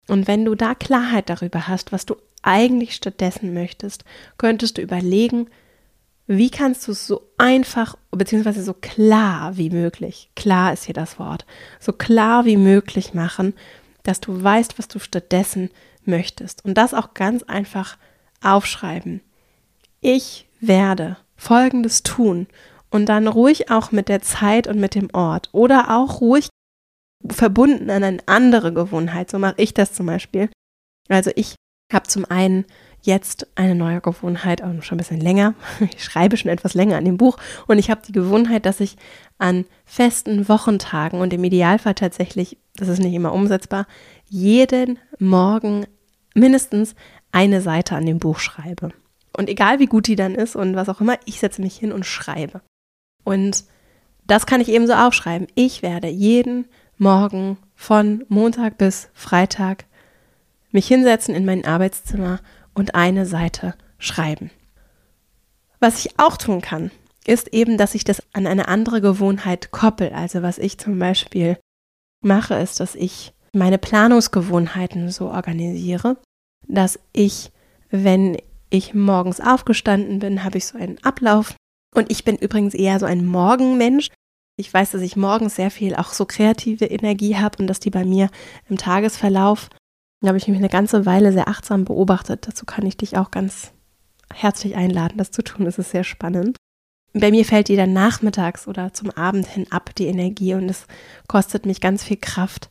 Und 0.08 0.26
wenn 0.26 0.44
du 0.44 0.54
da 0.54 0.74
Klarheit 0.74 1.28
darüber 1.28 1.68
hast, 1.68 1.92
was 1.92 2.06
du 2.06 2.16
eigentlich 2.42 2.94
stattdessen 2.94 3.52
möchtest, 3.54 4.04
könntest 4.38 4.78
du 4.78 4.82
überlegen, 4.82 5.48
wie 6.26 6.50
kannst 6.50 6.86
du 6.86 6.92
es 6.92 7.06
so 7.06 7.22
einfach 7.38 7.96
bzw. 8.10 8.60
so 8.60 8.74
klar 8.74 9.56
wie 9.56 9.70
möglich, 9.70 10.30
klar 10.36 10.72
ist 10.72 10.84
hier 10.84 10.94
das 10.94 11.18
Wort, 11.18 11.46
so 11.80 11.92
klar 11.92 12.44
wie 12.44 12.56
möglich 12.58 13.14
machen, 13.14 13.54
dass 14.02 14.20
du 14.20 14.42
weißt, 14.42 14.78
was 14.78 14.88
du 14.88 14.98
stattdessen 14.98 15.70
möchtest. 16.04 16.64
Und 16.64 16.74
das 16.74 16.94
auch 16.94 17.14
ganz 17.14 17.42
einfach 17.44 17.96
aufschreiben. 18.42 19.22
Ich 20.00 20.46
werde 20.60 21.16
Folgendes 21.36 22.02
tun 22.02 22.46
und 22.90 23.06
dann 23.06 23.26
ruhig 23.26 23.70
auch 23.70 23.90
mit 23.90 24.08
der 24.08 24.22
Zeit 24.22 24.66
und 24.66 24.78
mit 24.78 24.94
dem 24.94 25.08
Ort 25.12 25.48
oder 25.52 25.96
auch 25.96 26.20
ruhig 26.20 26.48
verbunden 27.26 27.90
an 27.90 28.04
eine 28.04 28.18
andere 28.26 28.72
Gewohnheit. 28.72 29.30
So 29.30 29.38
mache 29.38 29.54
ich 29.58 29.74
das 29.74 29.92
zum 29.92 30.06
Beispiel. 30.06 30.50
Also 31.08 31.30
ich 31.34 31.54
habe 31.92 32.06
zum 32.06 32.24
einen 32.24 32.64
jetzt 33.02 33.46
eine 33.54 33.74
neue 33.74 34.00
Gewohnheit, 34.00 34.62
auch 34.62 34.82
schon 34.82 34.96
ein 34.96 34.98
bisschen 34.98 35.20
länger. 35.20 35.54
Ich 35.80 36.04
schreibe 36.04 36.36
schon 36.36 36.50
etwas 36.50 36.74
länger 36.74 36.96
an 36.96 37.04
dem 37.04 37.16
Buch 37.16 37.38
und 37.66 37.78
ich 37.78 37.90
habe 37.90 38.02
die 38.06 38.12
Gewohnheit, 38.12 38.66
dass 38.66 38.80
ich 38.80 38.96
an 39.38 39.64
festen 39.84 40.48
Wochentagen 40.48 41.20
und 41.20 41.32
im 41.32 41.44
Idealfall 41.44 41.94
tatsächlich, 41.94 42.58
das 42.76 42.88
ist 42.88 43.00
nicht 43.00 43.14
immer 43.14 43.32
umsetzbar, 43.32 43.86
jeden 44.28 44.98
Morgen 45.18 45.86
mindestens 46.34 46.94
eine 47.32 47.60
Seite 47.60 47.94
an 47.94 48.06
dem 48.06 48.18
Buch 48.18 48.38
schreibe. 48.38 48.90
Und 49.36 49.48
egal 49.48 49.78
wie 49.78 49.86
gut 49.86 50.06
die 50.08 50.16
dann 50.16 50.34
ist 50.34 50.56
und 50.56 50.74
was 50.74 50.88
auch 50.88 51.00
immer, 51.00 51.16
ich 51.24 51.38
setze 51.38 51.62
mich 51.62 51.76
hin 51.76 51.92
und 51.92 52.04
schreibe. 52.04 52.62
Und 53.24 53.64
das 54.26 54.46
kann 54.46 54.60
ich 54.60 54.68
eben 54.68 54.86
so 54.86 54.94
aufschreiben. 54.94 55.46
Ich 55.54 55.82
werde 55.82 56.08
jeden 56.08 56.66
morgen 56.98 57.58
von 57.74 58.24
Montag 58.28 58.76
bis 58.78 59.08
Freitag 59.14 59.86
mich 60.70 60.86
hinsetzen 60.86 61.34
in 61.34 61.44
mein 61.44 61.64
Arbeitszimmer 61.64 62.40
und 62.74 62.94
eine 62.94 63.24
Seite 63.24 63.74
schreiben. 63.98 64.50
Was 65.80 66.04
ich 66.04 66.18
auch 66.18 66.36
tun 66.36 66.60
kann, 66.60 66.90
ist 67.26 67.48
eben, 67.48 67.78
dass 67.78 67.94
ich 67.94 68.04
das 68.04 68.22
an 68.32 68.46
eine 68.46 68.68
andere 68.68 69.00
Gewohnheit 69.00 69.70
koppel. 69.70 70.10
Also 70.12 70.42
was 70.42 70.58
ich 70.58 70.78
zum 70.78 70.98
Beispiel 70.98 71.58
mache, 72.20 72.54
ist, 72.54 72.80
dass 72.80 72.94
ich 72.94 73.32
meine 73.52 73.78
Planungsgewohnheiten 73.78 75.10
so 75.10 75.30
organisiere, 75.30 76.16
dass 76.66 76.98
ich, 77.12 77.50
wenn 77.90 78.38
ich 78.70 78.94
morgens 78.94 79.40
aufgestanden 79.40 80.18
bin, 80.18 80.44
habe 80.44 80.58
ich 80.58 80.66
so 80.66 80.78
einen 80.78 80.98
Ablauf. 81.02 81.54
Und 81.94 82.10
ich 82.10 82.24
bin 82.24 82.36
übrigens 82.36 82.74
eher 82.74 82.98
so 82.98 83.06
ein 83.06 83.24
Morgenmensch. 83.24 84.10
Ich 84.60 84.74
weiß, 84.74 84.90
dass 84.90 85.02
ich 85.02 85.14
morgens 85.14 85.54
sehr 85.54 85.70
viel 85.70 85.94
auch 85.94 86.12
so 86.12 86.26
kreative 86.26 86.84
Energie 86.84 87.36
habe 87.36 87.58
und 87.60 87.68
dass 87.68 87.78
die 87.78 87.90
bei 87.90 88.04
mir 88.04 88.28
im 88.68 88.76
Tagesverlauf, 88.76 89.70
da 90.20 90.28
habe 90.28 90.38
ich 90.38 90.48
mich 90.48 90.58
eine 90.58 90.68
ganze 90.68 91.06
Weile 91.06 91.32
sehr 91.32 91.46
achtsam 91.46 91.84
beobachtet. 91.84 92.48
Dazu 92.48 92.66
kann 92.66 92.84
ich 92.84 92.96
dich 92.96 93.16
auch 93.16 93.30
ganz 93.30 93.70
herzlich 94.34 94.74
einladen, 94.74 95.16
das 95.16 95.30
zu 95.30 95.42
tun. 95.42 95.64
Das 95.64 95.78
ist 95.78 95.92
sehr 95.92 96.02
spannend. 96.02 96.56
Bei 97.12 97.30
mir 97.30 97.44
fällt 97.44 97.68
die 97.68 97.76
dann 97.76 97.92
nachmittags 97.92 98.66
oder 98.66 98.92
zum 98.92 99.12
Abend 99.12 99.46
hin 99.46 99.70
ab, 99.70 99.94
die 99.94 100.06
Energie. 100.06 100.54
Und 100.54 100.68
es 100.68 100.88
kostet 101.28 101.64
mich 101.64 101.80
ganz 101.80 102.02
viel 102.02 102.16
Kraft, 102.16 102.68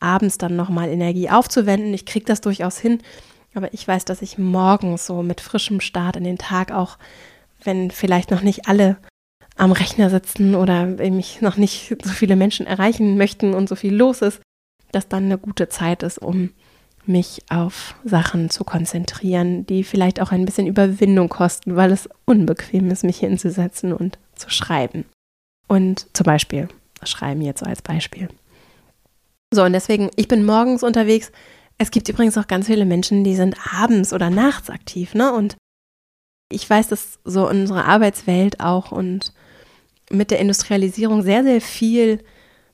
abends 0.00 0.38
dann 0.38 0.56
nochmal 0.56 0.88
Energie 0.88 1.28
aufzuwenden. 1.28 1.92
Ich 1.92 2.06
kriege 2.06 2.24
das 2.24 2.40
durchaus 2.40 2.78
hin. 2.78 3.02
Aber 3.52 3.74
ich 3.74 3.86
weiß, 3.86 4.06
dass 4.06 4.22
ich 4.22 4.38
morgens 4.38 5.04
so 5.04 5.22
mit 5.22 5.42
frischem 5.42 5.80
Start 5.80 6.16
in 6.16 6.24
den 6.24 6.38
Tag 6.38 6.72
auch, 6.72 6.96
wenn 7.62 7.90
vielleicht 7.90 8.30
noch 8.30 8.40
nicht 8.40 8.66
alle 8.66 8.96
am 9.58 9.72
Rechner 9.72 10.08
sitzen 10.08 10.54
oder 10.54 10.86
mich 10.86 11.42
noch 11.42 11.56
nicht 11.56 11.94
so 12.02 12.10
viele 12.10 12.36
Menschen 12.36 12.66
erreichen 12.66 13.18
möchten 13.18 13.54
und 13.54 13.68
so 13.68 13.74
viel 13.74 13.94
los 13.94 14.22
ist, 14.22 14.40
dass 14.92 15.08
dann 15.08 15.24
eine 15.24 15.36
gute 15.36 15.68
Zeit 15.68 16.02
ist, 16.02 16.18
um 16.18 16.50
mich 17.04 17.42
auf 17.48 17.94
Sachen 18.04 18.50
zu 18.50 18.64
konzentrieren, 18.64 19.66
die 19.66 19.82
vielleicht 19.82 20.20
auch 20.20 20.30
ein 20.30 20.44
bisschen 20.44 20.66
Überwindung 20.66 21.28
kosten, 21.28 21.74
weil 21.74 21.90
es 21.90 22.08
unbequem 22.24 22.90
ist, 22.90 23.02
mich 23.02 23.18
hinzusetzen 23.18 23.92
und 23.92 24.18
zu 24.36 24.50
schreiben. 24.50 25.04
Und 25.66 26.06
zum 26.12 26.24
Beispiel, 26.24 26.68
schreiben 27.02 27.42
jetzt 27.42 27.60
so 27.60 27.66
als 27.66 27.82
Beispiel. 27.82 28.28
So, 29.52 29.64
und 29.64 29.72
deswegen, 29.72 30.10
ich 30.16 30.28
bin 30.28 30.44
morgens 30.44 30.82
unterwegs. 30.82 31.32
Es 31.78 31.90
gibt 31.90 32.08
übrigens 32.08 32.36
auch 32.36 32.46
ganz 32.46 32.66
viele 32.66 32.84
Menschen, 32.84 33.24
die 33.24 33.34
sind 33.34 33.56
abends 33.72 34.12
oder 34.12 34.30
nachts 34.30 34.68
aktiv, 34.68 35.14
ne? 35.14 35.32
Und 35.32 35.56
ich 36.50 36.68
weiß, 36.68 36.88
dass 36.88 37.18
so 37.24 37.48
unsere 37.48 37.84
Arbeitswelt 37.84 38.60
auch 38.60 38.92
und 38.92 39.32
mit 40.10 40.30
der 40.30 40.38
Industrialisierung 40.38 41.22
sehr, 41.22 41.42
sehr 41.42 41.60
viel, 41.60 42.20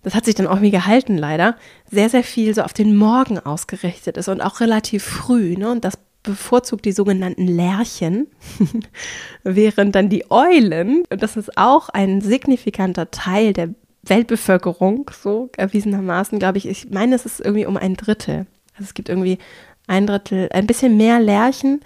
das 0.03 0.15
hat 0.15 0.25
sich 0.25 0.35
dann 0.35 0.47
auch 0.47 0.57
irgendwie 0.57 0.71
gehalten 0.71 1.17
leider, 1.17 1.57
sehr, 1.91 2.09
sehr 2.09 2.25
viel 2.25 2.55
so 2.55 2.63
auf 2.63 2.73
den 2.73 2.97
Morgen 2.97 3.39
ausgerichtet 3.39 4.17
ist 4.17 4.29
und 4.29 4.41
auch 4.41 4.61
relativ 4.61 5.03
früh. 5.05 5.57
Ne? 5.57 5.71
Und 5.71 5.85
das 5.85 5.99
bevorzugt 6.23 6.85
die 6.85 6.93
sogenannten 6.93 7.47
Lerchen, 7.47 8.27
während 9.45 9.95
dann 9.95 10.09
die 10.09 10.31
Eulen, 10.31 11.05
und 11.11 11.23
das 11.23 11.37
ist 11.37 11.57
auch 11.57 11.91
ein 11.91 12.21
signifikanter 12.21 13.11
Teil 13.11 13.53
der 13.53 13.69
Weltbevölkerung, 14.03 15.11
so 15.23 15.51
erwiesenermaßen, 15.57 16.39
glaube 16.39 16.59
ich, 16.59 16.67
ich 16.67 16.91
meine, 16.91 17.15
es 17.15 17.27
ist 17.27 17.41
irgendwie 17.41 17.67
um 17.67 17.77
ein 17.77 17.95
Drittel. 17.95 18.47
Also 18.75 18.85
es 18.85 18.95
gibt 18.95 19.09
irgendwie 19.09 19.39
ein 19.87 20.07
Drittel, 20.07 20.49
ein 20.53 20.67
bisschen 20.67 20.97
mehr 20.97 21.21
Lerchen 21.21 21.81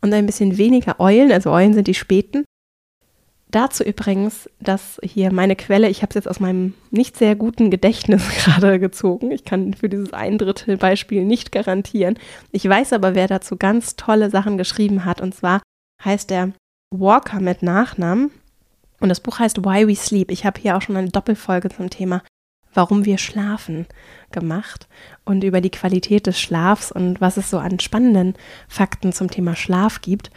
und 0.00 0.12
ein 0.12 0.26
bisschen 0.26 0.58
weniger 0.58 0.98
Eulen, 1.00 1.32
also 1.32 1.50
Eulen 1.50 1.74
sind 1.74 1.86
die 1.86 1.94
Späten. 1.94 2.44
Dazu 3.54 3.84
übrigens, 3.84 4.50
dass 4.58 4.98
hier 5.00 5.32
meine 5.32 5.54
Quelle, 5.54 5.88
ich 5.88 6.02
habe 6.02 6.08
es 6.10 6.16
jetzt 6.16 6.28
aus 6.28 6.40
meinem 6.40 6.74
nicht 6.90 7.16
sehr 7.16 7.36
guten 7.36 7.70
Gedächtnis 7.70 8.28
gerade 8.44 8.80
gezogen. 8.80 9.30
Ich 9.30 9.44
kann 9.44 9.74
für 9.74 9.88
dieses 9.88 10.12
ein 10.12 10.38
Drittel 10.38 10.76
Beispiel 10.76 11.24
nicht 11.24 11.52
garantieren. 11.52 12.18
Ich 12.50 12.68
weiß 12.68 12.92
aber, 12.92 13.14
wer 13.14 13.28
dazu 13.28 13.56
ganz 13.56 13.94
tolle 13.94 14.28
Sachen 14.28 14.58
geschrieben 14.58 15.04
hat. 15.04 15.20
Und 15.20 15.36
zwar 15.36 15.62
heißt 16.04 16.30
der 16.30 16.50
Walker 16.90 17.38
mit 17.38 17.62
Nachnamen. 17.62 18.32
Und 18.98 19.08
das 19.08 19.20
Buch 19.20 19.38
heißt 19.38 19.64
Why 19.64 19.86
We 19.86 19.94
Sleep. 19.94 20.32
Ich 20.32 20.44
habe 20.44 20.60
hier 20.60 20.76
auch 20.76 20.82
schon 20.82 20.96
eine 20.96 21.10
Doppelfolge 21.10 21.68
zum 21.68 21.90
Thema 21.90 22.22
Warum 22.76 23.04
wir 23.04 23.18
schlafen 23.18 23.86
gemacht 24.32 24.88
und 25.24 25.44
über 25.44 25.60
die 25.60 25.70
Qualität 25.70 26.26
des 26.26 26.40
Schlafs 26.40 26.90
und 26.90 27.20
was 27.20 27.36
es 27.36 27.50
so 27.50 27.58
an 27.58 27.78
spannenden 27.78 28.34
Fakten 28.66 29.12
zum 29.12 29.30
Thema 29.30 29.54
Schlaf 29.54 30.00
gibt. 30.00 30.32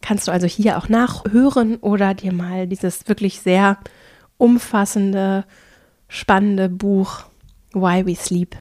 Kannst 0.00 0.28
du 0.28 0.32
also 0.32 0.46
hier 0.46 0.78
auch 0.78 0.88
nachhören 0.88 1.76
oder 1.76 2.14
dir 2.14 2.32
mal 2.32 2.66
dieses 2.66 3.08
wirklich 3.08 3.40
sehr 3.40 3.78
umfassende, 4.36 5.44
spannende 6.08 6.68
Buch 6.68 7.24
Why 7.72 8.06
We 8.06 8.14
Sleep 8.14 8.56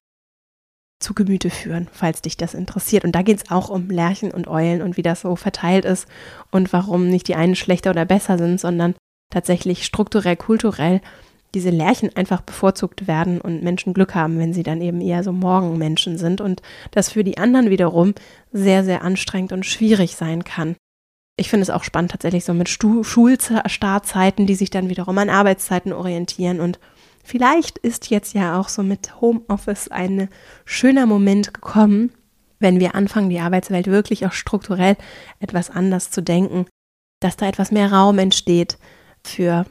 zu 0.99 1.13
Gemüte 1.13 1.49
führen, 1.49 1.87
falls 1.91 2.21
dich 2.21 2.37
das 2.37 2.53
interessiert. 2.53 3.05
Und 3.05 3.13
da 3.13 3.21
geht 3.21 3.37
es 3.37 3.51
auch 3.51 3.69
um 3.69 3.89
Lerchen 3.89 4.31
und 4.31 4.47
Eulen 4.47 4.81
und 4.81 4.97
wie 4.97 5.03
das 5.03 5.21
so 5.21 5.35
verteilt 5.35 5.85
ist 5.85 6.07
und 6.51 6.73
warum 6.73 7.07
nicht 7.07 7.27
die 7.27 7.35
einen 7.35 7.55
schlechter 7.55 7.91
oder 7.91 8.05
besser 8.05 8.37
sind, 8.37 8.59
sondern 8.59 8.95
tatsächlich 9.31 9.85
strukturell, 9.85 10.35
kulturell 10.35 11.01
diese 11.53 11.69
Lärchen 11.69 12.15
einfach 12.15 12.41
bevorzugt 12.41 13.07
werden 13.07 13.39
und 13.39 13.63
Menschen 13.63 13.93
Glück 13.93 14.15
haben, 14.15 14.37
wenn 14.39 14.53
sie 14.53 14.63
dann 14.63 14.81
eben 14.81 15.01
eher 15.01 15.23
so 15.23 15.31
Morgenmenschen 15.31 16.17
sind 16.17 16.41
und 16.41 16.61
das 16.91 17.09
für 17.11 17.23
die 17.23 17.37
anderen 17.37 17.69
wiederum 17.69 18.13
sehr, 18.51 18.83
sehr 18.83 19.01
anstrengend 19.01 19.53
und 19.53 19.65
schwierig 19.65 20.15
sein 20.15 20.43
kann. 20.43 20.75
Ich 21.37 21.49
finde 21.49 21.61
es 21.63 21.69
auch 21.69 21.83
spannend 21.83 22.11
tatsächlich 22.11 22.45
so 22.45 22.53
mit 22.53 22.67
Schulstartzeiten, 22.67 24.47
die 24.47 24.55
sich 24.55 24.71
dann 24.71 24.89
wiederum 24.89 25.17
an 25.19 25.29
Arbeitszeiten 25.29 25.93
orientieren 25.93 26.59
und 26.59 26.79
vielleicht 27.23 27.77
ist 27.77 28.09
jetzt 28.09 28.33
ja 28.33 28.59
auch 28.59 28.69
so 28.69 28.81
mit 28.81 29.21
Homeoffice 29.21 29.89
ein 29.89 30.29
schöner 30.65 31.05
Moment 31.05 31.53
gekommen, 31.53 32.11
wenn 32.59 32.79
wir 32.79 32.95
anfangen, 32.95 33.29
die 33.29 33.39
Arbeitswelt 33.39 33.87
wirklich 33.87 34.25
auch 34.25 34.31
strukturell 34.31 34.97
etwas 35.39 35.69
anders 35.69 36.09
zu 36.09 36.21
denken, 36.21 36.65
dass 37.19 37.37
da 37.37 37.47
etwas 37.47 37.71
mehr 37.71 37.91
Raum 37.91 38.17
entsteht 38.17 38.77
für 39.23 39.65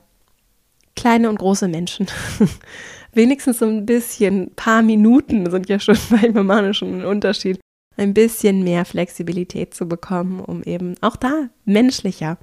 kleine 0.95 1.29
und 1.29 1.39
große 1.39 1.69
Menschen. 1.69 2.07
Wenigstens 3.13 3.59
so 3.59 3.67
ein 3.67 3.87
bisschen, 3.87 4.55
paar 4.55 4.83
Minuten 4.83 5.51
sind 5.51 5.69
ja 5.69 5.81
schon 5.81 5.99
manchmal 6.11 6.45
mal 6.45 6.75
schon 6.75 7.01
ein 7.01 7.05
Unterschied, 7.05 7.59
ein 7.97 8.15
bisschen 8.15 8.63
mehr 8.63 8.85
Flexibilität 8.85 9.75
zu 9.75 9.87
bekommen, 9.87 10.41
um 10.41 10.63
eben 10.63 10.95
auch 11.01 11.17
da 11.17 11.49
menschlicher 11.65 12.39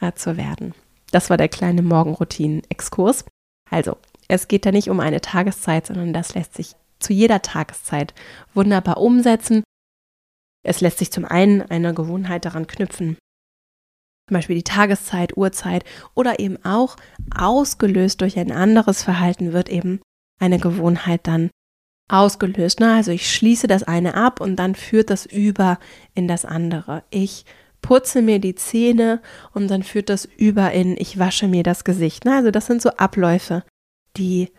äh, 0.00 0.12
zu 0.12 0.36
werden. 0.36 0.74
Das 1.10 1.30
war 1.30 1.36
der 1.36 1.48
kleine 1.48 1.82
Morgenroutinen-Exkurs. 1.82 3.24
Also, 3.70 3.96
es 4.28 4.48
geht 4.48 4.66
da 4.66 4.72
nicht 4.72 4.88
um 4.88 5.00
eine 5.00 5.20
Tageszeit, 5.20 5.86
sondern 5.86 6.12
das 6.12 6.34
lässt 6.34 6.54
sich 6.54 6.74
zu 6.98 7.12
jeder 7.12 7.42
Tageszeit 7.42 8.14
wunderbar 8.54 8.98
umsetzen. 8.98 9.62
Es 10.64 10.80
lässt 10.80 10.98
sich 10.98 11.10
zum 11.10 11.24
einen 11.24 11.62
einer 11.62 11.92
Gewohnheit 11.92 12.44
daran 12.44 12.66
knüpfen, 12.66 13.16
zum 14.28 14.34
Beispiel 14.38 14.56
die 14.56 14.62
Tageszeit, 14.62 15.36
Uhrzeit 15.36 15.84
oder 16.14 16.38
eben 16.38 16.64
auch 16.64 16.96
ausgelöst 17.34 18.20
durch 18.20 18.38
ein 18.38 18.52
anderes 18.52 19.02
Verhalten 19.02 19.52
wird 19.52 19.68
eben 19.68 20.00
eine 20.40 20.58
Gewohnheit 20.58 21.26
dann 21.26 21.50
ausgelöst. 22.12 22.80
Ne? 22.80 22.92
Also 22.94 23.10
ich 23.10 23.32
schließe 23.32 23.66
das 23.66 23.82
eine 23.82 24.14
ab 24.14 24.40
und 24.40 24.56
dann 24.56 24.74
führt 24.74 25.10
das 25.10 25.26
über 25.26 25.78
in 26.14 26.28
das 26.28 26.44
andere. 26.44 27.02
Ich 27.10 27.44
putze 27.80 28.22
mir 28.22 28.38
die 28.38 28.54
Zähne 28.54 29.20
und 29.52 29.68
dann 29.68 29.82
führt 29.82 30.08
das 30.08 30.28
über 30.36 30.72
in 30.72 30.96
ich 30.96 31.18
wasche 31.18 31.48
mir 31.48 31.62
das 31.62 31.84
Gesicht. 31.84 32.24
Ne? 32.24 32.36
Also 32.36 32.50
das 32.50 32.66
sind 32.66 32.82
so 32.82 32.90
Abläufe, 32.90 33.64
die 34.16 34.50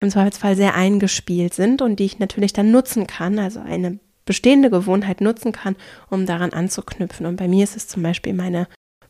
im 0.00 0.10
Zweifelsfall 0.10 0.56
sehr 0.56 0.74
eingespielt 0.74 1.54
sind 1.54 1.82
und 1.82 2.00
die 2.00 2.04
ich 2.04 2.18
natürlich 2.18 2.52
dann 2.52 2.70
nutzen 2.70 3.06
kann, 3.06 3.38
also 3.38 3.60
eine 3.60 3.98
bestehende 4.24 4.70
Gewohnheit 4.70 5.20
nutzen 5.20 5.52
kann, 5.52 5.76
um 6.10 6.26
daran 6.26 6.52
anzuknüpfen. 6.52 7.26
Und 7.26 7.36
bei 7.36 7.48
mir 7.48 7.64
ist 7.64 7.76
es 7.76 7.86
zum 7.86 8.02
Beispiel 8.02 8.32
meine 8.32 8.66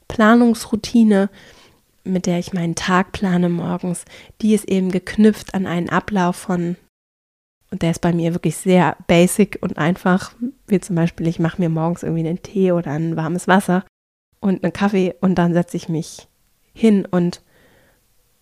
Planungsroutine, 0.09 1.31
mit 2.05 2.27
der 2.27 2.39
ich 2.39 2.53
meinen 2.53 2.75
Tag 2.75 3.13
plane 3.13 3.49
morgens, 3.49 4.05
die 4.43 4.55
ist 4.55 4.69
eben 4.69 4.91
geknüpft 4.91 5.55
an 5.55 5.67
einen 5.67 5.89
Ablauf 5.89 6.37
von, 6.37 6.77
und 7.75 7.83
der 7.83 7.91
ist 7.91 8.03
bei 8.03 8.13
mir 8.13 8.35
wirklich 8.35 8.57
sehr 8.57 8.97
basic 9.09 9.59
und 9.61 9.79
einfach, 9.79 10.33
wie 10.69 10.79
zum 10.79 10.95
Beispiel, 10.95 11.27
ich 11.27 11.41
mache 11.41 11.61
mir 11.61 11.69
morgens 11.69 12.05
irgendwie 12.05 12.25
einen 12.25 12.41
Tee 12.41 12.71
oder 12.71 12.93
ein 12.93 13.17
warmes 13.17 13.49
Wasser 13.49 13.85
und 14.39 14.63
einen 14.63 14.73
Kaffee 14.73 15.17
und 15.21 15.35
dann 15.35 15.55
setze 15.55 15.77
ich 15.77 15.89
mich 15.89 16.29
hin 16.73 17.05
und 17.05 17.43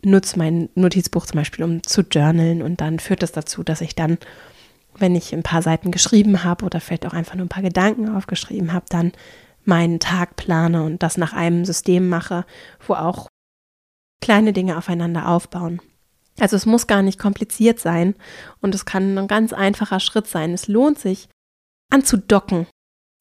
nutze 0.05 0.39
mein 0.39 0.69
Notizbuch 0.75 1.25
zum 1.25 1.39
Beispiel, 1.39 1.65
um 1.65 1.83
zu 1.83 2.03
journalen 2.03 2.61
und 2.61 2.83
dann 2.83 2.99
führt 2.99 3.23
das 3.23 3.33
dazu, 3.33 3.63
dass 3.63 3.81
ich 3.81 3.95
dann, 3.95 4.19
wenn 4.99 5.15
ich 5.17 5.33
ein 5.33 5.43
paar 5.43 5.63
Seiten 5.63 5.93
geschrieben 5.93 6.45
habe 6.45 6.67
oder 6.67 6.79
vielleicht 6.79 7.07
auch 7.07 7.15
einfach 7.15 7.35
nur 7.35 7.47
ein 7.47 7.49
paar 7.49 7.63
Gedanken 7.63 8.15
aufgeschrieben 8.15 8.75
habe, 8.75 8.85
dann 8.91 9.13
meinen 9.65 9.99
Tag 9.99 10.37
plane 10.37 10.83
und 10.83 11.03
das 11.03 11.17
nach 11.17 11.33
einem 11.33 11.65
System 11.65 12.11
mache, 12.11 12.45
wo 12.87 12.93
auch 12.93 13.29
kleine 14.21 14.53
Dinge 14.53 14.77
aufeinander 14.77 15.27
aufbauen. 15.27 15.81
Also 16.39 16.57
es 16.57 16.67
muss 16.67 16.87
gar 16.87 17.03
nicht 17.03 17.19
kompliziert 17.19 17.79
sein 17.79 18.15
und 18.61 18.75
es 18.75 18.85
kann 18.85 19.19
ein 19.19 19.29
ganz 19.29 19.53
einfacher 19.53 20.01
Schritt 20.01 20.27
sein. 20.27 20.53
Es 20.53 20.69
lohnt 20.69 20.99
sich 20.99 21.29
anzudocken 21.91 22.67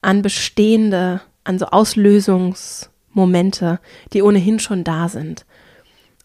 an 0.02 0.22
bestehende, 0.22 1.20
an 1.44 1.58
so 1.58 1.66
Auslösungsmomente, 1.66 3.80
die 4.12 4.22
ohnehin 4.22 4.58
schon 4.58 4.84
da 4.84 5.08
sind. 5.08 5.46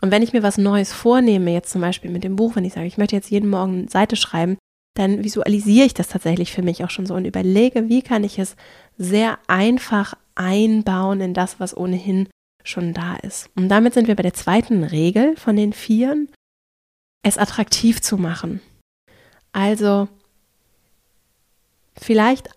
Und 0.02 0.12
wenn 0.12 0.24
ich 0.24 0.34
mir 0.34 0.44
was 0.44 0.58
Neues 0.58 0.94
vornehme, 0.94 1.52
jetzt 1.52 1.72
zum 1.72 1.82
Beispiel 1.82 2.12
mit 2.12 2.24
dem 2.24 2.36
Buch, 2.36 2.56
wenn 2.56 2.66
ich 2.66 2.74
sage, 2.74 2.88
ich 2.88 2.98
möchte 2.98 3.16
jetzt 3.16 3.32
jeden 3.32 3.50
Morgen 3.50 3.80
eine 3.80 3.90
Seite 3.90 4.16
schreiben, 4.16 4.58
dann 4.96 5.24
visualisiere 5.24 5.86
ich 5.86 5.94
das 5.94 6.08
tatsächlich 6.08 6.52
für 6.52 6.64
mich 6.64 6.84
auch 6.84 6.90
schon 6.90 7.06
so 7.06 7.14
und 7.14 7.26
überlege, 7.26 7.88
wie 7.88 8.02
kann 8.02 8.24
ich 8.24 8.40
es 8.40 8.56
sehr 8.98 9.38
einfach 9.48 10.16
einbauen 10.36 11.22
in 11.22 11.34
das, 11.34 11.60
was 11.60 11.78
ohnehin 11.78 12.28
schon 12.64 12.94
da 12.94 13.16
ist. 13.18 13.50
Und 13.56 13.70
damit 13.70 13.94
sind 13.94 14.08
wir 14.08 14.16
bei 14.16 14.24
der 14.24 14.34
zweiten 14.34 14.84
Regel 14.84 15.36
von 15.38 15.56
den 15.56 15.74
Vieren, 15.74 16.30
es 17.28 17.38
attraktiv 17.38 18.02
zu 18.02 18.18
machen. 18.18 18.62
Also 19.52 20.08
vielleicht 21.98 22.50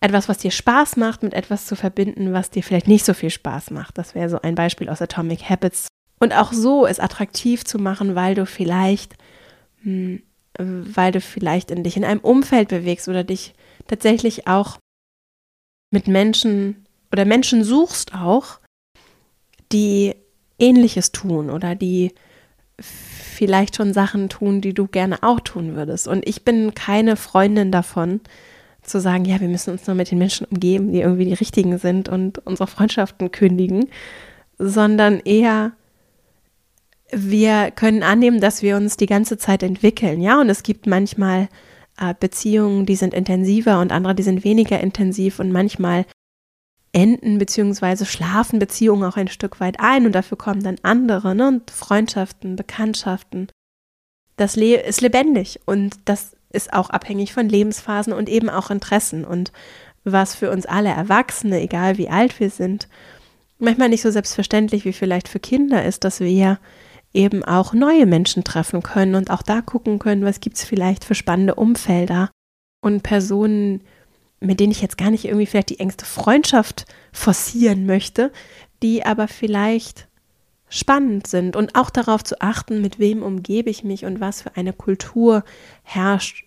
etwas, 0.00 0.28
was 0.28 0.38
dir 0.38 0.50
Spaß 0.50 0.96
macht, 0.96 1.22
mit 1.22 1.34
etwas 1.34 1.66
zu 1.66 1.76
verbinden, 1.76 2.32
was 2.32 2.50
dir 2.50 2.62
vielleicht 2.62 2.88
nicht 2.88 3.04
so 3.04 3.14
viel 3.14 3.30
Spaß 3.30 3.70
macht. 3.70 3.98
Das 3.98 4.14
wäre 4.14 4.28
so 4.28 4.40
ein 4.40 4.54
Beispiel 4.54 4.88
aus 4.88 5.00
Atomic 5.00 5.48
Habits. 5.48 5.86
Und 6.18 6.32
auch 6.32 6.52
so 6.52 6.86
es 6.86 7.00
attraktiv 7.00 7.64
zu 7.64 7.78
machen, 7.78 8.14
weil 8.14 8.34
du 8.34 8.46
vielleicht, 8.46 9.14
hm, 9.82 10.22
weil 10.58 11.12
du 11.12 11.20
vielleicht 11.20 11.70
in 11.70 11.84
dich 11.84 11.96
in 11.96 12.04
einem 12.04 12.20
Umfeld 12.20 12.68
bewegst 12.68 13.08
oder 13.08 13.24
dich 13.24 13.54
tatsächlich 13.86 14.46
auch 14.46 14.78
mit 15.90 16.08
Menschen 16.08 16.86
oder 17.12 17.24
Menschen 17.24 17.62
suchst 17.62 18.14
auch, 18.14 18.58
die 19.70 20.14
ähnliches 20.58 21.12
tun 21.12 21.50
oder 21.50 21.74
die 21.74 22.12
vielleicht 23.42 23.74
schon 23.74 23.92
Sachen 23.92 24.28
tun, 24.28 24.60
die 24.60 24.72
du 24.72 24.86
gerne 24.86 25.24
auch 25.24 25.40
tun 25.40 25.74
würdest. 25.74 26.06
Und 26.06 26.28
ich 26.28 26.44
bin 26.44 26.74
keine 26.74 27.16
Freundin 27.16 27.72
davon, 27.72 28.20
zu 28.82 29.00
sagen, 29.00 29.24
ja, 29.24 29.40
wir 29.40 29.48
müssen 29.48 29.70
uns 29.70 29.84
nur 29.88 29.96
mit 29.96 30.12
den 30.12 30.18
Menschen 30.18 30.46
umgeben, 30.48 30.92
die 30.92 31.00
irgendwie 31.00 31.24
die 31.24 31.34
richtigen 31.34 31.76
sind 31.78 32.08
und 32.08 32.38
unsere 32.46 32.68
Freundschaften 32.68 33.32
kündigen, 33.32 33.88
sondern 34.58 35.18
eher 35.18 35.72
wir 37.10 37.72
können 37.72 38.04
annehmen, 38.04 38.40
dass 38.40 38.62
wir 38.62 38.76
uns 38.76 38.96
die 38.96 39.06
ganze 39.06 39.38
Zeit 39.38 39.64
entwickeln, 39.64 40.22
ja, 40.22 40.40
und 40.40 40.48
es 40.48 40.62
gibt 40.62 40.86
manchmal 40.86 41.48
äh, 42.00 42.14
Beziehungen, 42.18 42.86
die 42.86 42.96
sind 42.96 43.12
intensiver 43.12 43.80
und 43.80 43.90
andere, 43.90 44.14
die 44.14 44.22
sind 44.22 44.44
weniger 44.44 44.78
intensiv 44.78 45.40
und 45.40 45.50
manchmal 45.50 46.06
enden 46.92 47.38
bzw. 47.38 48.04
schlafen 48.04 48.58
Beziehungen 48.58 49.04
auch 49.04 49.16
ein 49.16 49.28
Stück 49.28 49.60
weit 49.60 49.80
ein 49.80 50.06
und 50.06 50.12
dafür 50.12 50.36
kommen 50.38 50.62
dann 50.62 50.76
andere 50.82 51.34
ne? 51.34 51.48
und 51.48 51.70
Freundschaften, 51.70 52.56
Bekanntschaften. 52.56 53.48
Das 54.36 54.56
Le 54.56 54.76
ist 54.76 55.00
lebendig 55.00 55.60
und 55.66 55.96
das 56.04 56.36
ist 56.50 56.72
auch 56.72 56.90
abhängig 56.90 57.32
von 57.32 57.48
Lebensphasen 57.48 58.12
und 58.12 58.28
eben 58.28 58.50
auch 58.50 58.70
Interessen 58.70 59.24
und 59.24 59.52
was 60.04 60.34
für 60.34 60.50
uns 60.50 60.66
alle 60.66 60.90
Erwachsene, 60.90 61.60
egal 61.60 61.96
wie 61.96 62.08
alt 62.08 62.40
wir 62.40 62.50
sind, 62.50 62.88
manchmal 63.58 63.88
nicht 63.88 64.02
so 64.02 64.10
selbstverständlich 64.10 64.84
wie 64.84 64.92
vielleicht 64.92 65.28
für 65.28 65.40
Kinder 65.40 65.84
ist, 65.84 66.04
dass 66.04 66.20
wir 66.20 66.58
eben 67.14 67.44
auch 67.44 67.72
neue 67.72 68.06
Menschen 68.06 68.42
treffen 68.42 68.82
können 68.82 69.14
und 69.14 69.30
auch 69.30 69.42
da 69.42 69.60
gucken 69.60 69.98
können, 69.98 70.24
was 70.24 70.40
gibt 70.40 70.56
es 70.56 70.64
vielleicht 70.64 71.04
für 71.04 71.14
spannende 71.14 71.54
Umfelder 71.54 72.30
und 72.82 73.02
Personen, 73.02 73.82
mit 74.42 74.60
denen 74.60 74.72
ich 74.72 74.82
jetzt 74.82 74.98
gar 74.98 75.10
nicht 75.10 75.24
irgendwie 75.24 75.46
vielleicht 75.46 75.70
die 75.70 75.80
engste 75.80 76.04
Freundschaft 76.04 76.86
forcieren 77.12 77.86
möchte, 77.86 78.32
die 78.82 79.04
aber 79.04 79.28
vielleicht 79.28 80.08
spannend 80.68 81.26
sind 81.26 81.54
und 81.54 81.74
auch 81.74 81.90
darauf 81.90 82.24
zu 82.24 82.40
achten, 82.40 82.80
mit 82.80 82.98
wem 82.98 83.22
umgebe 83.22 83.70
ich 83.70 83.84
mich 83.84 84.04
und 84.04 84.20
was 84.20 84.42
für 84.42 84.56
eine 84.56 84.72
Kultur 84.72 85.44
herrscht. 85.82 86.46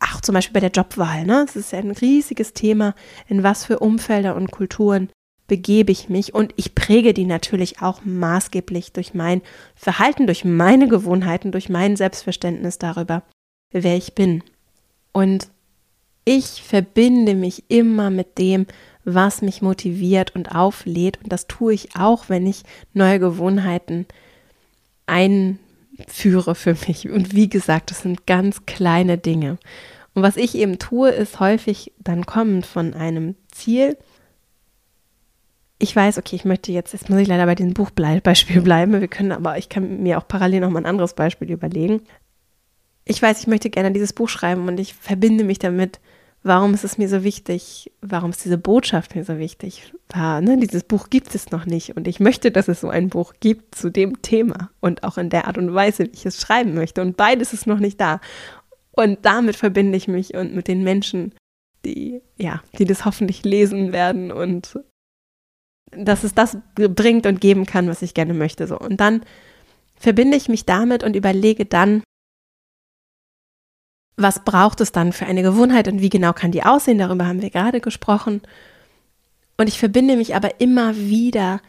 Auch 0.00 0.20
zum 0.20 0.34
Beispiel 0.34 0.54
bei 0.54 0.60
der 0.60 0.70
Jobwahl, 0.70 1.24
ne? 1.24 1.44
Es 1.46 1.56
ist 1.56 1.72
ja 1.72 1.78
ein 1.78 1.90
riesiges 1.90 2.52
Thema, 2.52 2.94
in 3.28 3.42
was 3.42 3.64
für 3.64 3.78
Umfelder 3.78 4.34
und 4.34 4.50
Kulturen 4.50 5.10
begebe 5.46 5.92
ich 5.92 6.08
mich 6.08 6.32
und 6.34 6.52
ich 6.56 6.74
präge 6.74 7.12
die 7.12 7.26
natürlich 7.26 7.82
auch 7.82 8.00
maßgeblich 8.04 8.92
durch 8.92 9.14
mein 9.14 9.42
Verhalten, 9.74 10.26
durch 10.26 10.44
meine 10.44 10.88
Gewohnheiten, 10.88 11.52
durch 11.52 11.68
mein 11.68 11.96
Selbstverständnis 11.96 12.78
darüber, 12.78 13.22
wer 13.72 13.96
ich 13.96 14.14
bin. 14.14 14.42
Und 15.12 15.48
ich 16.24 16.62
verbinde 16.62 17.34
mich 17.34 17.64
immer 17.68 18.10
mit 18.10 18.38
dem, 18.38 18.66
was 19.04 19.42
mich 19.42 19.62
motiviert 19.62 20.34
und 20.34 20.54
auflädt 20.54 21.18
und 21.22 21.32
das 21.32 21.46
tue 21.46 21.72
ich 21.72 21.96
auch, 21.96 22.28
wenn 22.28 22.46
ich 22.46 22.62
neue 22.92 23.18
Gewohnheiten 23.18 24.06
einführe 25.06 26.54
für 26.54 26.76
mich. 26.86 27.08
Und 27.08 27.34
wie 27.34 27.48
gesagt, 27.48 27.90
das 27.90 28.02
sind 28.02 28.26
ganz 28.26 28.66
kleine 28.66 29.18
Dinge. 29.18 29.58
Und 30.14 30.22
was 30.22 30.36
ich 30.36 30.54
eben 30.54 30.78
tue, 30.78 31.10
ist 31.10 31.40
häufig 31.40 31.92
dann 31.98 32.26
kommend 32.26 32.66
von 32.66 32.94
einem 32.94 33.36
Ziel, 33.50 33.96
ich 35.82 35.96
weiß, 35.96 36.18
okay, 36.18 36.36
ich 36.36 36.44
möchte 36.44 36.72
jetzt, 36.72 36.92
jetzt 36.92 37.08
muss 37.08 37.20
ich 37.20 37.26
leider 37.26 37.46
bei 37.46 37.54
diesem 37.54 37.72
Buchbeispiel 37.72 38.60
bleiben. 38.60 39.00
Wir 39.00 39.08
können 39.08 39.32
aber, 39.32 39.56
ich 39.56 39.70
kann 39.70 40.02
mir 40.02 40.18
auch 40.18 40.28
parallel 40.28 40.60
noch 40.60 40.70
mal 40.70 40.80
ein 40.80 40.86
anderes 40.86 41.14
Beispiel 41.14 41.50
überlegen. 41.50 42.02
Ich 43.06 43.20
weiß, 43.20 43.40
ich 43.40 43.46
möchte 43.46 43.70
gerne 43.70 43.90
dieses 43.90 44.12
Buch 44.12 44.28
schreiben 44.28 44.68
und 44.68 44.78
ich 44.78 44.94
verbinde 44.94 45.42
mich 45.42 45.58
damit, 45.58 45.98
warum 46.42 46.74
ist 46.74 46.84
es 46.84 46.98
mir 46.98 47.08
so 47.08 47.22
wichtig, 47.22 47.92
warum 48.00 48.30
ist 48.30 48.44
diese 48.44 48.58
Botschaft 48.58 49.14
mir 49.14 49.24
so 49.24 49.38
wichtig 49.38 49.92
war. 50.08 50.40
Ne? 50.40 50.56
Dieses 50.58 50.84
Buch 50.84 51.10
gibt 51.10 51.34
es 51.34 51.50
noch 51.50 51.66
nicht 51.66 51.96
und 51.96 52.08
ich 52.08 52.20
möchte, 52.20 52.50
dass 52.50 52.68
es 52.68 52.80
so 52.80 52.88
ein 52.88 53.08
Buch 53.08 53.34
gibt 53.40 53.74
zu 53.74 53.90
dem 53.90 54.22
Thema 54.22 54.70
und 54.80 55.04
auch 55.04 55.18
in 55.18 55.30
der 55.30 55.46
Art 55.46 55.58
und 55.58 55.74
Weise, 55.74 56.04
wie 56.04 56.14
ich 56.14 56.26
es 56.26 56.40
schreiben 56.40 56.74
möchte. 56.74 57.02
Und 57.02 57.16
beides 57.16 57.52
ist 57.52 57.66
noch 57.66 57.78
nicht 57.78 58.00
da. 58.00 58.20
Und 58.92 59.18
damit 59.22 59.56
verbinde 59.56 59.96
ich 59.96 60.08
mich 60.08 60.34
und 60.34 60.54
mit 60.54 60.66
den 60.66 60.82
Menschen, 60.82 61.34
die, 61.84 62.20
ja, 62.36 62.62
die 62.78 62.84
das 62.84 63.04
hoffentlich 63.04 63.44
lesen 63.44 63.92
werden 63.92 64.32
und 64.32 64.78
dass 65.92 66.24
es 66.24 66.34
das 66.34 66.56
bringt 66.74 67.26
und 67.26 67.40
geben 67.40 67.66
kann, 67.66 67.88
was 67.88 68.02
ich 68.02 68.14
gerne 68.14 68.34
möchte. 68.34 68.66
So. 68.66 68.78
Und 68.78 68.98
dann 69.00 69.22
verbinde 69.96 70.36
ich 70.36 70.48
mich 70.48 70.64
damit 70.64 71.04
und 71.04 71.16
überlege 71.16 71.66
dann, 71.66 72.02
was 74.22 74.44
braucht 74.44 74.80
es 74.80 74.92
dann 74.92 75.12
für 75.12 75.26
eine 75.26 75.42
Gewohnheit 75.42 75.88
und 75.88 76.00
wie 76.00 76.08
genau 76.08 76.32
kann 76.32 76.52
die 76.52 76.62
aussehen? 76.62 76.98
Darüber 76.98 77.26
haben 77.26 77.42
wir 77.42 77.50
gerade 77.50 77.80
gesprochen. 77.80 78.42
Und 79.56 79.68
ich 79.68 79.78
verbinde 79.78 80.16
mich 80.16 80.34
aber 80.34 80.60
immer 80.60 80.96
wieder 80.96 81.60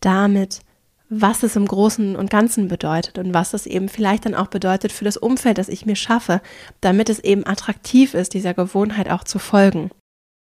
damit, 0.00 0.60
was 1.08 1.42
es 1.42 1.56
im 1.56 1.66
Großen 1.66 2.16
und 2.16 2.30
Ganzen 2.30 2.68
bedeutet 2.68 3.18
und 3.18 3.32
was 3.32 3.54
es 3.54 3.66
eben 3.66 3.88
vielleicht 3.88 4.26
dann 4.26 4.34
auch 4.34 4.48
bedeutet 4.48 4.92
für 4.92 5.04
das 5.04 5.16
Umfeld, 5.16 5.56
das 5.58 5.68
ich 5.68 5.86
mir 5.86 5.96
schaffe, 5.96 6.42
damit 6.80 7.08
es 7.08 7.18
eben 7.20 7.46
attraktiv 7.46 8.14
ist, 8.14 8.34
dieser 8.34 8.52
Gewohnheit 8.52 9.10
auch 9.10 9.24
zu 9.24 9.38
folgen. 9.38 9.90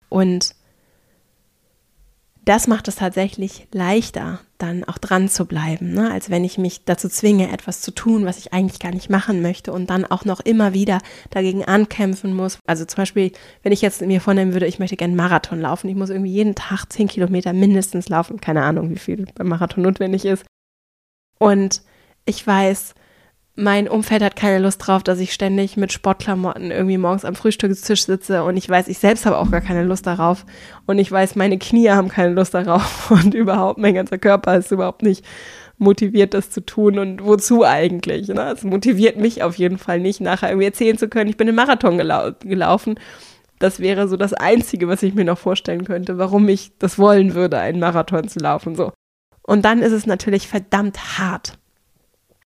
Und 0.09 0.55
das 2.47 2.67
macht 2.67 2.87
es 2.87 2.95
tatsächlich 2.95 3.67
leichter, 3.73 4.39
dann 4.57 4.85
auch 4.85 4.97
dran 4.97 5.27
zu 5.27 5.45
bleiben, 5.45 5.91
ne? 5.93 6.11
als 6.11 6.29
wenn 6.29 6.45
ich 6.45 6.57
mich 6.57 6.85
dazu 6.85 7.09
zwinge, 7.09 7.51
etwas 7.51 7.81
zu 7.81 7.91
tun, 7.91 8.25
was 8.25 8.37
ich 8.37 8.53
eigentlich 8.53 8.79
gar 8.79 8.91
nicht 8.91 9.09
machen 9.09 9.41
möchte 9.41 9.73
und 9.73 9.89
dann 9.89 10.05
auch 10.05 10.23
noch 10.23 10.39
immer 10.39 10.73
wieder 10.73 10.99
dagegen 11.29 11.65
ankämpfen 11.65 12.33
muss. 12.33 12.59
Also 12.65 12.85
zum 12.85 12.97
Beispiel, 13.01 13.33
wenn 13.63 13.73
ich 13.73 13.81
jetzt 13.81 14.01
mir 14.01 14.21
vornehmen 14.21 14.53
würde, 14.53 14.65
ich 14.65 14.79
möchte 14.79 14.95
gerne 14.95 15.15
Marathon 15.15 15.59
laufen, 15.59 15.89
ich 15.89 15.95
muss 15.95 16.09
irgendwie 16.09 16.31
jeden 16.31 16.55
Tag 16.55 16.85
zehn 16.85 17.09
Kilometer 17.09 17.51
mindestens 17.51 18.07
laufen, 18.07 18.39
keine 18.39 18.63
Ahnung, 18.63 18.91
wie 18.91 18.99
viel 18.99 19.25
beim 19.35 19.49
Marathon 19.49 19.83
notwendig 19.83 20.23
ist. 20.23 20.45
Und 21.39 21.81
ich 22.25 22.47
weiß, 22.47 22.95
mein 23.59 23.89
Umfeld 23.89 24.21
hat 24.21 24.35
keine 24.35 24.59
Lust 24.59 24.85
drauf, 24.85 25.01
dass 25.01 25.19
ich 25.19 25.33
ständig 25.33 25.77
mit 25.77 25.91
Sportklamotten 25.91 26.69
irgendwie 26.69 26.99
morgens 26.99 27.25
am 27.25 27.33
Frühstückstisch 27.33 28.05
sitze 28.05 28.43
und 28.43 28.55
ich 28.55 28.69
weiß, 28.69 28.87
ich 28.87 28.99
selbst 28.99 29.25
habe 29.25 29.39
auch 29.39 29.49
gar 29.49 29.61
keine 29.61 29.83
Lust 29.83 30.05
darauf 30.05 30.45
und 30.85 30.99
ich 30.99 31.11
weiß, 31.11 31.35
meine 31.35 31.57
Knie 31.57 31.89
haben 31.89 32.07
keine 32.07 32.35
Lust 32.35 32.53
darauf 32.53 33.09
und 33.11 33.33
überhaupt 33.33 33.79
mein 33.79 33.95
ganzer 33.95 34.19
Körper 34.19 34.55
ist 34.57 34.71
überhaupt 34.71 35.01
nicht 35.01 35.25
motiviert, 35.79 36.35
das 36.35 36.51
zu 36.51 36.61
tun 36.61 36.99
und 36.99 37.25
wozu 37.25 37.65
eigentlich? 37.65 38.27
Ne? 38.27 38.51
Es 38.51 38.63
motiviert 38.63 39.17
mich 39.17 39.41
auf 39.41 39.55
jeden 39.55 39.79
Fall 39.79 39.99
nicht, 39.99 40.21
nachher 40.21 40.49
irgendwie 40.49 40.67
erzählen 40.67 40.97
zu 40.97 41.09
können, 41.09 41.29
ich 41.29 41.37
bin 41.37 41.47
im 41.47 41.55
Marathon 41.55 41.97
gelau 41.97 42.31
gelaufen. 42.41 42.99
Das 43.57 43.79
wäre 43.79 44.07
so 44.07 44.17
das 44.17 44.35
Einzige, 44.35 44.87
was 44.87 45.01
ich 45.01 45.15
mir 45.15 45.25
noch 45.25 45.39
vorstellen 45.39 45.83
könnte, 45.83 46.19
warum 46.19 46.47
ich 46.47 46.77
das 46.77 46.99
wollen 46.99 47.33
würde, 47.33 47.57
einen 47.57 47.79
Marathon 47.79 48.27
zu 48.27 48.37
laufen. 48.37 48.75
So. 48.75 48.91
Und 49.41 49.65
dann 49.65 49.81
ist 49.81 49.93
es 49.93 50.05
natürlich 50.05 50.47
verdammt 50.47 51.17
hart 51.17 51.57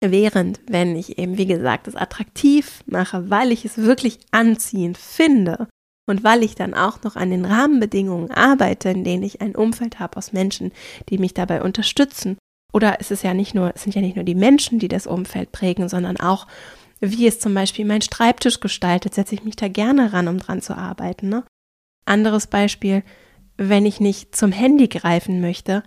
Während, 0.04 0.60
wenn 0.66 0.96
ich 0.96 1.16
eben, 1.18 1.38
wie 1.38 1.46
gesagt, 1.46 1.86
es 1.86 1.94
attraktiv 1.94 2.82
mache, 2.86 3.30
weil 3.30 3.52
ich 3.52 3.64
es 3.64 3.78
wirklich 3.78 4.18
anziehend 4.32 4.98
finde 4.98 5.68
und 6.08 6.24
weil 6.24 6.42
ich 6.42 6.56
dann 6.56 6.74
auch 6.74 7.04
noch 7.04 7.14
an 7.14 7.30
den 7.30 7.44
Rahmenbedingungen 7.44 8.32
arbeite, 8.32 8.88
in 8.88 9.04
denen 9.04 9.22
ich 9.22 9.40
ein 9.40 9.54
Umfeld 9.54 10.00
habe 10.00 10.16
aus 10.16 10.32
Menschen, 10.32 10.72
die 11.08 11.18
mich 11.18 11.34
dabei 11.34 11.62
unterstützen. 11.62 12.36
Oder 12.72 12.96
es 12.98 13.12
ist 13.12 13.22
ja 13.22 13.32
nicht 13.32 13.54
nur, 13.54 13.72
es 13.76 13.84
sind 13.84 13.94
ja 13.94 14.00
nicht 14.00 14.16
nur 14.16 14.24
die 14.24 14.34
Menschen, 14.34 14.80
die 14.80 14.88
das 14.88 15.06
Umfeld 15.06 15.52
prägen, 15.52 15.88
sondern 15.88 16.16
auch, 16.16 16.48
wie 16.98 17.28
es 17.28 17.38
zum 17.38 17.54
Beispiel 17.54 17.84
mein 17.84 18.02
Schreibtisch 18.02 18.58
gestaltet, 18.58 19.14
setze 19.14 19.36
ich 19.36 19.44
mich 19.44 19.54
da 19.54 19.68
gerne 19.68 20.12
ran, 20.12 20.26
um 20.26 20.38
dran 20.38 20.62
zu 20.62 20.76
arbeiten. 20.76 21.28
Ne? 21.28 21.44
Anderes 22.06 22.48
Beispiel, 22.48 23.04
wenn 23.56 23.86
ich 23.86 24.00
nicht 24.00 24.34
zum 24.34 24.50
Handy 24.50 24.88
greifen 24.88 25.40
möchte, 25.40 25.84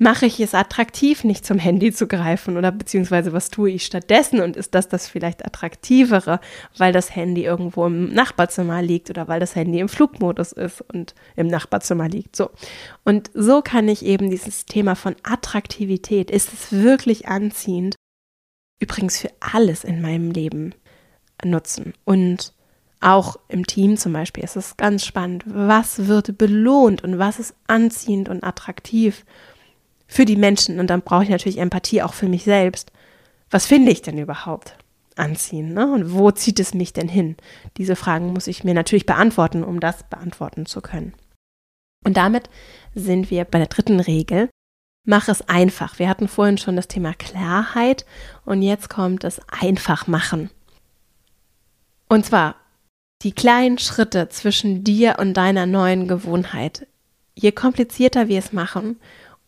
mache 0.00 0.24
ich 0.24 0.40
es 0.40 0.54
attraktiv, 0.54 1.24
nicht 1.24 1.44
zum 1.44 1.58
Handy 1.58 1.92
zu 1.92 2.06
greifen 2.08 2.56
oder 2.56 2.72
beziehungsweise 2.72 3.34
was 3.34 3.50
tue 3.50 3.70
ich 3.70 3.84
stattdessen 3.84 4.40
und 4.40 4.56
ist 4.56 4.74
das 4.74 4.88
das 4.88 5.06
vielleicht 5.06 5.44
attraktivere, 5.44 6.40
weil 6.78 6.94
das 6.94 7.14
Handy 7.14 7.44
irgendwo 7.44 7.84
im 7.84 8.10
Nachbarzimmer 8.14 8.80
liegt 8.80 9.10
oder 9.10 9.28
weil 9.28 9.40
das 9.40 9.54
Handy 9.54 9.78
im 9.78 9.90
Flugmodus 9.90 10.52
ist 10.52 10.80
und 10.80 11.14
im 11.36 11.48
Nachbarzimmer 11.48 12.08
liegt. 12.08 12.34
So. 12.34 12.50
Und 13.04 13.30
so 13.34 13.60
kann 13.60 13.88
ich 13.88 14.02
eben 14.02 14.30
dieses 14.30 14.64
Thema 14.64 14.94
von 14.96 15.16
Attraktivität, 15.22 16.30
ist 16.30 16.50
es 16.54 16.72
wirklich 16.72 17.28
anziehend, 17.28 17.94
übrigens 18.80 19.18
für 19.18 19.30
alles 19.40 19.84
in 19.84 20.00
meinem 20.00 20.30
Leben 20.30 20.74
nutzen 21.44 21.92
und 22.06 22.54
auch 23.00 23.38
im 23.48 23.66
Team 23.66 23.98
zum 23.98 24.14
Beispiel 24.14 24.44
ist 24.44 24.56
es 24.56 24.78
ganz 24.78 25.04
spannend. 25.04 25.44
Was 25.46 26.06
wird 26.06 26.38
belohnt 26.38 27.04
und 27.04 27.18
was 27.18 27.38
ist 27.38 27.54
anziehend 27.66 28.30
und 28.30 28.44
attraktiv? 28.44 29.24
Für 30.10 30.24
die 30.24 30.36
Menschen. 30.36 30.80
Und 30.80 30.88
dann 30.88 31.02
brauche 31.02 31.22
ich 31.22 31.30
natürlich 31.30 31.58
Empathie 31.58 32.02
auch 32.02 32.14
für 32.14 32.28
mich 32.28 32.42
selbst. 32.44 32.90
Was 33.48 33.66
finde 33.66 33.92
ich 33.92 34.02
denn 34.02 34.18
überhaupt 34.18 34.76
anziehen? 35.16 35.72
Ne? 35.72 35.90
Und 35.90 36.12
wo 36.12 36.30
zieht 36.32 36.58
es 36.60 36.74
mich 36.74 36.92
denn 36.92 37.08
hin? 37.08 37.36
Diese 37.76 37.96
Fragen 37.96 38.32
muss 38.32 38.48
ich 38.48 38.64
mir 38.64 38.74
natürlich 38.74 39.06
beantworten, 39.06 39.62
um 39.62 39.78
das 39.78 40.02
beantworten 40.02 40.66
zu 40.66 40.80
können. 40.80 41.14
Und 42.04 42.16
damit 42.16 42.50
sind 42.94 43.30
wir 43.30 43.44
bei 43.44 43.58
der 43.58 43.68
dritten 43.68 44.00
Regel. 44.00 44.50
Mach 45.06 45.28
es 45.28 45.48
einfach. 45.48 45.98
Wir 45.98 46.08
hatten 46.08 46.28
vorhin 46.28 46.58
schon 46.58 46.76
das 46.76 46.88
Thema 46.88 47.14
Klarheit 47.14 48.04
und 48.44 48.62
jetzt 48.62 48.90
kommt 48.90 49.22
das 49.24 49.40
Einfachmachen. 49.48 50.50
Und 52.08 52.26
zwar 52.26 52.56
die 53.22 53.32
kleinen 53.32 53.78
Schritte 53.78 54.28
zwischen 54.28 54.82
dir 54.82 55.16
und 55.18 55.34
deiner 55.34 55.66
neuen 55.66 56.08
Gewohnheit. 56.08 56.86
Je 57.34 57.52
komplizierter 57.52 58.28
wir 58.28 58.38
es 58.38 58.52
machen, 58.52 58.98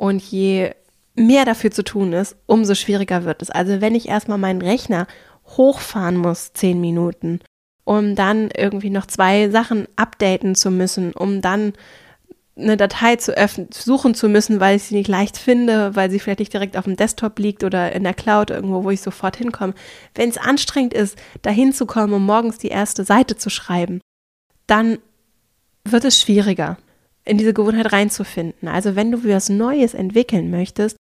und 0.03 0.21
je 0.21 0.73
mehr 1.15 1.45
dafür 1.45 1.71
zu 1.71 1.85
tun 1.85 2.13
ist, 2.13 2.35
umso 2.47 2.75
schwieriger 2.75 3.25
wird 3.25 3.41
es. 3.41 3.51
Also 3.51 3.81
wenn 3.81 3.95
ich 3.95 4.09
erstmal 4.09 4.37
meinen 4.37 4.61
Rechner 4.61 5.07
hochfahren 5.47 6.17
muss, 6.17 6.53
zehn 6.55 6.81
Minuten, 6.81 7.39
um 7.85 8.17
dann 8.17 8.51
irgendwie 8.51 8.91
noch 8.91 9.07
zwei 9.07 9.49
Sachen 9.51 9.87
updaten 9.95 10.57
zu 10.57 10.73
müssen, 10.73 11.13
um 11.13 11.41
dann 11.41 11.75
eine 12.57 12.77
Datei 12.77 13.15
zu 13.15 13.37
öffnen, 13.37 13.69
suchen 13.73 14.17
zu 14.17 14.29
müssen, 14.29 14.59
weil 14.59 14.75
ich 14.75 14.83
sie 14.83 14.97
nicht 14.97 15.07
leicht 15.07 15.39
finde, 15.39 15.95
weil 15.95 16.11
sie 16.11 16.19
vielleicht 16.19 16.41
nicht 16.41 16.53
direkt 16.53 16.77
auf 16.77 16.85
dem 16.85 16.97
Desktop 16.97 17.39
liegt 17.39 17.63
oder 17.63 17.93
in 17.93 18.03
der 18.03 18.15
Cloud 18.15 18.51
irgendwo, 18.51 18.83
wo 18.83 18.91
ich 18.91 19.03
sofort 19.03 19.37
hinkomme. 19.37 19.75
Wenn 20.17 20.31
es 20.31 20.37
anstrengend 20.37 20.95
ist, 20.95 21.17
da 21.43 21.51
hinzukommen, 21.51 22.13
um 22.13 22.27
morgens 22.27 22.59
die 22.59 22.69
erste 22.69 23.05
Seite 23.05 23.37
zu 23.37 23.51
schreiben, 23.51 24.01
dann 24.67 24.99
wird 25.85 26.05
es 26.05 26.21
schwieriger 26.21 26.77
in 27.25 27.39
diese 27.39 27.55
Gewohnheit 27.55 27.93
reinzufinden. 27.93 28.69
Also 28.69 28.97
wenn 28.97 29.13
du 29.13 29.25
was 29.25 29.49
Neues 29.49 29.95
entwickeln 29.95 30.51
möchtest, 30.51 30.97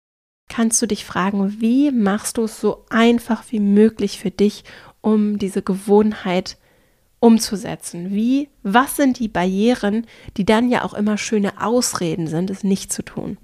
kannst 0.50 0.82
du 0.82 0.88
dich 0.88 1.06
fragen, 1.06 1.62
wie 1.62 1.92
machst 1.92 2.38
du 2.38 2.44
es 2.44 2.60
so 2.60 2.86
einfach 2.90 3.44
wie 3.50 3.60
möglich 3.60 4.20
für 4.20 4.32
dich, 4.32 4.64
um 5.02 5.38
diese 5.38 5.62
Gewohnheit 5.62 6.58
umzusetzen? 7.20 8.12
Wie, 8.12 8.50
was 8.64 8.96
sind 8.96 9.20
die 9.20 9.28
Barrieren, 9.28 10.08
die 10.38 10.46
dann 10.46 10.70
ja 10.70 10.84
auch 10.84 10.94
immer 10.94 11.18
schöne 11.18 11.62
Ausreden 11.62 12.28
sind, 12.28 12.50
es 12.50 12.64
nicht 12.64 12.92
zu 12.92 13.04
tun? 13.04 13.38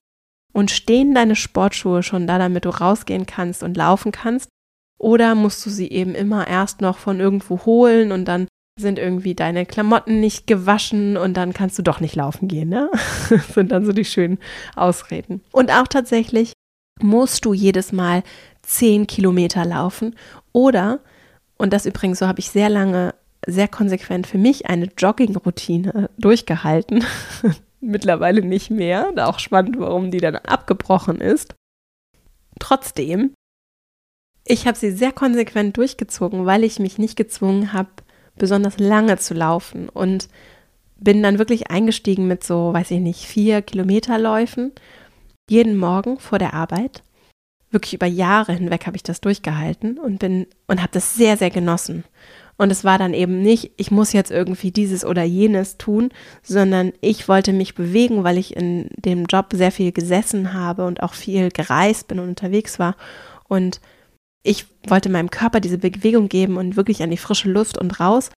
Und 0.51 0.71
stehen 0.71 1.13
deine 1.13 1.35
Sportschuhe 1.35 2.01
schon 2.01 2.27
da, 2.27 2.39
damit 2.39 2.65
du 2.65 2.69
rausgehen 2.69 3.25
kannst 3.25 3.61
und 3.61 3.77
laufen 3.77 4.11
kannst? 4.11 4.49
Oder 4.97 5.35
musst 5.35 5.65
du 5.65 5.69
sie 5.69 5.89
eben 5.89 6.15
immer 6.15 6.47
erst 6.47 6.81
noch 6.81 6.97
von 6.97 7.19
irgendwo 7.19 7.65
holen 7.65 8.11
und 8.11 8.25
dann 8.25 8.47
sind 8.77 8.99
irgendwie 8.99 9.35
deine 9.35 9.65
Klamotten 9.65 10.19
nicht 10.19 10.47
gewaschen 10.47 11.15
und 11.15 11.35
dann 11.35 11.53
kannst 11.53 11.79
du 11.79 11.81
doch 11.81 12.01
nicht 12.01 12.15
laufen 12.15 12.47
gehen, 12.47 12.69
ne? 12.69 12.91
Das 13.29 13.47
sind 13.53 13.71
dann 13.71 13.85
so 13.85 13.93
die 13.93 14.05
schönen 14.05 14.38
Ausreden. 14.75 15.41
Und 15.51 15.71
auch 15.71 15.88
tatsächlich 15.88 16.53
musst 16.99 17.45
du 17.45 17.53
jedes 17.53 17.93
Mal 17.93 18.23
zehn 18.63 19.07
Kilometer 19.07 19.63
laufen 19.63 20.15
oder, 20.51 20.99
und 21.57 21.71
das 21.71 21.85
übrigens, 21.85 22.19
so 22.19 22.27
habe 22.27 22.39
ich 22.39 22.49
sehr 22.49 22.69
lange, 22.69 23.15
sehr 23.47 23.67
konsequent 23.67 24.27
für 24.27 24.38
mich 24.38 24.67
eine 24.67 24.89
Jogging-Routine 24.97 26.09
durchgehalten. 26.17 27.05
Mittlerweile 27.79 28.41
nicht 28.41 28.71
mehr. 28.71 29.13
Auch 29.17 29.39
spannend, 29.39 29.79
warum 29.79 30.11
die 30.11 30.17
dann 30.17 30.35
abgebrochen 30.35 31.21
ist. 31.21 31.53
Trotzdem, 32.60 33.33
ich 34.43 34.67
habe 34.67 34.77
sie 34.77 34.91
sehr 34.91 35.12
konsequent 35.12 35.77
durchgezogen, 35.77 36.45
weil 36.45 36.63
ich 36.63 36.79
mich 36.79 36.97
nicht 36.97 37.15
gezwungen 37.15 37.73
habe, 37.73 37.89
besonders 38.38 38.79
lange 38.79 39.17
zu 39.17 39.33
laufen 39.33 39.90
und 39.90 40.27
bin 40.98 41.21
dann 41.23 41.40
wirklich 41.40 41.69
eingestiegen 41.69 42.27
mit 42.27 42.44
so, 42.44 42.73
weiß 42.73 42.92
ich 42.92 43.00
nicht, 43.00 43.25
vier 43.25 43.62
Kilometerläufen 43.62 44.71
jeden 45.50 45.77
Morgen 45.77 46.19
vor 46.19 46.40
der 46.40 46.54
Arbeit. 46.54 47.04
Wirklich 47.69 47.94
über 47.94 48.08
Jahre 48.08 48.54
hinweg 48.54 48.88
habe 48.88 48.96
ich 48.96 49.04
das 49.04 49.21
durchgehalten 49.21 49.98
und 49.98 50.19
bin 50.19 50.48
und 50.67 50.81
habe 50.81 50.92
das 50.94 51.15
sehr, 51.15 51.38
sehr 51.38 51.50
genossen. 51.50 52.04
Und 52.58 52.71
es 52.71 52.86
war 52.86 52.98
dann 52.98 53.13
eben 53.13 53.42
nicht, 53.42 53.71
ich 53.75 53.92
muss 53.92 54.13
jetzt 54.13 54.31
irgendwie 54.31 54.71
dieses 54.71 55.04
oder 55.04 55.23
jenes 55.23 55.77
tun, 55.77 56.10
sondern 56.42 56.94
ich 57.02 57.27
wollte 57.27 57.52
mich 57.52 57.75
bewegen, 57.75 58.23
weil 58.23 58.38
ich 58.38 58.56
in 58.56 58.90
dem 58.96 59.25
Job 59.25 59.48
sehr 59.52 59.73
viel 59.73 59.92
gesessen 59.92 60.54
habe 60.54 60.86
und 60.86 61.04
auch 61.04 61.13
viel 61.13 61.50
gereist 61.50 62.08
bin 62.08 62.19
und 62.19 62.29
unterwegs 62.29 62.79
war. 62.79 62.96
Und 63.50 63.81
ich 64.46 64.65
wollte 64.87 65.10
meinem 65.10 65.31
Körper 65.31 65.60
diese 65.60 65.77
Bewegung 65.77 66.29
geben 66.29 66.58
und 66.58 66.75
wirklich 66.75 67.02
an 67.02 67.10
die 67.10 67.17
frische 67.17 67.50
Luft 67.50 67.77
und 67.77 68.00
raus. 68.00 68.31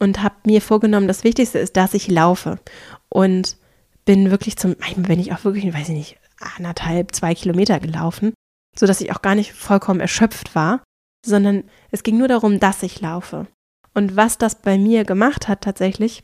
und 0.00 0.22
habe 0.22 0.36
mir 0.44 0.62
vorgenommen, 0.62 1.08
das 1.08 1.24
Wichtigste 1.24 1.58
ist, 1.58 1.76
dass 1.76 1.92
ich 1.92 2.06
laufe. 2.06 2.60
Und 3.08 3.56
bin 4.04 4.30
wirklich 4.30 4.56
zum, 4.56 4.76
bin 4.96 5.18
ich 5.18 5.32
auch 5.32 5.42
wirklich, 5.42 5.74
weiß 5.74 5.88
ich 5.88 5.94
nicht, 5.96 6.18
anderthalb, 6.56 7.14
zwei 7.16 7.34
Kilometer 7.34 7.80
gelaufen, 7.80 8.32
sodass 8.78 9.00
ich 9.00 9.10
auch 9.10 9.22
gar 9.22 9.34
nicht 9.34 9.52
vollkommen 9.52 9.98
erschöpft 9.98 10.54
war, 10.54 10.84
sondern 11.26 11.64
es 11.90 12.04
ging 12.04 12.16
nur 12.16 12.28
darum, 12.28 12.60
dass 12.60 12.84
ich 12.84 13.00
laufe. 13.00 13.48
Und 13.92 14.14
was 14.14 14.38
das 14.38 14.62
bei 14.62 14.78
mir 14.78 15.04
gemacht 15.04 15.48
hat 15.48 15.62
tatsächlich, 15.62 16.22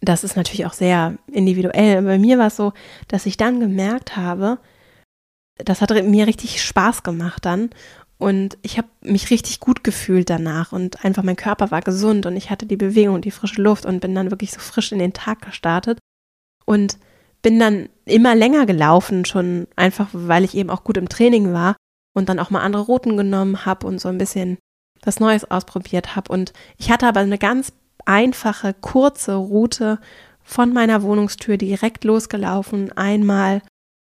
das 0.00 0.24
ist 0.24 0.36
natürlich 0.36 0.64
auch 0.64 0.72
sehr 0.72 1.18
individuell. 1.30 2.02
Bei 2.02 2.18
mir 2.18 2.38
war 2.38 2.46
es 2.46 2.56
so, 2.56 2.72
dass 3.08 3.26
ich 3.26 3.36
dann 3.36 3.60
gemerkt 3.60 4.16
habe, 4.16 4.58
das 5.56 5.80
hat 5.80 5.90
mir 6.04 6.26
richtig 6.26 6.62
Spaß 6.62 7.02
gemacht 7.02 7.44
dann. 7.44 7.70
Und 8.18 8.56
ich 8.62 8.78
habe 8.78 8.86
mich 9.00 9.30
richtig 9.30 9.58
gut 9.58 9.82
gefühlt 9.82 10.30
danach 10.30 10.70
und 10.70 11.04
einfach 11.04 11.24
mein 11.24 11.34
Körper 11.34 11.72
war 11.72 11.80
gesund 11.80 12.24
und 12.24 12.36
ich 12.36 12.50
hatte 12.50 12.66
die 12.66 12.76
Bewegung 12.76 13.16
und 13.16 13.24
die 13.24 13.32
frische 13.32 13.60
Luft 13.60 13.84
und 13.84 13.98
bin 13.98 14.14
dann 14.14 14.30
wirklich 14.30 14.52
so 14.52 14.60
frisch 14.60 14.92
in 14.92 15.00
den 15.00 15.12
Tag 15.12 15.42
gestartet 15.42 15.98
und 16.64 16.98
bin 17.42 17.58
dann 17.58 17.88
immer 18.04 18.36
länger 18.36 18.64
gelaufen, 18.64 19.24
schon 19.24 19.66
einfach, 19.74 20.08
weil 20.12 20.44
ich 20.44 20.54
eben 20.54 20.70
auch 20.70 20.84
gut 20.84 20.98
im 20.98 21.08
Training 21.08 21.52
war 21.52 21.74
und 22.14 22.28
dann 22.28 22.38
auch 22.38 22.50
mal 22.50 22.60
andere 22.60 22.82
Routen 22.82 23.16
genommen 23.16 23.66
habe 23.66 23.88
und 23.88 24.00
so 24.00 24.08
ein 24.08 24.18
bisschen 24.18 24.58
was 25.02 25.18
Neues 25.18 25.50
ausprobiert 25.50 26.14
habe. 26.14 26.32
Und 26.32 26.52
ich 26.76 26.92
hatte 26.92 27.08
aber 27.08 27.20
eine 27.20 27.38
ganz 27.38 27.72
einfache, 28.04 28.72
kurze 28.72 29.34
Route 29.34 29.98
von 30.44 30.72
meiner 30.72 31.02
Wohnungstür 31.02 31.56
direkt 31.56 32.04
losgelaufen, 32.04 32.92
einmal 32.96 33.62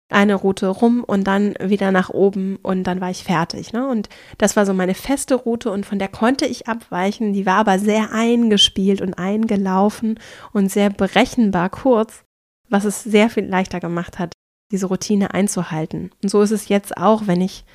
eine 0.10 0.36
Route 0.36 0.68
rum 0.68 1.04
und 1.04 1.26
dann 1.26 1.56
wieder 1.62 1.92
nach 1.92 2.10
oben 2.10 2.58
und 2.64 2.84
dann 2.84 3.02
war 3.02 3.10
ich 3.10 3.24
fertig. 3.24 3.74
Ne? 3.74 3.88
Und 3.88 4.08
das 4.38 4.56
war 4.56 4.66
so 4.66 4.74
meine 4.74 4.94
feste 4.94 5.36
Route 5.36 5.70
und 5.70 5.86
von 5.86 6.00
der 6.00 6.08
konnte 6.08 6.46
ich 6.46 6.68
abweichen. 6.68 7.34
Die 7.34 7.46
war 7.46 7.56
aber 7.56 7.78
sehr 7.78 8.14
eingespielt 8.14 9.02
und 9.02 9.16
eingelaufen 9.16 10.20
und 10.54 10.72
sehr 10.72 10.90
berechenbar 10.90 11.70
kurz, 11.70 12.24
was 12.70 12.86
es 12.86 13.04
sehr 13.04 13.30
viel 13.30 13.46
leichter 13.46 13.80
gemacht 13.80 14.18
hat, 14.18 14.32
diese 14.72 14.88
Routine 14.88 15.34
einzuhalten. 15.34 16.12
Und 16.24 16.30
so 16.30 16.42
ist 16.42 16.52
es 16.52 16.70
jetzt 16.70 16.98
auch, 16.98 17.28
wenn 17.28 17.42
ich 17.42 17.66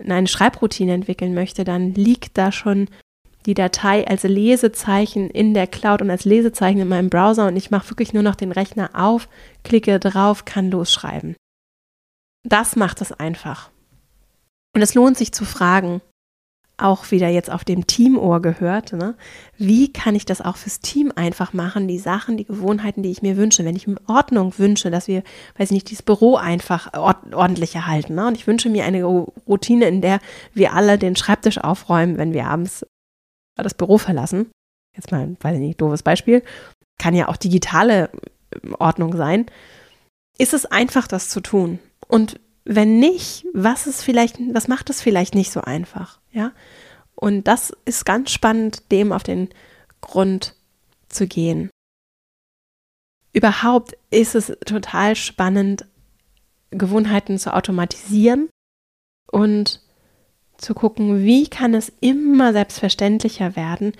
eine 0.00 0.26
Schreibroutine 0.26 0.92
entwickeln 0.92 1.34
möchte, 1.34 1.62
dann 1.62 1.94
liegt 1.94 2.36
da 2.36 2.50
schon 2.50 2.88
die 3.46 3.54
Datei 3.54 4.06
als 4.08 4.22
Lesezeichen 4.22 5.30
in 5.30 5.54
der 5.54 5.66
Cloud 5.66 6.02
und 6.02 6.10
als 6.10 6.24
Lesezeichen 6.24 6.80
in 6.80 6.88
meinem 6.88 7.10
Browser 7.10 7.46
und 7.46 7.56
ich 7.56 7.70
mache 7.70 7.90
wirklich 7.90 8.12
nur 8.12 8.22
noch 8.22 8.34
den 8.34 8.52
Rechner 8.52 8.90
auf, 8.94 9.28
klicke 9.62 10.00
drauf, 10.00 10.44
kann 10.44 10.70
losschreiben. 10.70 11.36
Das 12.44 12.76
macht 12.76 13.00
es 13.00 13.12
einfach. 13.12 13.70
Und 14.74 14.82
es 14.82 14.94
lohnt 14.94 15.16
sich 15.16 15.32
zu 15.32 15.44
fragen, 15.44 16.00
auch 16.76 17.10
wieder 17.10 17.28
jetzt 17.28 17.50
auf 17.50 17.64
dem 17.64 17.86
Teamohr 17.86 18.42
gehört, 18.42 18.92
ne? 18.92 19.14
wie 19.56 19.92
kann 19.92 20.16
ich 20.16 20.26
das 20.26 20.40
auch 20.40 20.56
fürs 20.56 20.80
Team 20.80 21.12
einfach 21.14 21.52
machen, 21.52 21.86
die 21.86 21.98
Sachen, 21.98 22.36
die 22.36 22.44
Gewohnheiten, 22.44 23.02
die 23.02 23.12
ich 23.12 23.22
mir 23.22 23.36
wünsche. 23.36 23.64
Wenn 23.64 23.76
ich 23.76 23.86
mir 23.86 23.96
Ordnung 24.08 24.58
wünsche, 24.58 24.90
dass 24.90 25.06
wir, 25.06 25.22
weiß 25.56 25.70
nicht, 25.70 25.88
dieses 25.88 26.02
Büro 26.02 26.36
einfach 26.36 26.92
ordentlich 26.94 27.76
erhalten. 27.76 28.16
Ne? 28.16 28.26
Und 28.26 28.36
ich 28.36 28.46
wünsche 28.48 28.68
mir 28.68 28.84
eine 28.84 29.04
Routine, 29.04 29.86
in 29.86 30.00
der 30.00 30.18
wir 30.52 30.72
alle 30.72 30.98
den 30.98 31.14
Schreibtisch 31.14 31.58
aufräumen, 31.58 32.18
wenn 32.18 32.32
wir 32.32 32.46
abends 32.46 32.84
das 33.56 33.74
Büro 33.74 33.98
verlassen. 33.98 34.50
Jetzt 34.96 35.12
mal, 35.12 35.36
weiß 35.40 35.54
ich 35.54 35.60
nicht, 35.60 35.80
doofes 35.80 36.02
Beispiel. 36.02 36.42
Kann 36.98 37.14
ja 37.14 37.28
auch 37.28 37.36
digitale 37.36 38.10
Ordnung 38.78 39.16
sein. 39.16 39.46
Ist 40.38 40.54
es 40.54 40.66
einfach, 40.66 41.06
das 41.06 41.28
zu 41.28 41.40
tun? 41.40 41.78
Und 42.06 42.40
wenn 42.64 42.98
nicht, 42.98 43.46
was 43.52 43.86
ist 43.86 44.02
vielleicht, 44.02 44.38
was 44.52 44.68
macht 44.68 44.90
es 44.90 45.02
vielleicht 45.02 45.34
nicht 45.34 45.52
so 45.52 45.60
einfach? 45.60 46.20
Ja. 46.32 46.52
Und 47.14 47.46
das 47.46 47.72
ist 47.84 48.04
ganz 48.04 48.30
spannend, 48.30 48.90
dem 48.90 49.12
auf 49.12 49.22
den 49.22 49.48
Grund 50.00 50.54
zu 51.08 51.26
gehen. 51.26 51.70
Überhaupt 53.32 53.96
ist 54.10 54.34
es 54.34 54.52
total 54.64 55.16
spannend, 55.16 55.86
Gewohnheiten 56.70 57.38
zu 57.38 57.54
automatisieren 57.54 58.48
und 59.30 59.80
zu 60.56 60.74
gucken, 60.74 61.24
wie 61.24 61.48
kann 61.48 61.74
es 61.74 61.92
immer 62.00 62.52
selbstverständlicher 62.52 63.56
werden, 63.56 63.92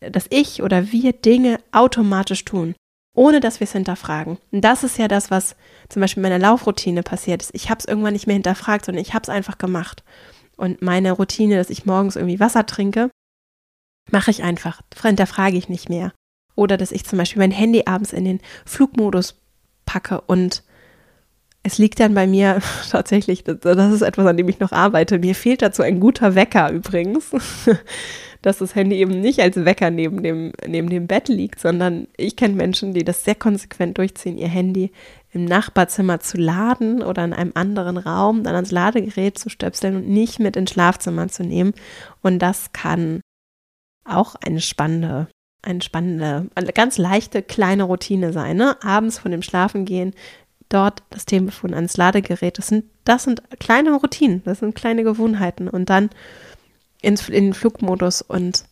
dass 0.00 0.26
ich 0.30 0.62
oder 0.62 0.92
wir 0.92 1.12
Dinge 1.12 1.58
automatisch 1.72 2.44
tun 2.44 2.74
ohne 3.16 3.40
dass 3.40 3.60
wir 3.60 3.64
es 3.64 3.72
hinterfragen. 3.72 4.38
Und 4.52 4.60
das 4.62 4.84
ist 4.84 4.98
ja 4.98 5.08
das, 5.08 5.30
was 5.30 5.56
zum 5.88 6.00
Beispiel 6.00 6.22
in 6.22 6.30
meiner 6.30 6.38
Laufroutine 6.38 7.02
passiert 7.02 7.42
ist. 7.42 7.54
Ich 7.54 7.70
habe 7.70 7.78
es 7.80 7.86
irgendwann 7.86 8.12
nicht 8.12 8.26
mehr 8.26 8.34
hinterfragt, 8.34 8.84
sondern 8.84 9.02
ich 9.02 9.14
habe 9.14 9.22
es 9.22 9.28
einfach 9.28 9.58
gemacht. 9.58 10.04
Und 10.56 10.82
meine 10.82 11.12
Routine, 11.12 11.56
dass 11.56 11.70
ich 11.70 11.86
morgens 11.86 12.16
irgendwie 12.16 12.40
Wasser 12.40 12.66
trinke, 12.66 13.10
mache 14.10 14.30
ich 14.30 14.42
einfach, 14.42 14.80
hinterfrage 15.00 15.56
ich 15.56 15.68
nicht 15.68 15.88
mehr. 15.88 16.12
Oder 16.54 16.76
dass 16.76 16.92
ich 16.92 17.04
zum 17.04 17.18
Beispiel 17.18 17.40
mein 17.40 17.50
Handy 17.50 17.82
abends 17.86 18.12
in 18.12 18.24
den 18.24 18.40
Flugmodus 18.64 19.36
packe 19.84 20.20
und 20.22 20.62
es 21.62 21.78
liegt 21.78 21.98
dann 21.98 22.14
bei 22.14 22.26
mir 22.26 22.60
tatsächlich, 22.90 23.44
das 23.44 23.92
ist 23.92 24.02
etwas, 24.02 24.26
an 24.26 24.36
dem 24.36 24.48
ich 24.48 24.60
noch 24.60 24.72
arbeite. 24.72 25.18
Mir 25.18 25.34
fehlt 25.34 25.62
dazu 25.62 25.82
ein 25.82 26.00
guter 26.00 26.34
Wecker 26.34 26.70
übrigens 26.70 27.30
dass 28.42 28.58
das 28.58 28.74
Handy 28.74 28.96
eben 28.96 29.20
nicht 29.20 29.40
als 29.40 29.64
Wecker 29.64 29.90
neben 29.90 30.22
dem, 30.22 30.52
neben 30.66 30.88
dem 30.88 31.06
Bett 31.06 31.28
liegt, 31.28 31.60
sondern 31.60 32.06
ich 32.16 32.36
kenne 32.36 32.54
Menschen, 32.54 32.92
die 32.94 33.04
das 33.04 33.24
sehr 33.24 33.34
konsequent 33.34 33.98
durchziehen, 33.98 34.38
ihr 34.38 34.48
Handy 34.48 34.92
im 35.32 35.44
Nachbarzimmer 35.44 36.20
zu 36.20 36.38
laden 36.38 37.02
oder 37.02 37.24
in 37.24 37.32
einem 37.32 37.52
anderen 37.54 37.98
Raum 37.98 38.42
dann 38.42 38.54
ans 38.54 38.70
Ladegerät 38.70 39.38
zu 39.38 39.50
stöpseln 39.50 39.96
und 39.96 40.08
nicht 40.08 40.38
mit 40.38 40.56
ins 40.56 40.70
Schlafzimmer 40.70 41.28
zu 41.28 41.44
nehmen. 41.44 41.74
Und 42.22 42.38
das 42.38 42.72
kann 42.72 43.20
auch 44.04 44.34
eine 44.36 44.60
spannende, 44.60 45.28
eine 45.62 45.82
spannende, 45.82 46.48
eine 46.54 46.72
ganz 46.72 46.96
leichte 46.96 47.42
kleine 47.42 47.82
Routine 47.82 48.32
sein. 48.32 48.56
Ne? 48.56 48.76
Abends 48.82 49.18
von 49.18 49.30
dem 49.30 49.42
Schlafengehen 49.42 50.14
dort 50.68 51.02
das 51.10 51.26
Telefon 51.26 51.74
ans 51.74 51.96
Ladegerät. 51.96 52.58
Das 52.58 52.68
sind, 52.68 52.84
das 53.04 53.24
sind 53.24 53.42
kleine 53.60 53.92
Routinen, 53.92 54.42
das 54.44 54.60
sind 54.60 54.74
kleine 54.74 55.04
Gewohnheiten. 55.04 55.68
Und 55.68 55.90
dann 55.90 56.10
in 57.06 57.16
den 57.16 57.54
Flugmodus 57.54 58.20
und 58.20 58.64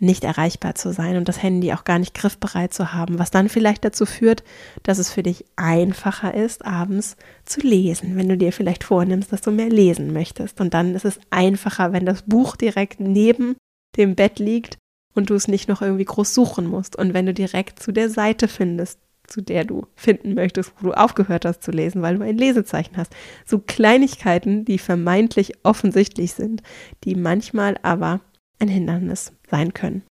nicht 0.00 0.24
erreichbar 0.24 0.74
zu 0.74 0.92
sein 0.92 1.16
und 1.16 1.28
das 1.28 1.42
Handy 1.42 1.72
auch 1.72 1.84
gar 1.84 1.98
nicht 1.98 2.14
griffbereit 2.14 2.72
zu 2.72 2.92
haben, 2.94 3.18
was 3.18 3.30
dann 3.30 3.48
vielleicht 3.48 3.84
dazu 3.84 4.06
führt, 4.06 4.42
dass 4.82 4.98
es 4.98 5.12
für 5.12 5.22
dich 5.22 5.44
einfacher 5.56 6.34
ist, 6.34 6.64
abends 6.64 7.16
zu 7.44 7.60
lesen, 7.60 8.16
wenn 8.16 8.28
du 8.28 8.36
dir 8.36 8.52
vielleicht 8.52 8.82
vornimmst, 8.82 9.32
dass 9.32 9.42
du 9.42 9.50
mehr 9.50 9.68
lesen 9.68 10.12
möchtest. 10.12 10.60
Und 10.60 10.72
dann 10.72 10.94
ist 10.94 11.04
es 11.04 11.20
einfacher, 11.28 11.92
wenn 11.92 12.06
das 12.06 12.22
Buch 12.22 12.56
direkt 12.56 12.98
neben 12.98 13.56
dem 13.96 14.14
Bett 14.14 14.38
liegt 14.38 14.78
und 15.14 15.28
du 15.28 15.34
es 15.34 15.48
nicht 15.48 15.68
noch 15.68 15.82
irgendwie 15.82 16.06
groß 16.06 16.34
suchen 16.34 16.66
musst. 16.66 16.96
Und 16.96 17.12
wenn 17.12 17.26
du 17.26 17.34
direkt 17.34 17.82
zu 17.82 17.92
der 17.92 18.08
Seite 18.08 18.48
findest, 18.48 18.98
zu 19.30 19.40
der 19.40 19.64
du 19.64 19.86
finden 19.94 20.34
möchtest, 20.34 20.72
wo 20.78 20.88
du 20.88 20.92
aufgehört 20.92 21.44
hast 21.44 21.62
zu 21.62 21.70
lesen, 21.70 22.02
weil 22.02 22.18
du 22.18 22.24
ein 22.24 22.36
Lesezeichen 22.36 22.96
hast. 22.96 23.14
So 23.46 23.58
Kleinigkeiten, 23.58 24.64
die 24.64 24.78
vermeintlich 24.78 25.52
offensichtlich 25.62 26.34
sind, 26.34 26.62
die 27.04 27.14
manchmal 27.14 27.76
aber 27.82 28.20
ein 28.58 28.68
Hindernis 28.68 29.32
sein 29.48 29.72
können. 29.72 30.02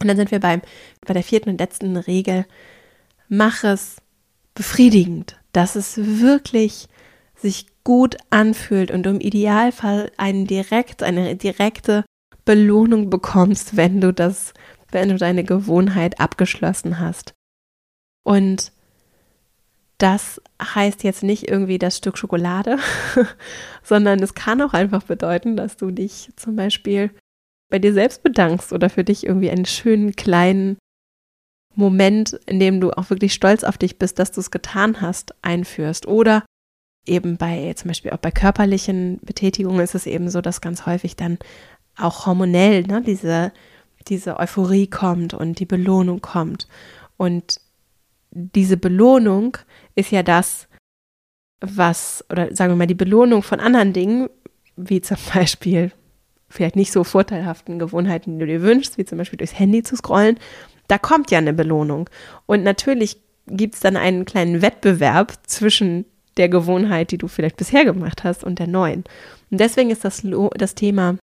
Und 0.00 0.08
dann 0.08 0.16
sind 0.16 0.30
wir 0.30 0.40
beim, 0.40 0.62
bei 1.06 1.14
der 1.14 1.22
vierten 1.22 1.50
und 1.50 1.60
letzten 1.60 1.96
Regel. 1.96 2.46
Mach 3.28 3.64
es 3.64 3.96
befriedigend, 4.54 5.38
dass 5.52 5.76
es 5.76 5.96
wirklich 5.96 6.88
sich 7.34 7.66
gut 7.84 8.16
anfühlt 8.30 8.90
und 8.90 9.04
du 9.04 9.10
im 9.10 9.20
Idealfall 9.20 10.10
einen 10.16 10.46
direkt, 10.46 11.02
eine 11.02 11.36
direkte 11.36 12.04
Belohnung 12.44 13.10
bekommst, 13.10 13.76
wenn 13.76 14.00
du 14.00 14.12
das, 14.12 14.54
wenn 14.90 15.10
du 15.10 15.16
deine 15.16 15.44
Gewohnheit 15.44 16.20
abgeschlossen 16.20 16.98
hast. 16.98 17.34
Und 18.28 18.72
das 19.96 20.42
heißt 20.62 21.02
jetzt 21.02 21.22
nicht 21.22 21.48
irgendwie 21.48 21.78
das 21.78 21.96
Stück 21.96 22.18
Schokolade, 22.18 22.76
sondern 23.82 24.22
es 24.22 24.34
kann 24.34 24.60
auch 24.60 24.74
einfach 24.74 25.02
bedeuten, 25.02 25.56
dass 25.56 25.78
du 25.78 25.90
dich 25.90 26.28
zum 26.36 26.54
Beispiel 26.54 27.10
bei 27.70 27.78
dir 27.78 27.94
selbst 27.94 28.22
bedankst 28.22 28.74
oder 28.74 28.90
für 28.90 29.02
dich 29.02 29.24
irgendwie 29.24 29.48
einen 29.48 29.64
schönen 29.64 30.14
kleinen 30.14 30.76
Moment, 31.74 32.34
in 32.44 32.60
dem 32.60 32.82
du 32.82 32.90
auch 32.90 33.08
wirklich 33.08 33.32
stolz 33.32 33.64
auf 33.64 33.78
dich 33.78 33.98
bist, 33.98 34.18
dass 34.18 34.30
du 34.30 34.40
es 34.40 34.50
getan 34.50 35.00
hast, 35.00 35.34
einführst. 35.40 36.06
Oder 36.06 36.44
eben 37.06 37.38
bei, 37.38 37.72
zum 37.76 37.88
Beispiel 37.88 38.10
auch 38.10 38.18
bei 38.18 38.30
körperlichen 38.30 39.20
Betätigungen 39.22 39.80
ist 39.80 39.94
es 39.94 40.04
eben 40.06 40.28
so, 40.28 40.42
dass 40.42 40.60
ganz 40.60 40.84
häufig 40.84 41.16
dann 41.16 41.38
auch 41.96 42.26
hormonell 42.26 42.82
ne, 42.82 43.00
diese, 43.00 43.52
diese 44.06 44.38
Euphorie 44.38 44.86
kommt 44.86 45.32
und 45.32 45.60
die 45.60 45.66
Belohnung 45.66 46.20
kommt. 46.20 46.68
Und 47.16 47.62
diese 48.30 48.76
Belohnung 48.76 49.56
ist 49.94 50.10
ja 50.10 50.22
das, 50.22 50.68
was, 51.60 52.24
oder 52.30 52.54
sagen 52.54 52.72
wir 52.72 52.76
mal, 52.76 52.86
die 52.86 52.94
Belohnung 52.94 53.42
von 53.42 53.60
anderen 53.60 53.92
Dingen, 53.92 54.28
wie 54.76 55.00
zum 55.00 55.16
Beispiel 55.34 55.92
vielleicht 56.48 56.76
nicht 56.76 56.92
so 56.92 57.04
vorteilhaften 57.04 57.78
Gewohnheiten, 57.78 58.34
die 58.34 58.38
du 58.40 58.46
dir 58.46 58.62
wünschst, 58.62 58.96
wie 58.96 59.04
zum 59.04 59.18
Beispiel 59.18 59.36
durchs 59.36 59.58
Handy 59.58 59.82
zu 59.82 59.96
scrollen, 59.96 60.38
da 60.86 60.96
kommt 60.96 61.30
ja 61.30 61.38
eine 61.38 61.52
Belohnung. 61.52 62.08
Und 62.46 62.62
natürlich 62.62 63.18
gibt 63.46 63.74
es 63.74 63.80
dann 63.80 63.96
einen 63.96 64.24
kleinen 64.24 64.62
Wettbewerb 64.62 65.34
zwischen 65.46 66.06
der 66.38 66.48
Gewohnheit, 66.48 67.10
die 67.10 67.18
du 67.18 67.28
vielleicht 67.28 67.56
bisher 67.56 67.84
gemacht 67.84 68.24
hast, 68.24 68.44
und 68.44 68.58
der 68.58 68.66
neuen. 68.66 69.04
Und 69.50 69.60
deswegen 69.60 69.90
ist 69.90 70.04
das, 70.04 70.22
das 70.54 70.74
Thema 70.74 71.18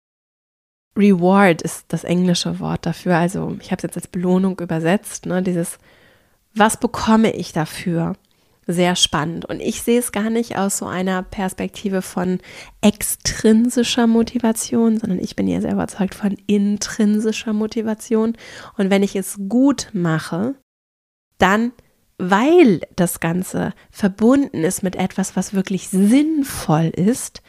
Reward 0.96 1.62
ist 1.62 1.86
das 1.88 2.04
englische 2.04 2.58
Wort 2.60 2.86
dafür. 2.86 3.16
Also 3.16 3.56
ich 3.60 3.70
habe 3.70 3.78
es 3.78 3.82
jetzt 3.82 3.96
als 3.96 4.08
Belohnung 4.08 4.58
übersetzt. 4.58 5.26
Ne? 5.26 5.42
Dieses, 5.42 5.78
was 6.54 6.76
bekomme 6.78 7.32
ich 7.32 7.52
dafür? 7.52 8.14
Sehr 8.66 8.94
spannend. 8.94 9.46
Und 9.46 9.60
ich 9.60 9.82
sehe 9.82 9.98
es 9.98 10.12
gar 10.12 10.30
nicht 10.30 10.56
aus 10.56 10.78
so 10.78 10.86
einer 10.86 11.22
Perspektive 11.22 12.02
von 12.02 12.38
extrinsischer 12.80 14.06
Motivation, 14.06 14.98
sondern 14.98 15.18
ich 15.18 15.34
bin 15.34 15.48
ja 15.48 15.60
sehr 15.60 15.72
überzeugt 15.72 16.14
von 16.14 16.36
intrinsischer 16.46 17.52
Motivation. 17.52 18.36
Und 18.76 18.90
wenn 18.90 19.02
ich 19.02 19.16
es 19.16 19.38
gut 19.48 19.88
mache, 19.92 20.54
dann 21.38 21.72
weil 22.22 22.82
das 22.96 23.18
Ganze 23.18 23.72
verbunden 23.90 24.62
ist 24.62 24.82
mit 24.82 24.94
etwas, 24.94 25.36
was 25.36 25.54
wirklich 25.54 25.88
sinnvoll 25.88 26.92
ist, 26.94 27.42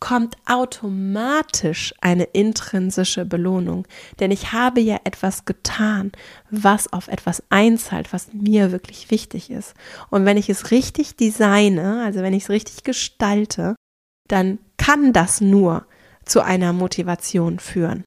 kommt 0.00 0.36
automatisch 0.46 1.94
eine 2.00 2.24
intrinsische 2.24 3.26
Belohnung. 3.26 3.86
Denn 4.18 4.30
ich 4.30 4.52
habe 4.52 4.80
ja 4.80 4.98
etwas 5.04 5.44
getan, 5.44 6.12
was 6.50 6.92
auf 6.92 7.08
etwas 7.08 7.42
einzahlt, 7.50 8.12
was 8.12 8.32
mir 8.32 8.72
wirklich 8.72 9.10
wichtig 9.10 9.50
ist. 9.50 9.74
Und 10.08 10.24
wenn 10.24 10.38
ich 10.38 10.48
es 10.48 10.70
richtig 10.70 11.16
designe, 11.16 12.02
also 12.02 12.22
wenn 12.22 12.32
ich 12.32 12.44
es 12.44 12.50
richtig 12.50 12.82
gestalte, 12.82 13.76
dann 14.26 14.58
kann 14.78 15.12
das 15.12 15.40
nur 15.40 15.86
zu 16.24 16.40
einer 16.40 16.72
Motivation 16.72 17.58
führen. 17.58 18.04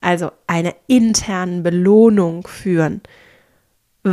Also 0.00 0.30
einer 0.46 0.74
internen 0.86 1.64
Belohnung 1.64 2.46
führen, 2.46 3.02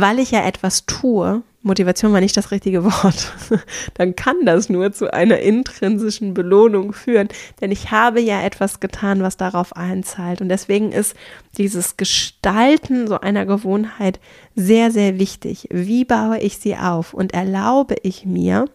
weil 0.00 0.18
ich 0.18 0.30
ja 0.30 0.44
etwas 0.44 0.86
tue, 0.86 1.42
Motivation 1.66 2.12
war 2.12 2.20
nicht 2.20 2.36
das 2.36 2.52
richtige 2.52 2.84
Wort, 2.84 3.32
dann 3.94 4.14
kann 4.14 4.46
das 4.46 4.68
nur 4.68 4.92
zu 4.92 5.12
einer 5.12 5.40
intrinsischen 5.40 6.32
Belohnung 6.32 6.92
führen. 6.92 7.28
Denn 7.60 7.72
ich 7.72 7.90
habe 7.90 8.20
ja 8.20 8.42
etwas 8.42 8.78
getan, 8.78 9.22
was 9.22 9.36
darauf 9.36 9.74
einzahlt. 9.74 10.40
Und 10.40 10.48
deswegen 10.48 10.92
ist 10.92 11.14
dieses 11.58 11.96
Gestalten 11.96 13.08
so 13.08 13.20
einer 13.20 13.46
Gewohnheit 13.46 14.20
sehr, 14.54 14.92
sehr 14.92 15.18
wichtig. 15.18 15.68
Wie 15.70 16.04
baue 16.04 16.38
ich 16.38 16.58
sie 16.58 16.76
auf 16.76 17.12
und 17.12 17.34
erlaube 17.34 17.96
ich 18.02 18.24
mir, 18.24 18.66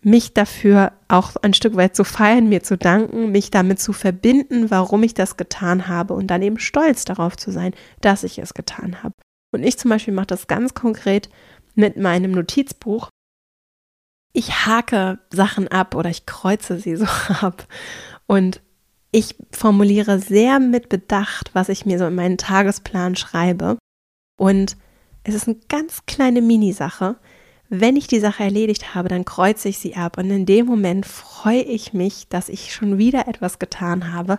mich 0.00 0.32
dafür 0.32 0.92
auch 1.08 1.34
ein 1.42 1.54
Stück 1.54 1.74
weit 1.74 1.96
zu 1.96 2.04
feiern, 2.04 2.48
mir 2.48 2.62
zu 2.62 2.78
danken, 2.78 3.32
mich 3.32 3.50
damit 3.50 3.80
zu 3.80 3.92
verbinden, 3.92 4.70
warum 4.70 5.02
ich 5.02 5.14
das 5.14 5.36
getan 5.36 5.88
habe 5.88 6.14
und 6.14 6.28
dann 6.28 6.42
eben 6.42 6.60
stolz 6.60 7.04
darauf 7.04 7.36
zu 7.36 7.50
sein, 7.50 7.74
dass 8.00 8.22
ich 8.22 8.38
es 8.38 8.54
getan 8.54 9.02
habe. 9.02 9.14
Und 9.52 9.62
ich 9.62 9.78
zum 9.78 9.90
Beispiel 9.90 10.14
mache 10.14 10.26
das 10.26 10.46
ganz 10.46 10.74
konkret 10.74 11.28
mit 11.74 11.96
meinem 11.96 12.32
Notizbuch. 12.32 13.08
Ich 14.32 14.66
hake 14.66 15.18
Sachen 15.30 15.68
ab 15.68 15.94
oder 15.94 16.10
ich 16.10 16.26
kreuze 16.26 16.78
sie 16.78 16.96
so 16.96 17.06
ab. 17.06 17.66
Und 18.26 18.60
ich 19.12 19.36
formuliere 19.50 20.18
sehr 20.18 20.60
mit 20.60 20.88
Bedacht, 20.88 21.50
was 21.54 21.68
ich 21.68 21.86
mir 21.86 21.98
so 21.98 22.06
in 22.06 22.14
meinen 22.14 22.38
Tagesplan 22.38 23.16
schreibe. 23.16 23.78
Und 24.38 24.76
es 25.24 25.34
ist 25.34 25.48
eine 25.48 25.58
ganz 25.68 26.04
kleine 26.06 26.42
Minisache. 26.42 27.16
Wenn 27.68 27.96
ich 27.96 28.06
die 28.06 28.20
Sache 28.20 28.44
erledigt 28.44 28.94
habe, 28.94 29.08
dann 29.08 29.24
kreuze 29.24 29.68
ich 29.68 29.78
sie 29.78 29.96
ab. 29.96 30.18
Und 30.18 30.30
in 30.30 30.46
dem 30.46 30.66
Moment 30.66 31.06
freue 31.06 31.62
ich 31.62 31.92
mich, 31.92 32.28
dass 32.28 32.48
ich 32.48 32.74
schon 32.74 32.98
wieder 32.98 33.26
etwas 33.26 33.58
getan 33.58 34.12
habe, 34.12 34.38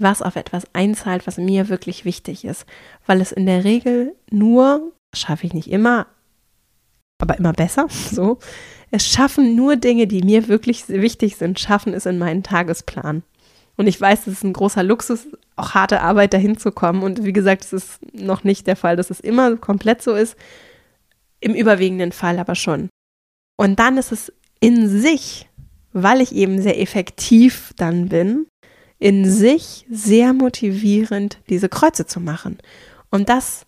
was 0.00 0.22
auf 0.22 0.36
etwas 0.36 0.64
einzahlt, 0.72 1.26
was 1.26 1.36
mir 1.36 1.68
wirklich 1.68 2.04
wichtig 2.04 2.44
ist. 2.44 2.66
Weil 3.06 3.20
es 3.20 3.32
in 3.32 3.46
der 3.46 3.64
Regel 3.64 4.14
nur, 4.30 4.92
schaffe 5.14 5.46
ich 5.46 5.54
nicht 5.54 5.70
immer, 5.70 6.06
aber 7.20 7.38
immer 7.38 7.52
besser, 7.52 7.86
so. 8.10 8.38
Es 8.90 9.06
schaffen 9.06 9.54
nur 9.54 9.76
Dinge, 9.76 10.06
die 10.06 10.22
mir 10.22 10.48
wirklich 10.48 10.88
wichtig 10.88 11.36
sind, 11.36 11.60
schaffen 11.60 11.94
es 11.94 12.06
in 12.06 12.18
meinen 12.18 12.42
Tagesplan. 12.42 13.22
Und 13.76 13.86
ich 13.86 14.00
weiß, 14.00 14.26
es 14.26 14.34
ist 14.34 14.44
ein 14.44 14.52
großer 14.52 14.82
Luxus, 14.82 15.28
auch 15.56 15.74
harte 15.74 16.02
Arbeit 16.02 16.34
dahin 16.34 16.58
zu 16.58 16.72
kommen. 16.72 17.02
Und 17.02 17.24
wie 17.24 17.32
gesagt, 17.32 17.64
es 17.64 17.72
ist 17.72 18.14
noch 18.14 18.44
nicht 18.44 18.66
der 18.66 18.76
Fall, 18.76 18.96
dass 18.96 19.10
es 19.10 19.20
immer 19.20 19.56
komplett 19.56 20.02
so 20.02 20.14
ist. 20.14 20.36
Im 21.40 21.54
überwiegenden 21.54 22.12
Fall 22.12 22.38
aber 22.38 22.56
schon. 22.56 22.90
Und 23.56 23.78
dann 23.78 23.96
ist 23.96 24.12
es 24.12 24.32
in 24.60 24.88
sich, 24.88 25.48
weil 25.92 26.20
ich 26.20 26.34
eben 26.34 26.60
sehr 26.60 26.80
effektiv 26.80 27.72
dann 27.76 28.08
bin, 28.08 28.46
in 29.00 29.28
sich 29.28 29.86
sehr 29.90 30.32
motivierend, 30.34 31.38
diese 31.48 31.68
Kreuze 31.68 32.06
zu 32.06 32.20
machen. 32.20 32.58
Und 33.10 33.28
das 33.28 33.66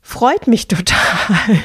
freut 0.00 0.46
mich 0.46 0.68
total. 0.68 1.58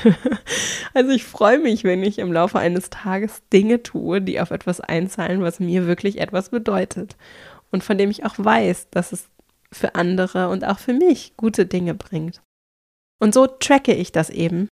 Also 0.94 1.12
ich 1.12 1.26
freue 1.26 1.60
mich, 1.60 1.84
wenn 1.84 2.02
ich 2.02 2.18
im 2.18 2.32
Laufe 2.32 2.58
eines 2.58 2.90
Tages 2.90 3.44
Dinge 3.54 3.84
tue, 3.84 4.22
die 4.22 4.40
auf 4.40 4.50
etwas 4.50 4.80
einzahlen, 4.82 5.42
was 5.42 5.60
mir 5.60 5.86
wirklich 5.86 6.20
etwas 6.20 6.50
bedeutet 6.50 7.16
und 7.72 7.84
von 7.84 7.98
dem 7.98 8.10
ich 8.10 8.26
auch 8.26 8.36
weiß, 8.38 8.88
dass 8.90 9.12
es 9.12 9.28
für 9.72 9.94
andere 9.96 10.50
und 10.50 10.66
auch 10.66 10.80
für 10.80 10.94
mich 10.94 11.34
gute 11.38 11.66
Dinge 11.66 11.94
bringt. 11.94 12.42
Und 13.20 13.34
so 13.34 13.46
tracke 13.46 13.94
ich 13.94 14.12
das 14.12 14.30
eben 14.30 14.70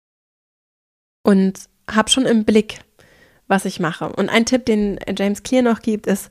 und 1.25 1.67
habe 1.89 2.09
schon 2.09 2.25
im 2.25 2.43
Blick, 2.43 2.79
was 3.47 3.65
ich 3.65 3.79
mache. 3.79 4.09
Und 4.09 4.29
ein 4.29 4.45
Tipp, 4.45 4.65
den 4.65 4.99
James 5.17 5.43
Clear 5.43 5.63
noch 5.63 5.81
gibt, 5.81 6.05
ist, 6.05 6.29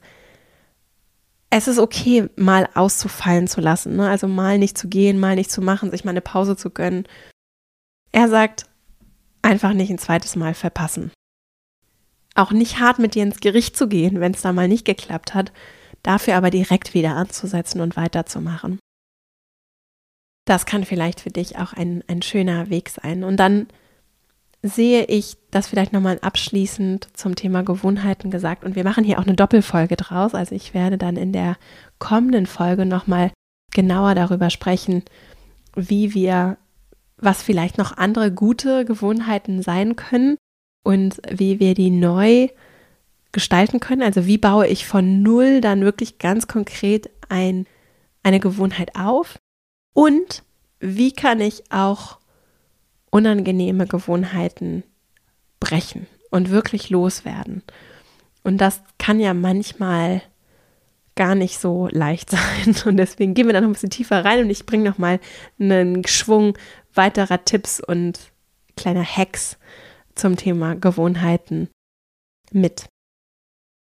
es 1.54 1.68
ist 1.68 1.78
okay, 1.78 2.30
mal 2.34 2.66
auszufallen 2.74 3.46
zu 3.46 3.60
lassen. 3.60 3.96
Ne? 3.96 4.08
Also 4.08 4.26
mal 4.26 4.58
nicht 4.58 4.78
zu 4.78 4.88
gehen, 4.88 5.20
mal 5.20 5.34
nicht 5.34 5.50
zu 5.50 5.60
machen, 5.60 5.90
sich 5.90 6.02
mal 6.02 6.12
eine 6.12 6.22
Pause 6.22 6.56
zu 6.56 6.70
gönnen. 6.70 7.06
Er 8.10 8.30
sagt, 8.30 8.64
einfach 9.42 9.74
nicht 9.74 9.90
ein 9.90 9.98
zweites 9.98 10.34
Mal 10.34 10.54
verpassen. 10.54 11.10
Auch 12.34 12.52
nicht 12.52 12.80
hart 12.80 12.98
mit 12.98 13.14
dir 13.14 13.22
ins 13.22 13.40
Gericht 13.40 13.76
zu 13.76 13.86
gehen, 13.86 14.18
wenn 14.18 14.32
es 14.32 14.40
da 14.40 14.54
mal 14.54 14.66
nicht 14.66 14.86
geklappt 14.86 15.34
hat, 15.34 15.52
dafür 16.02 16.36
aber 16.36 16.48
direkt 16.48 16.94
wieder 16.94 17.16
anzusetzen 17.16 17.82
und 17.82 17.96
weiterzumachen. 17.96 18.78
Das 20.46 20.64
kann 20.64 20.86
vielleicht 20.86 21.20
für 21.20 21.30
dich 21.30 21.58
auch 21.58 21.74
ein, 21.74 22.02
ein 22.08 22.22
schöner 22.22 22.70
Weg 22.70 22.88
sein. 22.88 23.24
Und 23.24 23.36
dann 23.36 23.66
sehe 24.62 25.04
ich 25.04 25.36
das 25.50 25.66
vielleicht 25.66 25.92
nochmal 25.92 26.18
abschließend 26.22 27.08
zum 27.14 27.34
Thema 27.34 27.62
Gewohnheiten 27.62 28.30
gesagt. 28.30 28.64
Und 28.64 28.76
wir 28.76 28.84
machen 28.84 29.04
hier 29.04 29.18
auch 29.18 29.26
eine 29.26 29.34
Doppelfolge 29.34 29.96
draus. 29.96 30.34
Also 30.34 30.54
ich 30.54 30.72
werde 30.72 30.98
dann 30.98 31.16
in 31.16 31.32
der 31.32 31.56
kommenden 31.98 32.46
Folge 32.46 32.86
nochmal 32.86 33.32
genauer 33.72 34.14
darüber 34.14 34.50
sprechen, 34.50 35.02
wie 35.74 36.14
wir, 36.14 36.58
was 37.16 37.42
vielleicht 37.42 37.76
noch 37.76 37.96
andere 37.96 38.30
gute 38.30 38.84
Gewohnheiten 38.84 39.62
sein 39.62 39.96
können 39.96 40.36
und 40.84 41.20
wie 41.28 41.58
wir 41.58 41.74
die 41.74 41.90
neu 41.90 42.48
gestalten 43.32 43.80
können. 43.80 44.02
Also 44.02 44.26
wie 44.26 44.38
baue 44.38 44.68
ich 44.68 44.86
von 44.86 45.22
null 45.22 45.60
dann 45.60 45.80
wirklich 45.82 46.18
ganz 46.18 46.46
konkret 46.46 47.10
ein, 47.28 47.66
eine 48.22 48.38
Gewohnheit 48.38 48.94
auf 48.94 49.38
und 49.94 50.44
wie 50.78 51.12
kann 51.12 51.40
ich 51.40 51.72
auch 51.72 52.18
unangenehme 53.12 53.86
Gewohnheiten 53.86 54.82
brechen 55.60 56.08
und 56.30 56.50
wirklich 56.50 56.90
loswerden. 56.90 57.62
Und 58.42 58.58
das 58.58 58.82
kann 58.98 59.20
ja 59.20 59.34
manchmal 59.34 60.22
gar 61.14 61.34
nicht 61.34 61.60
so 61.60 61.88
leicht 61.92 62.30
sein. 62.30 62.74
Und 62.84 62.96
deswegen 62.96 63.34
gehen 63.34 63.46
wir 63.46 63.52
da 63.52 63.60
noch 63.60 63.68
ein 63.68 63.74
bisschen 63.74 63.90
tiefer 63.90 64.24
rein 64.24 64.40
und 64.40 64.50
ich 64.50 64.66
bringe 64.66 64.88
nochmal 64.88 65.20
einen 65.60 66.04
Schwung 66.06 66.58
weiterer 66.94 67.44
Tipps 67.44 67.80
und 67.80 68.32
kleiner 68.76 69.04
Hacks 69.04 69.58
zum 70.14 70.36
Thema 70.36 70.74
Gewohnheiten 70.74 71.68
mit. 72.50 72.86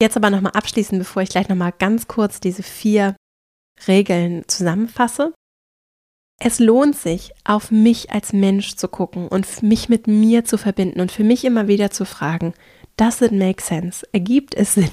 Jetzt 0.01 0.17
aber 0.17 0.31
nochmal 0.31 0.53
abschließend, 0.53 0.99
bevor 0.99 1.23
ich 1.23 1.31
gleich 1.31 1.49
nochmal 1.49 1.73
ganz 1.79 2.09
kurz 2.09 2.41
diese 2.41 2.63
vier 2.63 3.17
Regeln 3.87 4.45
zusammenfasse. 4.49 5.33
Es 6.41 6.59
lohnt 6.59 6.97
sich, 6.97 7.33
auf 7.45 7.71
mich 7.71 8.11
als 8.11 8.33
Mensch 8.33 8.77
zu 8.77 8.89
gucken 8.89 9.29
und 9.29 9.63
mich 9.63 9.89
mit 9.89 10.07
mir 10.07 10.45
zu 10.45 10.59
verbinden 10.59 11.01
und 11.01 11.13
für 11.13 11.25
mich 11.25 11.45
immer 11.45 11.69
wieder 11.69 11.91
zu 11.91 12.05
fragen, 12.05 12.55
does 12.97 13.21
it 13.21 13.33
make 13.33 13.63
sense? 13.63 14.07
Ergibt 14.13 14.55
es 14.55 14.75
Sinn? 14.75 14.91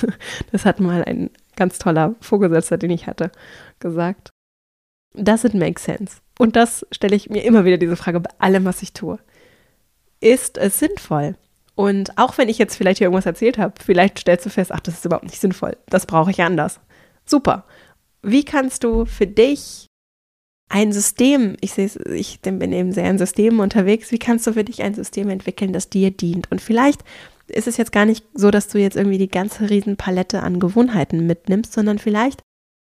Das 0.52 0.64
hat 0.64 0.80
mal 0.80 1.04
ein 1.04 1.30
ganz 1.56 1.78
toller 1.78 2.14
Vorgesetzter, 2.20 2.78
den 2.78 2.90
ich 2.90 3.06
hatte, 3.06 3.30
gesagt. 3.80 4.30
Does 5.14 5.44
it 5.44 5.54
make 5.54 5.80
sense? 5.80 6.18
Und 6.38 6.56
das 6.56 6.86
stelle 6.90 7.16
ich 7.16 7.30
mir 7.30 7.44
immer 7.44 7.64
wieder 7.64 7.76
diese 7.76 7.96
Frage 7.96 8.20
bei 8.20 8.30
allem, 8.38 8.64
was 8.64 8.82
ich 8.82 8.92
tue. 8.92 9.18
Ist 10.20 10.58
es 10.58 10.78
sinnvoll? 10.78 11.36
Und 11.76 12.16
auch 12.18 12.38
wenn 12.38 12.48
ich 12.48 12.58
jetzt 12.58 12.76
vielleicht 12.76 12.98
hier 12.98 13.06
irgendwas 13.06 13.26
erzählt 13.26 13.58
habe, 13.58 13.74
vielleicht 13.84 14.20
stellst 14.20 14.46
du 14.46 14.50
fest, 14.50 14.72
ach, 14.72 14.80
das 14.80 14.94
ist 14.94 15.04
überhaupt 15.04 15.24
nicht 15.24 15.40
sinnvoll. 15.40 15.76
Das 15.86 16.06
brauche 16.06 16.30
ich 16.30 16.40
anders. 16.40 16.80
Super. 17.24 17.64
Wie 18.22 18.44
kannst 18.44 18.84
du 18.84 19.04
für 19.06 19.26
dich 19.26 19.86
ein 20.68 20.92
System, 20.92 21.56
ich 21.60 21.72
sehe 21.72 21.90
ich 22.14 22.40
bin 22.40 22.72
eben 22.72 22.92
sehr 22.92 23.08
in 23.08 23.18
Systemen 23.18 23.60
unterwegs, 23.60 24.10
wie 24.10 24.18
kannst 24.18 24.46
du 24.46 24.52
für 24.52 24.64
dich 24.64 24.82
ein 24.82 24.94
System 24.94 25.28
entwickeln, 25.28 25.72
das 25.72 25.90
dir 25.90 26.10
dient? 26.10 26.50
Und 26.50 26.60
vielleicht 26.60 27.02
ist 27.46 27.68
es 27.68 27.76
jetzt 27.76 27.92
gar 27.92 28.06
nicht 28.06 28.24
so, 28.34 28.50
dass 28.50 28.68
du 28.68 28.78
jetzt 28.78 28.96
irgendwie 28.96 29.18
die 29.18 29.28
ganze 29.28 29.68
Riesenpalette 29.68 30.42
an 30.42 30.60
Gewohnheiten 30.60 31.26
mitnimmst, 31.26 31.72
sondern 31.72 31.98
vielleicht 31.98 32.40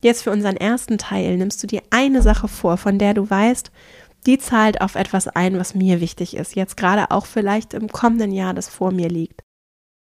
jetzt 0.04 0.24
für 0.24 0.32
unseren 0.32 0.58
ersten 0.58 0.98
Teil 0.98 1.38
nimmst 1.38 1.62
du 1.62 1.68
dir 1.68 1.82
eine 1.90 2.22
Sache 2.22 2.48
vor, 2.48 2.78
von 2.78 2.98
der 2.98 3.14
du 3.14 3.30
weißt, 3.30 3.72
die 4.26 4.38
zahlt 4.40 4.82
auf 4.82 4.96
etwas 4.96 5.28
ein, 5.28 5.60
was 5.60 5.76
mir 5.76 6.02
wichtig 6.02 6.36
ist. 6.36 6.56
Jetzt 6.56 6.78
gerade 6.78 7.12
auch 7.12 7.26
vielleicht 7.26 7.74
im 7.74 7.90
kommenden 7.90 8.32
Jahr, 8.32 8.54
das 8.54 8.70
vor 8.70 8.92
mir 8.92 9.10
liegt. 9.10 9.45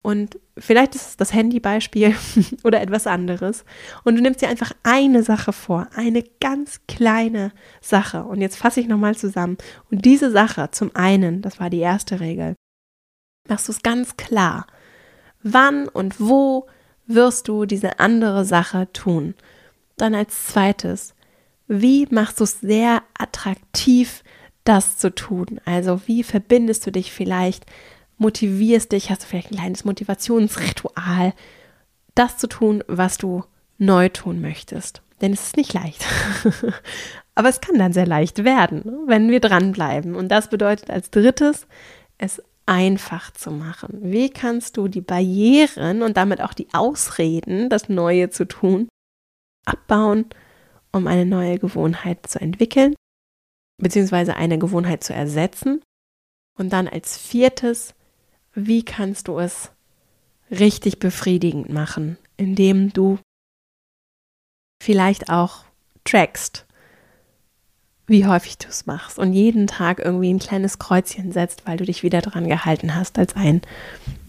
Und 0.02 0.38
vielleicht 0.56 0.94
ist 0.94 1.08
es 1.08 1.16
das 1.16 1.34
Handybeispiel 1.34 2.14
oder 2.64 2.80
etwas 2.80 3.06
anderes. 3.06 3.64
Und 4.04 4.16
du 4.16 4.22
nimmst 4.22 4.40
dir 4.40 4.48
einfach 4.48 4.72
eine 4.82 5.22
Sache 5.22 5.52
vor, 5.52 5.88
eine 5.94 6.22
ganz 6.40 6.80
kleine 6.88 7.52
Sache. 7.82 8.24
Und 8.24 8.40
jetzt 8.40 8.56
fasse 8.56 8.80
ich 8.80 8.88
nochmal 8.88 9.14
zusammen. 9.14 9.58
Und 9.90 10.04
diese 10.04 10.30
Sache, 10.30 10.70
zum 10.70 10.90
einen, 10.94 11.42
das 11.42 11.60
war 11.60 11.68
die 11.68 11.80
erste 11.80 12.20
Regel, 12.20 12.54
machst 13.48 13.68
du 13.68 13.72
es 13.72 13.82
ganz 13.82 14.16
klar. 14.16 14.66
Wann 15.42 15.88
und 15.88 16.18
wo 16.18 16.66
wirst 17.06 17.48
du 17.48 17.66
diese 17.66 17.98
andere 17.98 18.44
Sache 18.44 18.90
tun? 18.92 19.34
Dann 19.96 20.14
als 20.14 20.46
zweites, 20.46 21.14
wie 21.66 22.06
machst 22.10 22.40
du 22.40 22.44
es 22.44 22.60
sehr 22.60 23.02
attraktiv, 23.18 24.24
das 24.64 24.96
zu 24.96 25.14
tun? 25.14 25.60
Also 25.66 26.00
wie 26.06 26.22
verbindest 26.22 26.86
du 26.86 26.92
dich 26.92 27.12
vielleicht 27.12 27.66
motivierst 28.20 28.92
dich, 28.92 29.10
hast 29.10 29.22
du 29.22 29.26
vielleicht 29.26 29.50
ein 29.50 29.56
kleines 29.56 29.84
Motivationsritual, 29.84 31.32
das 32.14 32.36
zu 32.36 32.46
tun, 32.48 32.84
was 32.86 33.18
du 33.18 33.44
neu 33.78 34.10
tun 34.10 34.40
möchtest. 34.40 35.02
Denn 35.20 35.32
es 35.32 35.46
ist 35.46 35.56
nicht 35.56 35.72
leicht. 35.72 36.04
Aber 37.34 37.48
es 37.48 37.60
kann 37.60 37.78
dann 37.78 37.92
sehr 37.92 38.06
leicht 38.06 38.44
werden, 38.44 38.84
wenn 39.06 39.30
wir 39.30 39.40
dranbleiben. 39.40 40.14
Und 40.14 40.28
das 40.28 40.50
bedeutet 40.50 40.90
als 40.90 41.10
drittes, 41.10 41.66
es 42.18 42.42
einfach 42.66 43.32
zu 43.32 43.50
machen. 43.50 43.98
Wie 44.02 44.28
kannst 44.28 44.76
du 44.76 44.88
die 44.88 45.00
Barrieren 45.00 46.02
und 46.02 46.16
damit 46.16 46.42
auch 46.42 46.52
die 46.52 46.68
Ausreden, 46.72 47.70
das 47.70 47.88
Neue 47.88 48.30
zu 48.30 48.46
tun, 48.46 48.88
abbauen, 49.64 50.26
um 50.92 51.06
eine 51.06 51.24
neue 51.24 51.58
Gewohnheit 51.58 52.26
zu 52.26 52.40
entwickeln, 52.40 52.94
beziehungsweise 53.78 54.36
eine 54.36 54.58
Gewohnheit 54.58 55.02
zu 55.02 55.14
ersetzen? 55.14 55.82
Und 56.58 56.72
dann 56.74 56.86
als 56.88 57.16
viertes, 57.16 57.94
wie 58.54 58.84
kannst 58.84 59.28
du 59.28 59.38
es 59.38 59.70
richtig 60.50 60.98
befriedigend 60.98 61.70
machen, 61.70 62.18
indem 62.36 62.92
du 62.92 63.18
vielleicht 64.82 65.30
auch 65.30 65.64
trackst, 66.04 66.66
wie 68.06 68.26
häufig 68.26 68.58
du 68.58 68.68
es 68.68 68.86
machst 68.86 69.18
und 69.18 69.32
jeden 69.32 69.66
Tag 69.68 70.00
irgendwie 70.00 70.32
ein 70.32 70.40
kleines 70.40 70.78
Kreuzchen 70.78 71.30
setzt, 71.30 71.66
weil 71.66 71.76
du 71.76 71.84
dich 71.84 72.02
wieder 72.02 72.20
dran 72.20 72.48
gehalten 72.48 72.94
hast, 72.96 73.18
als 73.18 73.36
ein, 73.36 73.62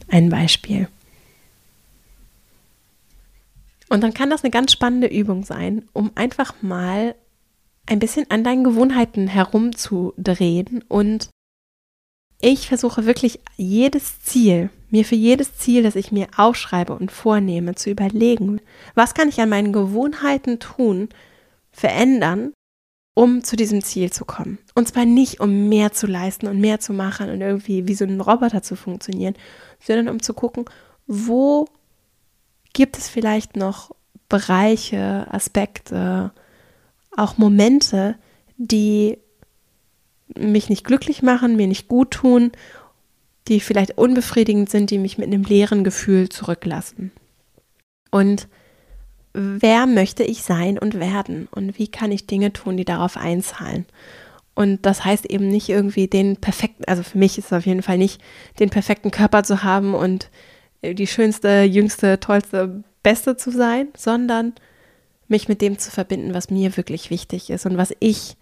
ein 0.08 0.30
Beispiel. 0.30 0.88
Und 3.90 4.02
dann 4.02 4.14
kann 4.14 4.30
das 4.30 4.44
eine 4.44 4.52
ganz 4.52 4.72
spannende 4.72 5.08
Übung 5.08 5.44
sein, 5.44 5.84
um 5.94 6.12
einfach 6.16 6.62
mal 6.62 7.16
ein 7.88 8.00
bisschen 8.00 8.30
an 8.30 8.44
deinen 8.44 8.64
Gewohnheiten 8.64 9.28
herumzudrehen 9.28 10.84
und 10.88 11.30
ich 12.42 12.68
versuche 12.68 13.06
wirklich 13.06 13.40
jedes 13.56 14.22
Ziel, 14.22 14.70
mir 14.90 15.06
für 15.06 15.16
jedes 15.16 15.58
Ziel, 15.58 15.84
das 15.84 15.96
ich 15.96 16.12
mir 16.12 16.28
aufschreibe 16.36 16.94
und 16.94 17.12
vornehme, 17.12 17.76
zu 17.76 17.90
überlegen, 17.90 18.62
was 18.96 19.14
kann 19.14 19.30
ich 19.30 19.40
an 19.40 19.50
meinen 19.50 19.74
Gewohnheiten 19.74 20.60
tun, 20.60 21.10
verändern, 21.72 22.52
um 23.14 23.44
zu 23.44 23.56
diesem 23.56 23.84
Ziel 23.84 24.12
zu 24.12 24.26
kommen. 24.26 24.58
Und 24.76 24.88
zwar 24.88 25.06
nicht, 25.06 25.40
um 25.40 25.70
mehr 25.70 25.92
zu 25.92 26.08
leisten 26.08 26.48
und 26.48 26.60
mehr 26.60 26.80
zu 26.80 26.94
machen 26.94 27.30
und 27.30 27.42
irgendwie 27.42 27.88
wie 27.88 27.94
so 27.94 28.06
ein 28.06 28.22
Roboter 28.22 28.64
zu 28.64 28.76
funktionieren, 28.76 29.36
sondern 29.80 30.10
um 30.10 30.22
zu 30.22 30.34
gucken, 30.34 30.66
wo 31.08 31.68
gibt 32.74 32.98
es 32.98 33.10
vielleicht 33.10 33.56
noch 33.56 33.92
Bereiche, 34.30 35.28
Aspekte, 35.30 36.32
auch 37.16 37.38
Momente, 37.38 38.16
die 38.58 39.18
mich 40.38 40.70
nicht 40.70 40.84
glücklich 40.86 41.22
machen, 41.22 41.56
mir 41.56 41.68
nicht 41.68 41.88
gut 41.88 42.12
tun, 42.12 42.52
die 43.48 43.60
vielleicht 43.60 43.98
unbefriedigend 43.98 44.70
sind, 44.70 44.92
die 44.92 44.98
mich 44.98 45.18
mit 45.18 45.28
einem 45.28 45.44
leeren 45.44 45.84
Gefühl 45.84 46.30
zurücklassen. 46.30 47.12
Und 48.12 48.48
wer 49.34 49.86
möchte 49.88 50.24
ich 50.24 50.44
sein 50.44 50.78
und 50.78 51.00
werden? 51.00 51.48
Und 51.52 51.80
wie 51.80 51.88
kann 51.88 52.12
ich 52.12 52.28
Dinge 52.28 52.54
tun, 52.54 52.78
die 52.78 52.86
darauf 52.86 53.18
einzahlen? 53.18 53.86
Und 54.54 54.86
das 54.86 55.06
heißt 55.06 55.26
eben 55.26 55.48
nicht 55.48 55.70
irgendwie 55.70 56.08
den 56.08 56.38
perfekten, 56.38 56.84
also 56.86 57.04
für 57.04 57.18
mich 57.18 57.38
ist 57.38 57.46
es 57.46 57.54
auf 57.54 57.66
jeden 57.66 57.82
Fall 57.82 57.98
nicht, 57.98 58.22
den 58.60 58.70
perfekten 58.70 59.10
Körper 59.10 59.44
zu 59.44 59.64
haben 59.64 59.94
und 59.94 60.30
die 60.84 61.08
schönste, 61.08 61.64
jüngste, 61.64 62.20
tollste, 62.20 62.84
beste 63.02 63.38
zu 63.38 63.52
sein, 63.52 63.88
sondern 63.96 64.54
mich 65.28 65.48
mit 65.48 65.62
dem 65.62 65.80
zu 65.80 65.90
verbinden, 65.90 66.34
was 66.34 66.50
mir 66.50 66.76
wirklich 66.76 67.10
wichtig 67.10 67.50
ist 67.50 67.66
und 67.66 67.78
was 67.78 67.94
ich 68.00 68.36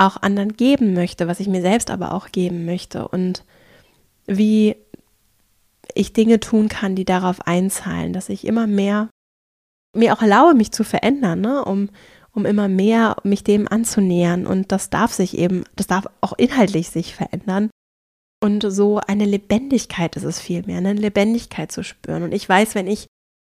auch 0.00 0.16
anderen 0.22 0.56
geben 0.56 0.94
möchte, 0.94 1.28
was 1.28 1.40
ich 1.40 1.48
mir 1.48 1.60
selbst 1.60 1.90
aber 1.90 2.14
auch 2.14 2.32
geben 2.32 2.64
möchte 2.64 3.06
und 3.06 3.44
wie 4.26 4.76
ich 5.94 6.12
Dinge 6.12 6.40
tun 6.40 6.68
kann, 6.68 6.94
die 6.94 7.04
darauf 7.04 7.46
einzahlen, 7.46 8.12
dass 8.12 8.28
ich 8.28 8.46
immer 8.46 8.66
mehr 8.66 9.08
mir 9.94 10.12
auch 10.12 10.22
erlaube, 10.22 10.54
mich 10.54 10.70
zu 10.72 10.84
verändern, 10.84 11.40
ne? 11.40 11.64
um, 11.64 11.90
um 12.32 12.46
immer 12.46 12.68
mehr 12.68 13.16
mich 13.24 13.42
dem 13.42 13.66
anzunähern. 13.66 14.46
Und 14.46 14.70
das 14.72 14.88
darf 14.88 15.12
sich 15.12 15.36
eben, 15.36 15.64
das 15.76 15.88
darf 15.88 16.06
auch 16.20 16.32
inhaltlich 16.38 16.90
sich 16.90 17.14
verändern. 17.14 17.70
Und 18.42 18.64
so 18.68 19.00
eine 19.06 19.24
Lebendigkeit 19.24 20.16
ist 20.16 20.24
es 20.24 20.40
vielmehr, 20.40 20.78
eine 20.78 20.94
Lebendigkeit 20.94 21.72
zu 21.72 21.82
spüren. 21.82 22.22
Und 22.22 22.32
ich 22.32 22.48
weiß, 22.48 22.74
wenn 22.74 22.86
ich 22.86 23.06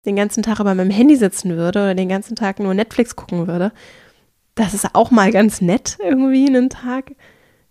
den 0.05 0.17
ganzen 0.17 0.43
Tag 0.43 0.59
über 0.59 0.75
meinem 0.75 0.91
Handy 0.91 1.17
sitzen 1.17 1.57
würde 1.57 1.81
oder 1.81 1.95
den 1.95 2.09
ganzen 2.09 2.35
Tag 2.35 2.59
nur 2.59 2.75
Netflix 2.75 3.15
gucken 3.15 3.47
würde, 3.47 3.73
das 4.55 4.75
ist 4.75 4.95
auch 4.95 5.11
mal 5.11 5.31
ganz 5.31 5.61
nett 5.61 5.99
irgendwie 6.01 6.47
einen 6.47 6.71
Tag. 6.71 7.13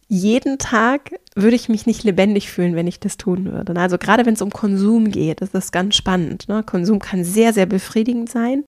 Jeden 0.08 0.58
Tag 0.58 1.12
würde 1.36 1.56
ich 1.56 1.70
mich 1.70 1.86
nicht 1.86 2.04
lebendig 2.04 2.52
fühlen, 2.52 2.76
wenn 2.76 2.88
ich 2.88 3.00
das 3.00 3.18
tun 3.18 3.46
würde. 3.46 3.76
Also 3.80 3.98
gerade 3.98 4.26
wenn 4.26 4.34
es 4.34 4.42
um 4.42 4.50
Konsum 4.50 5.12
geht, 5.12 5.42
ist 5.42 5.56
das 5.56 5.72
ganz 5.72 5.96
spannend. 5.96 6.50
Ne? 6.50 6.64
Konsum 6.64 7.00
kann 7.00 7.24
sehr, 7.24 7.54
sehr 7.54 7.66
befriedigend 7.66 8.30
sein 8.30 8.66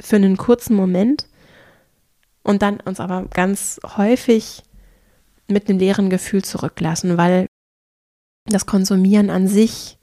für 0.00 0.16
einen 0.16 0.36
kurzen 0.36 0.74
Moment 0.74 1.26
und 2.42 2.62
dann 2.62 2.80
uns 2.80 3.00
aber 3.00 3.26
ganz 3.26 3.80
häufig 3.96 4.62
mit 5.48 5.68
einem 5.68 5.78
leeren 5.78 6.08
Gefühl 6.08 6.44
zurücklassen, 6.44 7.16
weil 7.16 7.46
das 8.46 8.64
Konsumieren 8.64 9.28
an 9.30 9.48
sich 9.48 9.98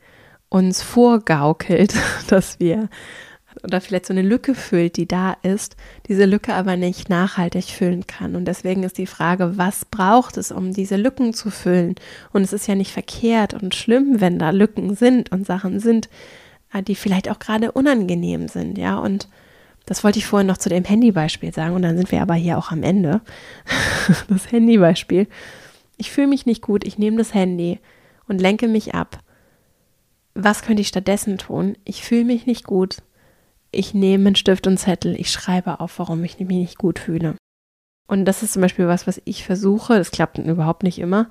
uns 0.50 0.82
vorgaukelt, 0.82 1.96
dass 2.28 2.60
wir 2.60 2.90
oder 3.66 3.82
vielleicht 3.82 4.06
so 4.06 4.14
eine 4.14 4.22
Lücke 4.22 4.56
füllt, 4.56 4.96
die 4.96 5.08
da 5.08 5.36
ist, 5.44 5.76
diese 6.08 6.26
Lücke 6.26 6.54
aber 6.54 6.78
nicht 6.78 7.10
nachhaltig 7.10 7.66
füllen 7.66 8.08
kann. 8.08 8.36
Und 8.36 8.46
deswegen 8.46 8.84
ist 8.84 8.98
die 8.98 9.08
Frage, 9.08 9.58
was 9.58 9.86
braucht 9.86 10.38
es, 10.38 10.52
um 10.52 10.74
diese 10.74 10.96
Lücken 10.96 11.34
zu 11.34 11.50
füllen? 11.50 11.96
Und 12.32 12.44
es 12.44 12.54
ist 12.54 12.68
ja 12.68 12.76
nicht 12.76 12.92
verkehrt 12.92 13.54
und 13.54 13.76
schlimm, 13.76 14.22
wenn 14.22 14.40
da 14.40 14.52
Lücken 14.52 14.96
sind 14.96 15.32
und 15.32 15.46
Sachen 15.46 15.80
sind, 15.80 16.10
äh, 16.74 16.82
die 16.84 16.96
vielleicht 16.96 17.30
auch 17.30 17.40
gerade 17.40 17.72
unangenehm 17.72 18.48
sind, 18.48 18.78
ja. 18.78 18.98
Und 18.98 19.28
das 19.86 20.04
wollte 20.04 20.20
ich 20.20 20.26
vorhin 20.26 20.48
noch 20.48 20.58
zu 20.58 20.70
dem 20.70 20.84
Handybeispiel 20.84 21.54
sagen 21.54 21.76
und 21.76 21.82
dann 21.82 21.98
sind 21.98 22.12
wir 22.12 22.22
aber 22.22 22.36
hier 22.36 22.58
auch 22.58 22.72
am 22.72 22.84
Ende. 22.84 23.22
Das 24.30 24.52
Handybeispiel. 24.52 25.28
Ich 25.98 26.12
fühle 26.12 26.28
mich 26.28 26.46
nicht 26.46 26.62
gut, 26.62 26.86
ich 26.86 27.00
nehme 27.00 27.18
das 27.18 27.34
Handy 27.34 27.80
und 28.28 28.40
lenke 28.40 28.68
mich 28.68 28.94
ab. 28.94 29.20
Was 30.36 30.62
könnte 30.62 30.82
ich 30.82 30.90
stattdessen 30.90 31.40
tun? 31.40 31.76
Ich 31.86 32.04
fühle 32.04 32.26
mich 32.26 32.46
nicht 32.46 32.66
gut 32.66 32.98
ich 33.76 33.94
nehme 33.94 34.28
einen 34.28 34.36
Stift 34.36 34.68
und 34.68 34.78
Zettel, 34.78 35.20
ich 35.20 35.30
schreibe 35.32 35.80
auf, 35.80 36.00
warum 36.00 36.24
ich 36.24 36.40
mich 36.40 36.48
nicht 36.48 36.78
gut 36.78 37.00
fühle. 37.00 37.36
Und 38.08 38.26
das 38.26 38.44
ist 38.44 38.54
zum 38.54 38.62
Beispiel 38.62 38.88
was, 38.88 39.08
was 39.08 39.22
ich 39.26 39.44
versuche, 39.44 39.98
das 39.98 40.12
klappt 40.12 40.38
überhaupt 40.38 40.84
nicht 40.84 41.00
immer, 41.00 41.30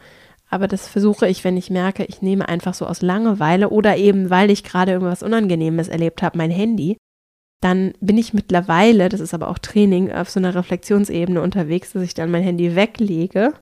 aber 0.50 0.68
das 0.68 0.88
versuche 0.88 1.28
ich, 1.28 1.44
wenn 1.44 1.56
ich 1.56 1.70
merke, 1.70 2.04
ich 2.04 2.22
nehme 2.22 2.48
einfach 2.48 2.74
so 2.74 2.86
aus 2.86 3.02
Langeweile 3.02 3.70
oder 3.70 3.96
eben, 3.96 4.30
weil 4.30 4.50
ich 4.50 4.64
gerade 4.64 4.92
irgendwas 4.92 5.22
Unangenehmes 5.22 5.88
erlebt 5.88 6.22
habe, 6.22 6.38
mein 6.38 6.50
Handy, 6.50 6.96
dann 7.60 7.94
bin 8.00 8.18
ich 8.18 8.34
mittlerweile, 8.34 9.08
das 9.08 9.20
ist 9.20 9.34
aber 9.34 9.48
auch 9.48 9.58
Training, 9.58 10.12
auf 10.12 10.28
so 10.28 10.38
einer 10.38 10.54
Reflexionsebene 10.54 11.40
unterwegs, 11.40 11.92
dass 11.92 12.02
ich 12.02 12.14
dann 12.14 12.30
mein 12.30 12.42
Handy 12.42 12.76
weglege, 12.76 13.54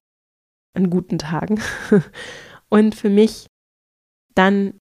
an 0.74 0.90
guten 0.90 1.18
Tagen, 1.18 1.60
und 2.68 2.94
für 2.94 3.10
mich 3.10 3.46
dann 4.34 4.74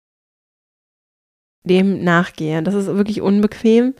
dem 1.70 2.04
nachgehe. 2.04 2.62
Das 2.64 2.74
ist 2.74 2.88
wirklich 2.88 3.22
unbequem, 3.22 3.94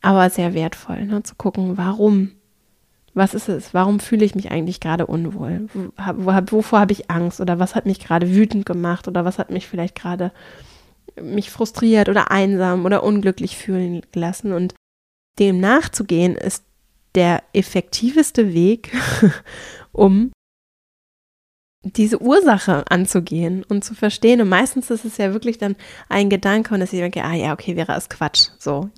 aber 0.00 0.30
sehr 0.30 0.54
wertvoll, 0.54 1.04
ne? 1.04 1.22
zu 1.22 1.34
gucken, 1.34 1.76
warum. 1.76 2.32
Was 3.16 3.32
ist 3.32 3.48
es? 3.48 3.72
Warum 3.74 4.00
fühle 4.00 4.24
ich 4.24 4.34
mich 4.34 4.50
eigentlich 4.50 4.80
gerade 4.80 5.06
unwohl? 5.06 5.68
Wovor 5.96 6.80
habe 6.80 6.92
ich 6.92 7.10
Angst? 7.12 7.40
Oder 7.40 7.60
was 7.60 7.76
hat 7.76 7.86
mich 7.86 8.00
gerade 8.00 8.34
wütend 8.34 8.66
gemacht? 8.66 9.06
Oder 9.06 9.24
was 9.24 9.38
hat 9.38 9.50
mich 9.50 9.68
vielleicht 9.68 9.94
gerade 9.94 10.32
mich 11.20 11.50
frustriert 11.50 12.08
oder 12.08 12.32
einsam 12.32 12.84
oder 12.84 13.04
unglücklich 13.04 13.56
fühlen 13.56 14.02
gelassen? 14.10 14.52
Und 14.52 14.74
dem 15.38 15.60
nachzugehen 15.60 16.34
ist 16.34 16.64
der 17.14 17.42
effektiveste 17.52 18.52
Weg, 18.52 18.92
um 19.92 20.32
diese 21.84 22.20
Ursache 22.20 22.84
anzugehen 22.88 23.64
und 23.68 23.84
zu 23.84 23.94
verstehen. 23.94 24.40
Und 24.40 24.48
meistens 24.48 24.90
ist 24.90 25.04
es 25.04 25.18
ja 25.18 25.32
wirklich 25.32 25.58
dann 25.58 25.76
ein 26.08 26.30
Gedanke 26.30 26.74
und 26.74 26.80
dass 26.80 26.92
ich 26.92 27.00
denke, 27.00 27.22
ah 27.22 27.34
ja, 27.34 27.52
okay, 27.52 27.76
wäre 27.76 27.94
es 27.94 28.08
Quatsch. 28.08 28.48
So, 28.58 28.88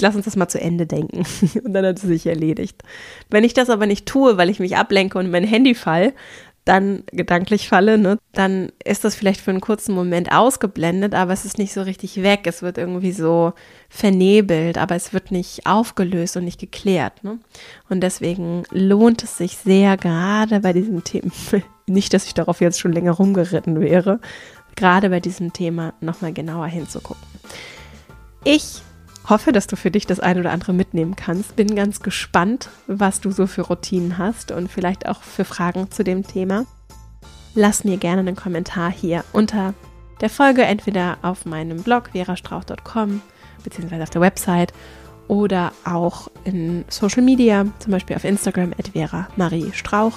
lass 0.00 0.16
uns 0.16 0.24
das 0.24 0.36
mal 0.36 0.48
zu 0.48 0.60
Ende 0.60 0.86
denken. 0.86 1.24
und 1.64 1.72
dann 1.72 1.86
hat 1.86 1.96
es 1.96 2.02
sich 2.02 2.26
erledigt. 2.26 2.82
Wenn 3.30 3.44
ich 3.44 3.54
das 3.54 3.70
aber 3.70 3.86
nicht 3.86 4.06
tue, 4.06 4.36
weil 4.36 4.50
ich 4.50 4.60
mich 4.60 4.76
ablenke 4.76 5.18
und 5.18 5.30
mein 5.30 5.44
Handy 5.44 5.74
fall, 5.74 6.12
dann 6.64 7.02
gedanklich 7.10 7.68
falle, 7.68 7.98
ne, 7.98 8.18
dann 8.32 8.70
ist 8.84 9.04
das 9.04 9.16
vielleicht 9.16 9.40
für 9.40 9.50
einen 9.50 9.60
kurzen 9.60 9.94
Moment 9.94 10.30
ausgeblendet, 10.30 11.12
aber 11.12 11.32
es 11.32 11.44
ist 11.44 11.58
nicht 11.58 11.72
so 11.72 11.82
richtig 11.82 12.22
weg. 12.22 12.42
Es 12.44 12.62
wird 12.62 12.78
irgendwie 12.78 13.12
so 13.12 13.52
vernebelt, 13.88 14.78
aber 14.78 14.94
es 14.94 15.12
wird 15.12 15.32
nicht 15.32 15.66
aufgelöst 15.66 16.36
und 16.36 16.44
nicht 16.44 16.60
geklärt. 16.60 17.24
Ne? 17.24 17.38
Und 17.88 18.00
deswegen 18.00 18.62
lohnt 18.70 19.24
es 19.24 19.38
sich 19.38 19.56
sehr, 19.56 19.96
gerade 19.96 20.60
bei 20.60 20.72
diesem 20.72 21.02
Thema, 21.02 21.32
nicht, 21.92 22.14
dass 22.14 22.26
ich 22.26 22.34
darauf 22.34 22.60
jetzt 22.60 22.80
schon 22.80 22.92
länger 22.92 23.12
rumgeritten 23.12 23.80
wäre, 23.80 24.20
gerade 24.76 25.10
bei 25.10 25.20
diesem 25.20 25.52
Thema 25.52 25.94
nochmal 26.00 26.32
genauer 26.32 26.66
hinzugucken. 26.66 27.22
Ich 28.44 28.82
hoffe, 29.28 29.52
dass 29.52 29.66
du 29.66 29.76
für 29.76 29.90
dich 29.90 30.06
das 30.06 30.20
eine 30.20 30.40
oder 30.40 30.50
andere 30.50 30.72
mitnehmen 30.72 31.16
kannst. 31.16 31.56
Bin 31.56 31.76
ganz 31.76 32.00
gespannt, 32.00 32.68
was 32.86 33.20
du 33.20 33.30
so 33.30 33.46
für 33.46 33.62
Routinen 33.62 34.18
hast 34.18 34.50
und 34.50 34.70
vielleicht 34.70 35.08
auch 35.08 35.22
für 35.22 35.44
Fragen 35.44 35.90
zu 35.90 36.02
dem 36.02 36.26
Thema. 36.26 36.66
Lass 37.54 37.84
mir 37.84 37.98
gerne 37.98 38.20
einen 38.20 38.36
Kommentar 38.36 38.90
hier 38.90 39.24
unter 39.32 39.74
der 40.20 40.30
Folge, 40.30 40.62
entweder 40.62 41.18
auf 41.22 41.44
meinem 41.44 41.82
Blog 41.82 42.10
verastrauch.com 42.12 43.20
beziehungsweise 43.62 44.02
auf 44.02 44.10
der 44.10 44.20
Website 44.20 44.72
oder 45.28 45.72
auch 45.84 46.28
in 46.44 46.84
Social 46.88 47.22
Media, 47.22 47.64
zum 47.78 47.92
Beispiel 47.92 48.16
auf 48.16 48.24
Instagram 48.24 48.72
at 48.78 48.88
Vera 48.88 49.28
Marie 49.36 49.70
Strauch. 49.72 50.14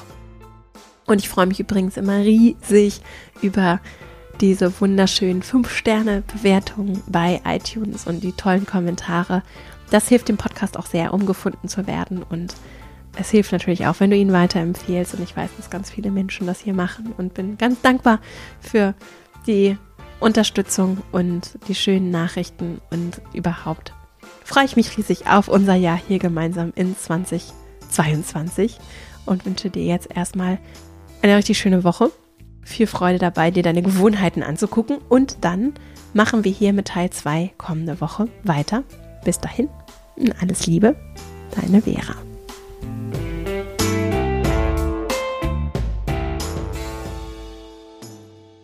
Und 1.05 1.21
ich 1.21 1.29
freue 1.29 1.45
mich 1.45 1.59
übrigens 1.59 1.97
immer 1.97 2.19
riesig 2.19 3.01
über 3.41 3.79
diese 4.41 4.79
wunderschönen 4.81 5.43
5-Sterne-Bewertungen 5.43 7.01
bei 7.07 7.41
iTunes 7.45 8.07
und 8.07 8.23
die 8.23 8.33
tollen 8.33 8.65
Kommentare. 8.65 9.43
Das 9.91 10.09
hilft 10.09 10.29
dem 10.29 10.37
Podcast 10.37 10.77
auch 10.77 10.87
sehr, 10.87 11.13
um 11.13 11.25
gefunden 11.25 11.67
zu 11.67 11.87
werden. 11.87 12.23
Und 12.23 12.55
es 13.17 13.29
hilft 13.29 13.51
natürlich 13.51 13.87
auch, 13.87 13.99
wenn 13.99 14.09
du 14.09 14.17
ihn 14.17 14.33
weiterempfehlst. 14.33 15.13
Und 15.13 15.23
ich 15.23 15.37
weiß, 15.37 15.51
dass 15.57 15.69
ganz 15.69 15.91
viele 15.91 16.11
Menschen 16.11 16.47
das 16.47 16.59
hier 16.59 16.73
machen 16.73 17.13
und 17.17 17.33
bin 17.33 17.57
ganz 17.57 17.81
dankbar 17.81 18.19
für 18.59 18.95
die 19.47 19.77
Unterstützung 20.19 20.97
und 21.11 21.57
die 21.67 21.75
schönen 21.75 22.09
Nachrichten 22.09 22.81
und 22.89 23.21
überhaupt 23.33 23.93
freue 24.45 24.65
ich 24.65 24.75
mich 24.75 24.97
riesig 24.97 25.27
auf 25.27 25.47
unser 25.47 25.75
Jahr 25.75 25.99
hier 26.07 26.19
gemeinsam 26.19 26.71
in 26.75 26.95
2022 26.97 28.79
und 29.25 29.45
wünsche 29.45 29.69
dir 29.69 29.83
jetzt 29.83 30.15
erstmal 30.15 30.59
eine 31.25 31.37
richtig 31.37 31.57
schöne 31.57 31.83
Woche 31.83 32.11
viel 32.65 32.87
Freude 32.87 33.19
dabei, 33.19 33.51
dir 33.51 33.63
deine 33.63 33.81
Gewohnheiten 33.81 34.43
anzugucken. 34.43 34.97
Und 35.07 35.37
dann 35.41 35.73
machen 36.13 36.43
wir 36.43 36.51
hier 36.51 36.73
mit 36.73 36.87
Teil 36.87 37.09
2 37.09 37.53
kommende 37.57 38.01
Woche 38.01 38.27
weiter. 38.43 38.83
Bis 39.23 39.39
dahin, 39.39 39.69
alles 40.41 40.67
Liebe, 40.67 40.95
deine 41.59 41.81
Vera. 41.81 42.15